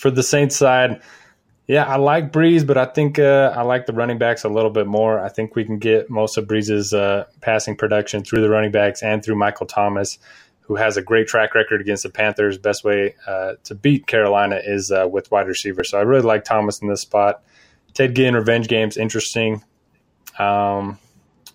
For 0.00 0.10
the 0.10 0.24
Saints 0.24 0.56
side, 0.56 1.02
yeah, 1.66 1.84
I 1.84 1.96
like 1.96 2.32
Brees, 2.32 2.66
but 2.66 2.76
I 2.76 2.84
think 2.84 3.18
uh, 3.18 3.52
I 3.56 3.62
like 3.62 3.86
the 3.86 3.92
running 3.92 4.18
backs 4.18 4.44
a 4.44 4.48
little 4.48 4.70
bit 4.70 4.86
more. 4.86 5.20
I 5.20 5.28
think 5.28 5.56
we 5.56 5.64
can 5.64 5.78
get 5.78 6.10
most 6.10 6.36
of 6.36 6.46
Brees's 6.46 6.92
uh, 6.92 7.24
passing 7.40 7.76
production 7.76 8.22
through 8.22 8.42
the 8.42 8.50
running 8.50 8.72
backs 8.72 9.02
and 9.02 9.24
through 9.24 9.36
Michael 9.36 9.66
Thomas 9.66 10.18
who 10.66 10.76
has 10.76 10.96
a 10.96 11.02
great 11.02 11.28
track 11.28 11.54
record 11.54 11.80
against 11.80 12.04
the 12.04 12.08
Panthers. 12.08 12.56
Best 12.56 12.84
way 12.84 13.14
uh, 13.26 13.54
to 13.64 13.74
beat 13.74 14.06
Carolina 14.06 14.60
is 14.64 14.90
uh, 14.90 15.06
with 15.10 15.30
wide 15.30 15.46
receiver. 15.46 15.84
So 15.84 15.98
I 15.98 16.02
really 16.02 16.22
like 16.22 16.44
Thomas 16.44 16.80
in 16.80 16.88
this 16.88 17.02
spot. 17.02 17.42
Ted 17.92 18.16
Ginn 18.16 18.34
revenge 18.34 18.66
games 18.66 18.96
interesting. 18.96 19.62
Um, 20.38 20.98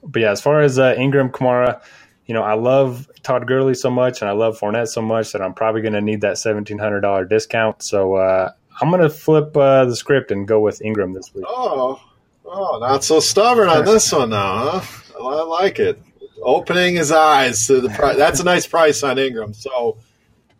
but 0.03 0.21
yeah, 0.21 0.31
as 0.31 0.41
far 0.41 0.61
as 0.61 0.77
uh, 0.77 0.93
Ingram 0.95 1.29
Kamara, 1.29 1.81
you 2.27 2.35
know, 2.35 2.43
I 2.43 2.53
love 2.53 3.09
Todd 3.23 3.47
Gurley 3.47 3.73
so 3.73 3.89
much 3.89 4.21
and 4.21 4.29
I 4.29 4.33
love 4.33 4.59
Fournette 4.59 4.89
so 4.89 5.01
much 5.01 5.31
that 5.31 5.41
I'm 5.41 5.55
probably 5.55 5.81
going 5.81 5.93
to 5.93 6.01
need 6.01 6.21
that 6.21 6.35
$1,700 6.35 7.27
discount. 7.27 7.81
So 7.81 8.13
uh, 8.13 8.51
I'm 8.81 8.89
going 8.89 9.01
to 9.01 9.09
flip 9.09 9.55
uh, 9.55 9.85
the 9.85 9.95
script 9.95 10.31
and 10.31 10.47
go 10.47 10.59
with 10.59 10.81
Ingram 10.81 11.13
this 11.13 11.33
week. 11.33 11.45
Oh, 11.47 12.01
oh, 12.45 12.79
not 12.79 13.03
so 13.03 13.19
stubborn 13.19 13.69
on 13.69 13.85
this 13.85 14.11
one 14.11 14.29
now, 14.29 14.79
huh? 14.79 15.03
I 15.21 15.43
like 15.43 15.79
it 15.79 16.01
opening 16.41 16.95
his 16.95 17.11
eyes 17.11 17.67
to 17.67 17.81
the 17.81 17.89
price. 17.89 18.17
That's 18.17 18.39
a 18.39 18.43
nice 18.43 18.65
price 18.65 19.03
on 19.03 19.17
Ingram. 19.17 19.53
So 19.53 19.97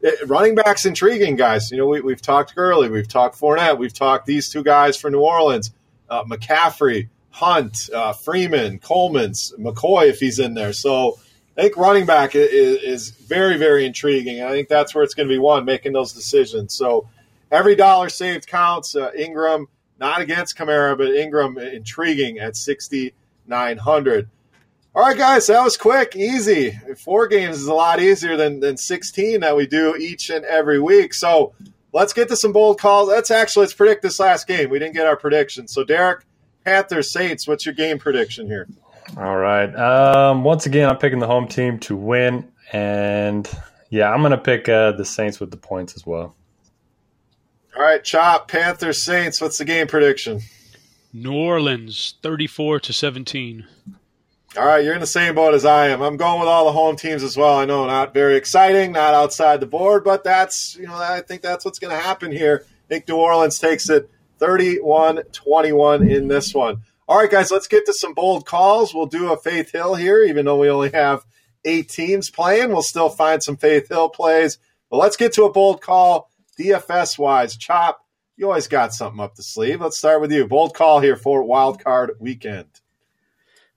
it, 0.01 0.27
running 0.27 0.55
backs 0.55 0.85
intriguing, 0.85 1.35
guys. 1.35 1.71
You 1.71 1.77
know, 1.77 1.87
we, 1.87 2.11
have 2.11 2.21
talked 2.21 2.55
Gurley, 2.55 2.89
we've 2.89 3.07
talked 3.07 3.39
Fournette, 3.39 3.77
we've 3.77 3.93
talked 3.93 4.25
these 4.25 4.49
two 4.49 4.63
guys 4.63 4.97
for 4.97 5.09
New 5.09 5.21
Orleans, 5.21 5.71
uh, 6.09 6.23
McCaffrey, 6.23 7.09
Hunt, 7.31 7.89
uh, 7.93 8.13
Freeman, 8.13 8.79
Coleman's, 8.79 9.53
McCoy 9.57 10.09
if 10.09 10.19
he's 10.19 10.39
in 10.39 10.53
there. 10.53 10.73
So 10.73 11.19
I 11.57 11.61
think 11.63 11.77
running 11.77 12.05
back 12.05 12.35
is, 12.35 12.81
is 12.81 13.09
very, 13.09 13.57
very 13.57 13.85
intriguing. 13.85 14.41
I 14.41 14.49
think 14.49 14.67
that's 14.67 14.93
where 14.95 15.03
it's 15.03 15.13
going 15.13 15.27
to 15.27 15.33
be 15.33 15.39
one 15.39 15.65
making 15.65 15.93
those 15.93 16.13
decisions. 16.13 16.75
So 16.75 17.07
every 17.51 17.75
dollar 17.75 18.09
saved 18.09 18.47
counts. 18.47 18.95
Uh, 18.95 19.11
Ingram, 19.17 19.67
not 19.99 20.21
against 20.21 20.57
Kamara, 20.57 20.97
but 20.97 21.09
Ingram 21.09 21.57
intriguing 21.57 22.39
at 22.39 22.55
sixty 22.55 23.13
nine 23.47 23.77
hundred. 23.77 24.29
All 24.95 25.03
right, 25.03 25.17
guys, 25.17 25.47
that 25.47 25.63
was 25.63 25.77
quick, 25.77 26.15
easy. 26.15 26.71
Four 26.97 27.27
games 27.27 27.57
is 27.57 27.67
a 27.67 27.73
lot 27.73 28.01
easier 28.01 28.35
than, 28.35 28.59
than 28.59 28.75
16 28.75 29.41
that 29.41 29.55
we 29.55 29.67
do 29.67 29.95
each 29.95 30.31
and 30.31 30.43
every 30.45 30.79
week. 30.79 31.13
So 31.13 31.53
let's 31.93 32.11
get 32.11 32.27
to 32.29 32.35
some 32.35 32.51
bold 32.51 32.79
calls. 32.79 33.07
Let's 33.07 33.29
actually 33.29 33.61
let's 33.63 33.73
predict 33.73 34.01
this 34.01 34.19
last 34.19 34.47
game. 34.47 34.71
We 34.71 34.79
didn't 34.79 34.95
get 34.95 35.05
our 35.05 35.15
prediction. 35.15 35.67
So 35.67 35.83
Derek, 35.83 36.25
Panthers, 36.65 37.13
Saints, 37.13 37.47
what's 37.47 37.65
your 37.67 37.75
game 37.75 37.99
prediction 37.99 38.47
here? 38.47 38.67
All 39.15 39.37
right. 39.37 39.73
Um, 39.75 40.43
once 40.43 40.65
again, 40.65 40.89
I'm 40.89 40.97
picking 40.97 41.19
the 41.19 41.27
home 41.27 41.47
team 41.47 41.79
to 41.79 41.95
win, 41.95 42.51
and 42.71 43.49
yeah, 43.89 44.11
I'm 44.11 44.21
going 44.21 44.31
to 44.31 44.37
pick 44.37 44.67
uh, 44.67 44.93
the 44.93 45.05
Saints 45.05 45.39
with 45.39 45.51
the 45.51 45.57
points 45.57 45.95
as 45.95 46.05
well. 46.05 46.35
All 47.75 47.83
right, 47.83 48.03
Chop, 48.03 48.47
Panthers, 48.47 49.03
Saints. 49.03 49.39
What's 49.39 49.57
the 49.57 49.65
game 49.65 49.87
prediction? 49.87 50.41
New 51.13 51.33
Orleans, 51.33 52.15
34 52.21 52.79
to 52.81 52.93
17. 52.93 53.65
All 54.57 54.65
right, 54.65 54.83
you're 54.83 54.95
in 54.95 54.99
the 54.99 55.07
same 55.07 55.35
boat 55.35 55.53
as 55.53 55.63
I 55.63 55.89
am. 55.89 56.01
I'm 56.01 56.17
going 56.17 56.39
with 56.39 56.49
all 56.49 56.65
the 56.65 56.71
home 56.71 56.95
teams 56.95 57.21
as 57.21 57.37
well. 57.37 57.57
I 57.57 57.65
know 57.65 57.85
not 57.85 58.15
very 58.15 58.35
exciting, 58.35 58.91
not 58.91 59.13
outside 59.13 59.59
the 59.59 59.67
board, 59.67 60.03
but 60.03 60.23
that's 60.23 60.75
you 60.75 60.87
know 60.87 60.95
I 60.95 61.21
think 61.21 61.43
that's 61.43 61.63
what's 61.63 61.77
going 61.77 61.95
to 61.95 62.01
happen 62.01 62.31
here. 62.31 62.65
I 62.65 62.87
think 62.87 63.07
New 63.07 63.17
Orleans 63.17 63.59
takes 63.59 63.89
it 63.89 64.09
31-21 64.39 66.09
in 66.09 66.27
this 66.27 66.53
one. 66.53 66.81
All 67.07 67.17
right, 67.17 67.29
guys, 67.29 67.51
let's 67.51 67.67
get 67.67 67.85
to 67.85 67.93
some 67.93 68.15
bold 68.15 68.47
calls. 68.47 68.93
We'll 68.93 69.05
do 69.05 69.31
a 69.31 69.37
Faith 69.37 69.71
Hill 69.71 69.95
here, 69.95 70.23
even 70.23 70.45
though 70.45 70.59
we 70.59 70.69
only 70.69 70.91
have 70.91 71.25
eight 71.65 71.89
teams 71.89 72.31
playing. 72.31 72.69
We'll 72.69 72.81
still 72.81 73.09
find 73.09 73.43
some 73.43 73.57
Faith 73.57 73.89
Hill 73.89 74.09
plays, 74.09 74.57
but 74.89 74.97
let's 74.97 75.17
get 75.17 75.33
to 75.33 75.43
a 75.43 75.51
bold 75.51 75.81
call 75.81 76.28
DFS 76.59 77.17
wise. 77.17 77.55
Chop, 77.55 78.05
you 78.35 78.47
always 78.47 78.67
got 78.67 78.93
something 78.93 79.21
up 79.21 79.35
the 79.35 79.43
sleeve. 79.43 79.81
Let's 79.81 79.97
start 79.97 80.21
with 80.21 80.31
you. 80.31 80.47
Bold 80.47 80.75
call 80.75 80.99
here 80.99 81.15
for 81.15 81.43
wild 81.43 81.83
card 81.83 82.11
weekend. 82.19 82.67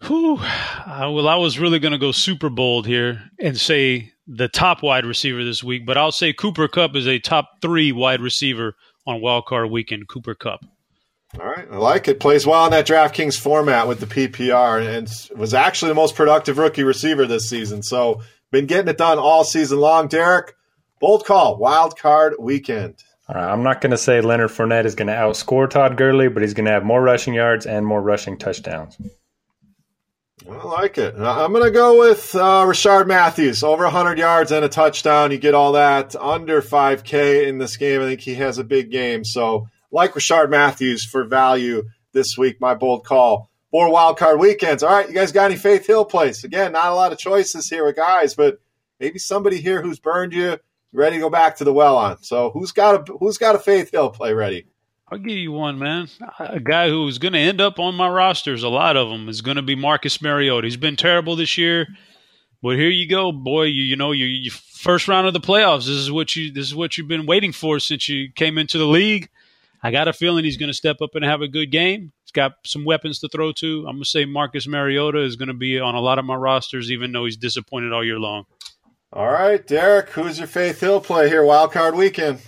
Whew. 0.03 0.39
Uh, 0.39 1.11
well, 1.13 1.29
I 1.29 1.37
was 1.37 1.61
really 1.61 1.79
going 1.79 1.93
to 1.93 1.99
go 1.99 2.11
super 2.11 2.49
bold 2.49 2.87
here 2.87 3.31
and 3.39 3.57
say 3.57 4.13
the 4.27 4.49
top 4.49 4.83
wide 4.83 5.07
receiver 5.07 5.45
this 5.45 5.63
week, 5.63 5.87
but 5.87 5.97
I'll 5.97 6.13
say 6.13 6.33
Cooper 6.33 6.67
Kupp 6.67 6.97
is 6.97 7.07
a 7.07 7.21
top 7.21 7.61
three 7.63 7.93
wide 7.93 8.21
receiver 8.21 8.75
on 9.07 9.21
wild 9.21 9.47
card 9.47 9.71
weekend. 9.71 10.09
Cooper 10.09 10.35
Kupp. 10.35 10.65
All 11.41 11.47
right, 11.47 11.67
I 11.71 11.77
like 11.77 12.09
it. 12.09 12.21
Plays 12.21 12.47
well 12.47 12.67
in 12.67 12.73
that 12.73 12.87
DraftKings 12.87 13.41
format 13.41 13.89
with 13.89 14.01
the 14.01 14.07
PPR, 14.07 14.87
and 14.87 15.11
was 15.39 15.55
actually 15.55 15.89
the 15.89 15.95
most 15.95 16.15
productive 16.15 16.59
rookie 16.59 16.83
receiver 16.83 17.25
this 17.27 17.49
season. 17.49 17.83
So, 17.83 18.21
been 18.51 18.67
getting 18.67 18.89
it 18.89 18.99
done 18.99 19.19
all 19.19 19.43
season 19.43 19.79
long. 19.79 20.09
Derek, 20.09 20.55
bold 21.03 21.27
call, 21.27 21.57
wild 21.57 21.99
card 21.99 22.37
weekend. 22.39 22.95
All 23.29 23.35
right, 23.35 23.53
I'm 23.53 23.65
not 23.65 23.81
going 23.81 23.91
to 23.91 23.99
say 23.99 24.21
Leonard 24.21 24.51
Fournette 24.51 24.87
is 24.87 24.95
going 24.95 25.09
to 25.09 25.15
outscore 25.15 25.69
Todd 25.69 25.97
Gurley, 25.97 26.29
but 26.29 26.43
he's 26.43 26.55
going 26.55 26.67
to 26.67 26.71
have 26.71 26.85
more 26.85 27.03
rushing 27.03 27.35
yards 27.35 27.67
and 27.67 27.85
more 27.85 28.01
rushing 28.01 28.39
touchdowns. 28.39 28.97
I 30.49 30.65
like 30.65 30.99
it. 30.99 31.15
I'm 31.17 31.53
going 31.53 31.65
to 31.65 31.71
go 31.71 31.99
with 31.99 32.35
uh, 32.35 32.65
Rishard 32.65 33.07
Matthews. 33.07 33.65
Over 33.65 33.85
100 33.85 34.19
yards 34.19 34.53
and 34.53 34.65
a 34.65 34.69
touchdown. 34.69 35.33
You 35.33 35.39
get 35.39 35.55
all 35.55 35.73
that. 35.73 36.15
Under 36.17 36.63
5K 36.63 37.49
in 37.49 37.59
this 37.59 37.77
game. 37.77 38.01
I 38.01 38.05
think 38.07 38.21
he 38.21 38.35
has 38.35 38.59
a 38.59 38.65
big 38.65 38.91
game. 38.91 39.25
So, 39.25 39.69
like 39.91 40.15
Rishard 40.15 40.51
Matthews 40.51 41.05
for 41.05 41.25
value 41.25 41.85
this 42.13 42.39
week, 42.39 42.61
my 42.61 42.75
bold 42.75 43.05
call. 43.05 43.51
Four 43.71 43.91
wild 43.91 44.19
card 44.19 44.39
weekends. 44.39 44.83
All 44.83 44.93
right, 44.93 45.09
you 45.09 45.15
guys 45.15 45.33
got 45.33 45.51
any 45.51 45.57
Faith 45.57 45.87
Hill 45.87 46.05
plays? 46.05 46.45
Again, 46.45 46.73
not 46.73 46.93
a 46.93 46.95
lot 46.95 47.13
of 47.13 47.19
choices 47.19 47.69
here 47.71 47.85
with 47.85 47.97
guys, 47.97 48.35
but 48.35 48.61
maybe 49.01 49.19
somebody 49.19 49.61
here 49.61 49.81
who's 49.81 49.99
burned 49.99 50.33
you, 50.33 50.59
ready 50.93 51.17
to 51.17 51.21
go 51.21 51.31
back 51.31 51.57
to 51.57 51.65
the 51.65 51.73
well 51.73 51.97
on. 51.97 52.23
So, 52.23 52.51
who's 52.51 52.73
got 52.73 53.09
a 53.09 53.13
who's 53.13 53.39
got 53.39 53.55
a 53.55 53.59
Faith 53.59 53.91
Hill 53.91 54.11
play 54.11 54.33
ready? 54.33 54.67
I'll 55.13 55.19
give 55.19 55.37
you 55.37 55.53
one, 55.53 55.79
man. 55.79 56.09
A 56.39 56.59
guy 56.59 56.89
who's 56.89 57.19
going 57.19 57.35
to 57.35 57.39
end 57.39 57.61
up 57.61 57.79
on 57.79 57.95
my 57.95 58.09
rosters, 58.09 58.63
a 58.63 58.69
lot 58.71 58.97
of 58.97 59.11
them, 59.11 59.29
is 59.29 59.43
going 59.43 59.59
to 59.59 59.63
be 59.63 59.75
Marcus 59.75 60.23
Mariota. 60.23 60.67
He's 60.67 60.79
been 60.79 60.97
terrible 60.97 61.37
this 61.37 61.59
year, 61.59 61.87
but 62.63 62.77
here 62.77 62.89
you 62.89 63.07
go, 63.07 63.31
boy. 63.31 63.65
You, 63.65 63.83
you 63.83 63.97
know, 63.97 64.13
you, 64.13 64.25
you 64.25 64.51
first 64.51 65.09
round 65.09 65.27
of 65.27 65.35
the 65.35 65.41
playoffs. 65.41 65.81
This 65.81 65.97
is 65.97 66.11
what 66.11 66.35
you 66.35 66.51
this 66.51 66.67
is 66.67 66.75
what 66.75 66.97
you've 66.97 67.09
been 67.09 67.27
waiting 67.27 67.53
for 67.53 67.79
since 67.79 68.09
you 68.09 68.33
came 68.33 68.57
into 68.57 68.79
the 68.79 68.87
league. 68.87 69.29
I 69.83 69.91
got 69.91 70.09
a 70.09 70.13
feeling 70.13 70.45
he's 70.45 70.57
going 70.57 70.71
to 70.71 70.75
step 70.75 71.03
up 71.03 71.15
and 71.15 71.25
have 71.25 71.43
a 71.43 71.49
good 71.49 71.71
game. 71.71 72.13
He's 72.23 72.31
got 72.31 72.53
some 72.65 72.85
weapons 72.85 73.19
to 73.19 73.29
throw 73.29 73.53
to. 73.53 73.81
I'm 73.81 73.97
going 73.97 74.05
to 74.05 74.09
say 74.09 74.25
Marcus 74.25 74.67
Mariota 74.67 75.19
is 75.19 75.37
going 75.37 75.49
to 75.49 75.55
be 75.55 75.79
on 75.81 75.95
a 75.95 76.01
lot 76.01 76.19
of 76.19 76.25
my 76.25 76.37
rosters, 76.37 76.91
even 76.91 77.13
though 77.13 77.25
he's 77.25 77.37
disappointed 77.37 77.93
all 77.93 78.05
year 78.05 78.19
long. 78.19 78.45
All 79.15 79.31
right, 79.31 79.67
Derek, 79.67 80.09
who's 80.09 80.39
your 80.39 80.47
Faith 80.47 80.81
Hill 80.81 80.99
play 80.99 81.29
here? 81.29 81.45
Wild 81.45 81.71
card 81.71 81.95
weekend. 81.95 82.41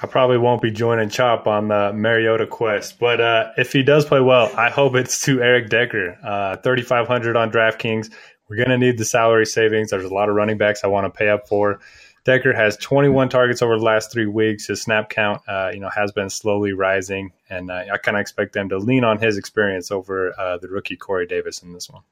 I 0.00 0.06
probably 0.06 0.38
won't 0.38 0.62
be 0.62 0.70
joining 0.70 1.08
Chop 1.08 1.48
on 1.48 1.66
the 1.66 1.92
Mariota 1.92 2.46
quest, 2.46 3.00
but 3.00 3.20
uh, 3.20 3.50
if 3.56 3.72
he 3.72 3.82
does 3.82 4.04
play 4.04 4.20
well, 4.20 4.48
I 4.56 4.70
hope 4.70 4.94
it's 4.94 5.20
to 5.22 5.42
Eric 5.42 5.70
Decker. 5.70 6.16
Uh, 6.22 6.56
3,500 6.58 7.36
on 7.36 7.50
DraftKings. 7.50 8.12
We're 8.48 8.58
going 8.58 8.68
to 8.68 8.78
need 8.78 8.96
the 8.96 9.04
salary 9.04 9.44
savings. 9.44 9.90
There's 9.90 10.04
a 10.04 10.14
lot 10.14 10.28
of 10.28 10.36
running 10.36 10.56
backs 10.56 10.84
I 10.84 10.86
want 10.86 11.12
to 11.12 11.18
pay 11.18 11.30
up 11.30 11.48
for. 11.48 11.80
Decker 12.24 12.52
has 12.52 12.76
21 12.76 13.28
targets 13.28 13.60
over 13.60 13.76
the 13.76 13.84
last 13.84 14.12
three 14.12 14.26
weeks. 14.26 14.68
His 14.68 14.82
snap 14.82 15.10
count, 15.10 15.42
uh, 15.48 15.70
you 15.74 15.80
know, 15.80 15.90
has 15.90 16.12
been 16.12 16.30
slowly 16.30 16.74
rising, 16.74 17.32
and 17.50 17.72
uh, 17.72 17.86
I 17.92 17.98
kind 17.98 18.16
of 18.16 18.20
expect 18.20 18.52
them 18.52 18.68
to 18.68 18.78
lean 18.78 19.02
on 19.02 19.18
his 19.18 19.36
experience 19.36 19.90
over 19.90 20.32
uh, 20.38 20.58
the 20.58 20.68
rookie 20.68 20.96
Corey 20.96 21.26
Davis 21.26 21.60
in 21.60 21.72
this 21.72 21.90
one. 21.90 22.02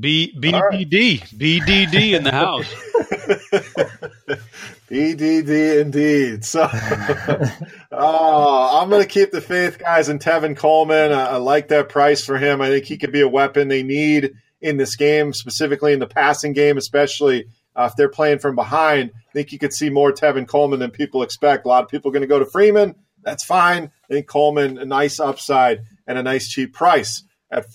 B 0.00 0.32
B 0.38 0.52
D 0.84 1.22
B 1.36 1.60
D 1.60 1.86
D 1.86 2.14
in 2.14 2.24
the 2.24 2.32
house. 2.32 2.72
BDD 4.88 5.80
indeed. 5.80 6.44
So, 6.44 6.68
oh, 7.92 8.80
I'm 8.80 8.88
going 8.88 9.02
to 9.02 9.08
keep 9.08 9.32
the 9.32 9.40
faith, 9.40 9.78
guys, 9.78 10.08
and 10.08 10.20
Tevin 10.20 10.56
Coleman. 10.56 11.12
I, 11.12 11.26
I, 11.26 11.36
like 11.38 11.68
that 11.68 11.88
price 11.88 12.24
for 12.24 12.38
him. 12.38 12.60
I 12.60 12.68
think 12.68 12.84
he 12.84 12.96
could 12.96 13.10
be 13.10 13.20
a 13.20 13.28
weapon 13.28 13.66
they 13.66 13.82
need 13.82 14.34
in 14.60 14.76
this 14.76 14.94
game, 14.94 15.32
specifically 15.32 15.92
in 15.92 15.98
the 15.98 16.06
passing 16.06 16.52
game, 16.52 16.76
especially 16.76 17.46
uh, 17.74 17.88
if 17.90 17.96
they're 17.96 18.08
playing 18.08 18.38
from 18.38 18.54
behind. 18.54 19.10
I 19.28 19.32
think 19.32 19.50
you 19.50 19.58
could 19.58 19.72
see 19.72 19.90
more 19.90 20.12
Tevin 20.12 20.46
Coleman 20.46 20.78
than 20.78 20.92
people 20.92 21.22
expect. 21.22 21.66
A 21.66 21.68
lot 21.68 21.82
of 21.82 21.88
people 21.88 22.10
are 22.10 22.12
going 22.12 22.22
to 22.22 22.28
go 22.28 22.38
to 22.38 22.46
Freeman. 22.46 22.94
That's 23.22 23.44
fine. 23.44 23.90
I 24.08 24.12
think 24.12 24.28
Coleman, 24.28 24.78
a 24.78 24.84
nice 24.84 25.18
upside 25.18 25.80
and 26.06 26.16
a 26.16 26.22
nice 26.22 26.48
cheap 26.48 26.72
price 26.72 27.24
at 27.50 27.72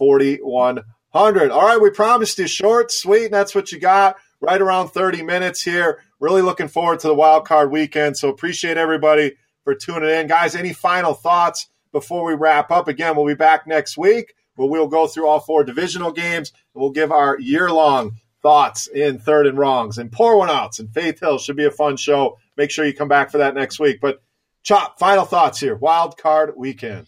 4,100. 1.14 1.52
All 1.52 1.66
right, 1.66 1.82
we 1.82 1.90
promised 1.90 2.40
you 2.40 2.48
short, 2.48 2.92
sweet, 2.92 3.26
and 3.26 3.34
that's 3.34 3.54
what 3.54 3.72
you 3.72 3.80
got. 3.80 4.18
Right 4.40 4.62
around 4.62 4.90
30 4.90 5.24
minutes 5.24 5.62
here. 5.62 6.02
Really 6.20 6.42
looking 6.42 6.68
forward 6.68 7.00
to 7.02 7.08
the 7.08 7.16
wild 7.16 7.46
card 7.46 7.72
weekend. 7.72 8.18
So 8.18 8.30
appreciate 8.30 8.78
everybody 8.78 9.34
for 9.64 9.76
tuning 9.76 10.10
in. 10.10 10.28
Guys, 10.28 10.56
any 10.56 10.74
final 10.74 11.14
thoughts 11.14 11.70
before 11.92 12.26
we 12.26 12.34
wrap 12.34 12.72
up? 12.72 12.88
Again, 12.88 13.16
we'll 13.16 13.28
be 13.28 13.36
back 13.36 13.68
next 13.68 13.98
week 13.98 14.34
where 14.56 14.70
we'll 14.70 14.88
go 14.88 15.08
through 15.08 15.28
all 15.28 15.40
four 15.40 15.64
divisional 15.64 16.12
games 16.12 16.52
and 16.74 16.82
we'll 16.82 16.92
give 16.92 17.12
our 17.12 17.40
year 17.40 17.72
long 17.72 18.14
thoughts 18.42 18.88
in 18.88 19.20
third 19.20 19.46
and 19.46 19.58
wrongs 19.58 19.98
and 20.00 20.12
poor 20.12 20.36
one 20.36 20.50
outs 20.50 20.80
and 20.80 20.92
Faith 20.94 21.20
Hill 21.20 21.38
should 21.38 21.56
be 21.56 21.66
a 21.66 21.72
fun 21.72 21.96
show. 21.96 22.38
Make 22.58 22.72
sure 22.72 22.86
you 22.86 22.94
come 22.94 23.08
back 23.08 23.30
for 23.32 23.38
that 23.38 23.54
next 23.54 23.80
week. 23.80 24.00
But 24.02 24.22
Chop, 24.64 25.00
final 25.00 25.26
thoughts 25.26 25.60
here. 25.60 25.76
Wild 25.76 26.18
card 26.18 26.54
weekend. 26.56 27.08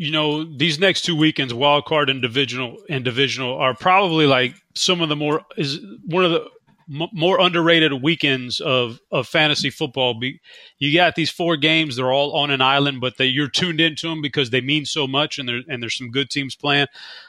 You 0.00 0.10
know, 0.10 0.44
these 0.44 0.78
next 0.78 1.02
two 1.02 1.14
weekends, 1.14 1.52
wild 1.52 1.84
card 1.84 2.08
and 2.08 2.22
divisional 2.22 2.78
and 2.88 3.04
divisional, 3.04 3.58
are 3.58 3.74
probably 3.74 4.24
like 4.24 4.54
some 4.74 5.02
of 5.02 5.10
the 5.10 5.14
more 5.14 5.42
is 5.58 5.78
one 6.06 6.24
of 6.24 6.30
the 6.30 6.48
more 6.88 7.38
underrated 7.38 7.92
weekends 8.02 8.60
of, 8.60 8.98
of 9.12 9.28
fantasy 9.28 9.68
football. 9.68 10.18
Be, 10.18 10.40
you 10.78 10.94
got 10.94 11.16
these 11.16 11.28
four 11.28 11.58
games; 11.58 11.96
they're 11.96 12.10
all 12.10 12.32
on 12.34 12.50
an 12.50 12.62
island, 12.62 13.02
but 13.02 13.18
they, 13.18 13.26
you're 13.26 13.50
tuned 13.50 13.78
into 13.78 14.08
them 14.08 14.22
because 14.22 14.48
they 14.48 14.62
mean 14.62 14.86
so 14.86 15.06
much, 15.06 15.38
and 15.38 15.46
there 15.46 15.60
and 15.68 15.82
there's 15.82 15.98
some 15.98 16.10
good 16.10 16.30
teams 16.30 16.56
playing. 16.56 16.86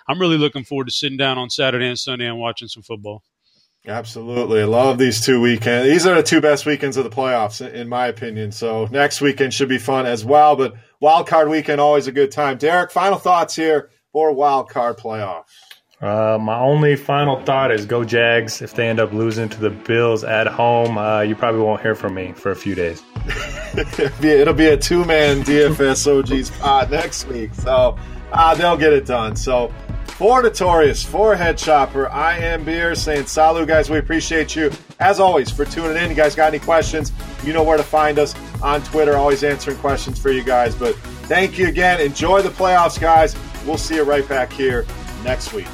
I'm 0.08 0.22
really 0.22 0.38
looking 0.38 0.64
forward 0.64 0.88
to 0.88 0.94
sitting 0.94 1.18
down 1.18 1.38
on 1.38 1.50
Saturday 1.50 1.90
and 1.90 2.00
Sunday 2.00 2.26
and 2.26 2.40
watching 2.40 2.70
some 2.70 2.84
football. 2.84 3.22
Absolutely, 3.88 4.62
I 4.62 4.66
love 4.66 5.00
these 5.00 5.26
two 5.26 5.42
weekends. 5.42 5.90
These 5.90 6.06
are 6.06 6.16
the 6.16 6.24
two 6.24 6.40
best 6.40 6.68
weekends 6.68 6.98
of 6.98 7.04
the 7.04 7.10
playoffs, 7.10 7.68
in 7.68 7.90
my 7.90 8.08
opinion. 8.08 8.52
So 8.52 8.88
next 8.92 9.22
weekend 9.22 9.56
should 9.56 9.70
be 9.70 9.80
fun 9.80 10.06
as 10.06 10.24
well. 10.24 10.56
But 10.56 10.76
wild 11.00 11.28
card 11.28 11.50
weekend 11.50 11.82
always 11.82 12.06
a 12.06 12.12
good 12.12 12.32
time. 12.32 12.60
Derek, 12.60 12.92
final 12.92 13.18
thoughts 13.18 13.56
here 13.56 13.90
for 14.12 14.32
wild 14.34 14.70
card 14.70 14.98
playoffs. 14.98 15.46
Uh, 16.00 16.38
my 16.40 16.60
only 16.60 16.96
final 16.96 17.44
thought 17.44 17.72
is 17.72 17.86
go 17.86 18.04
Jags. 18.04 18.62
If 18.62 18.74
they 18.74 18.88
end 18.88 19.00
up 19.00 19.14
losing 19.14 19.50
to 19.50 19.60
the 19.60 19.70
Bills 19.70 20.24
at 20.24 20.48
home, 20.48 20.98
uh, 20.98 21.22
you 21.22 21.36
probably 21.36 21.62
won't 21.62 21.82
hear 21.82 21.94
from 21.96 22.16
me 22.16 22.34
for 22.34 22.52
a 22.52 22.56
few 22.56 22.76
days. 22.76 23.04
It'll 24.24 24.54
be 24.54 24.68
a 24.68 24.78
two 24.78 25.06
man 25.06 25.42
DFS 25.44 26.08
OGs 26.08 26.52
pod 26.60 26.90
next 26.92 27.28
week. 27.28 27.54
So 27.54 27.98
uh, 28.32 28.56
they'll 28.56 28.78
get 28.78 28.94
it 28.94 29.06
done. 29.06 29.36
So 29.36 29.72
for 30.22 30.44
Notorious, 30.44 31.04
for 31.04 31.36
Head 31.36 31.58
Chopper, 31.58 32.08
I 32.08 32.38
am 32.38 32.64
Beer 32.64 32.94
saying 32.94 33.26
salut, 33.26 33.68
guys. 33.68 33.90
We 33.90 33.98
appreciate 33.98 34.56
you, 34.56 34.72
as 35.00 35.20
always, 35.20 35.50
for 35.50 35.66
tuning 35.66 35.98
in. 35.98 36.12
You 36.12 36.16
guys 36.16 36.36
got 36.36 36.54
any 36.54 36.60
questions? 36.60 37.12
You 37.44 37.54
know 37.54 37.64
where 37.64 37.76
to 37.76 37.82
find 37.82 38.20
us 38.20 38.36
on 38.62 38.84
Twitter. 38.84 39.18
Always 39.18 39.44
answering 39.44 39.78
questions 39.78 40.22
for 40.22 40.30
you 40.30 40.44
guys. 40.44 40.76
But 40.76 40.94
thank 41.26 41.58
you 41.58 41.70
again. 41.70 42.00
Enjoy 42.00 42.44
the 42.44 42.50
playoffs, 42.50 43.02
guys. 43.02 43.36
We'll 43.66 43.80
see 43.80 43.96
you 43.96 44.04
right 44.04 44.30
back 44.30 44.54
here 44.54 44.86
next 45.24 45.54
week. 45.54 45.66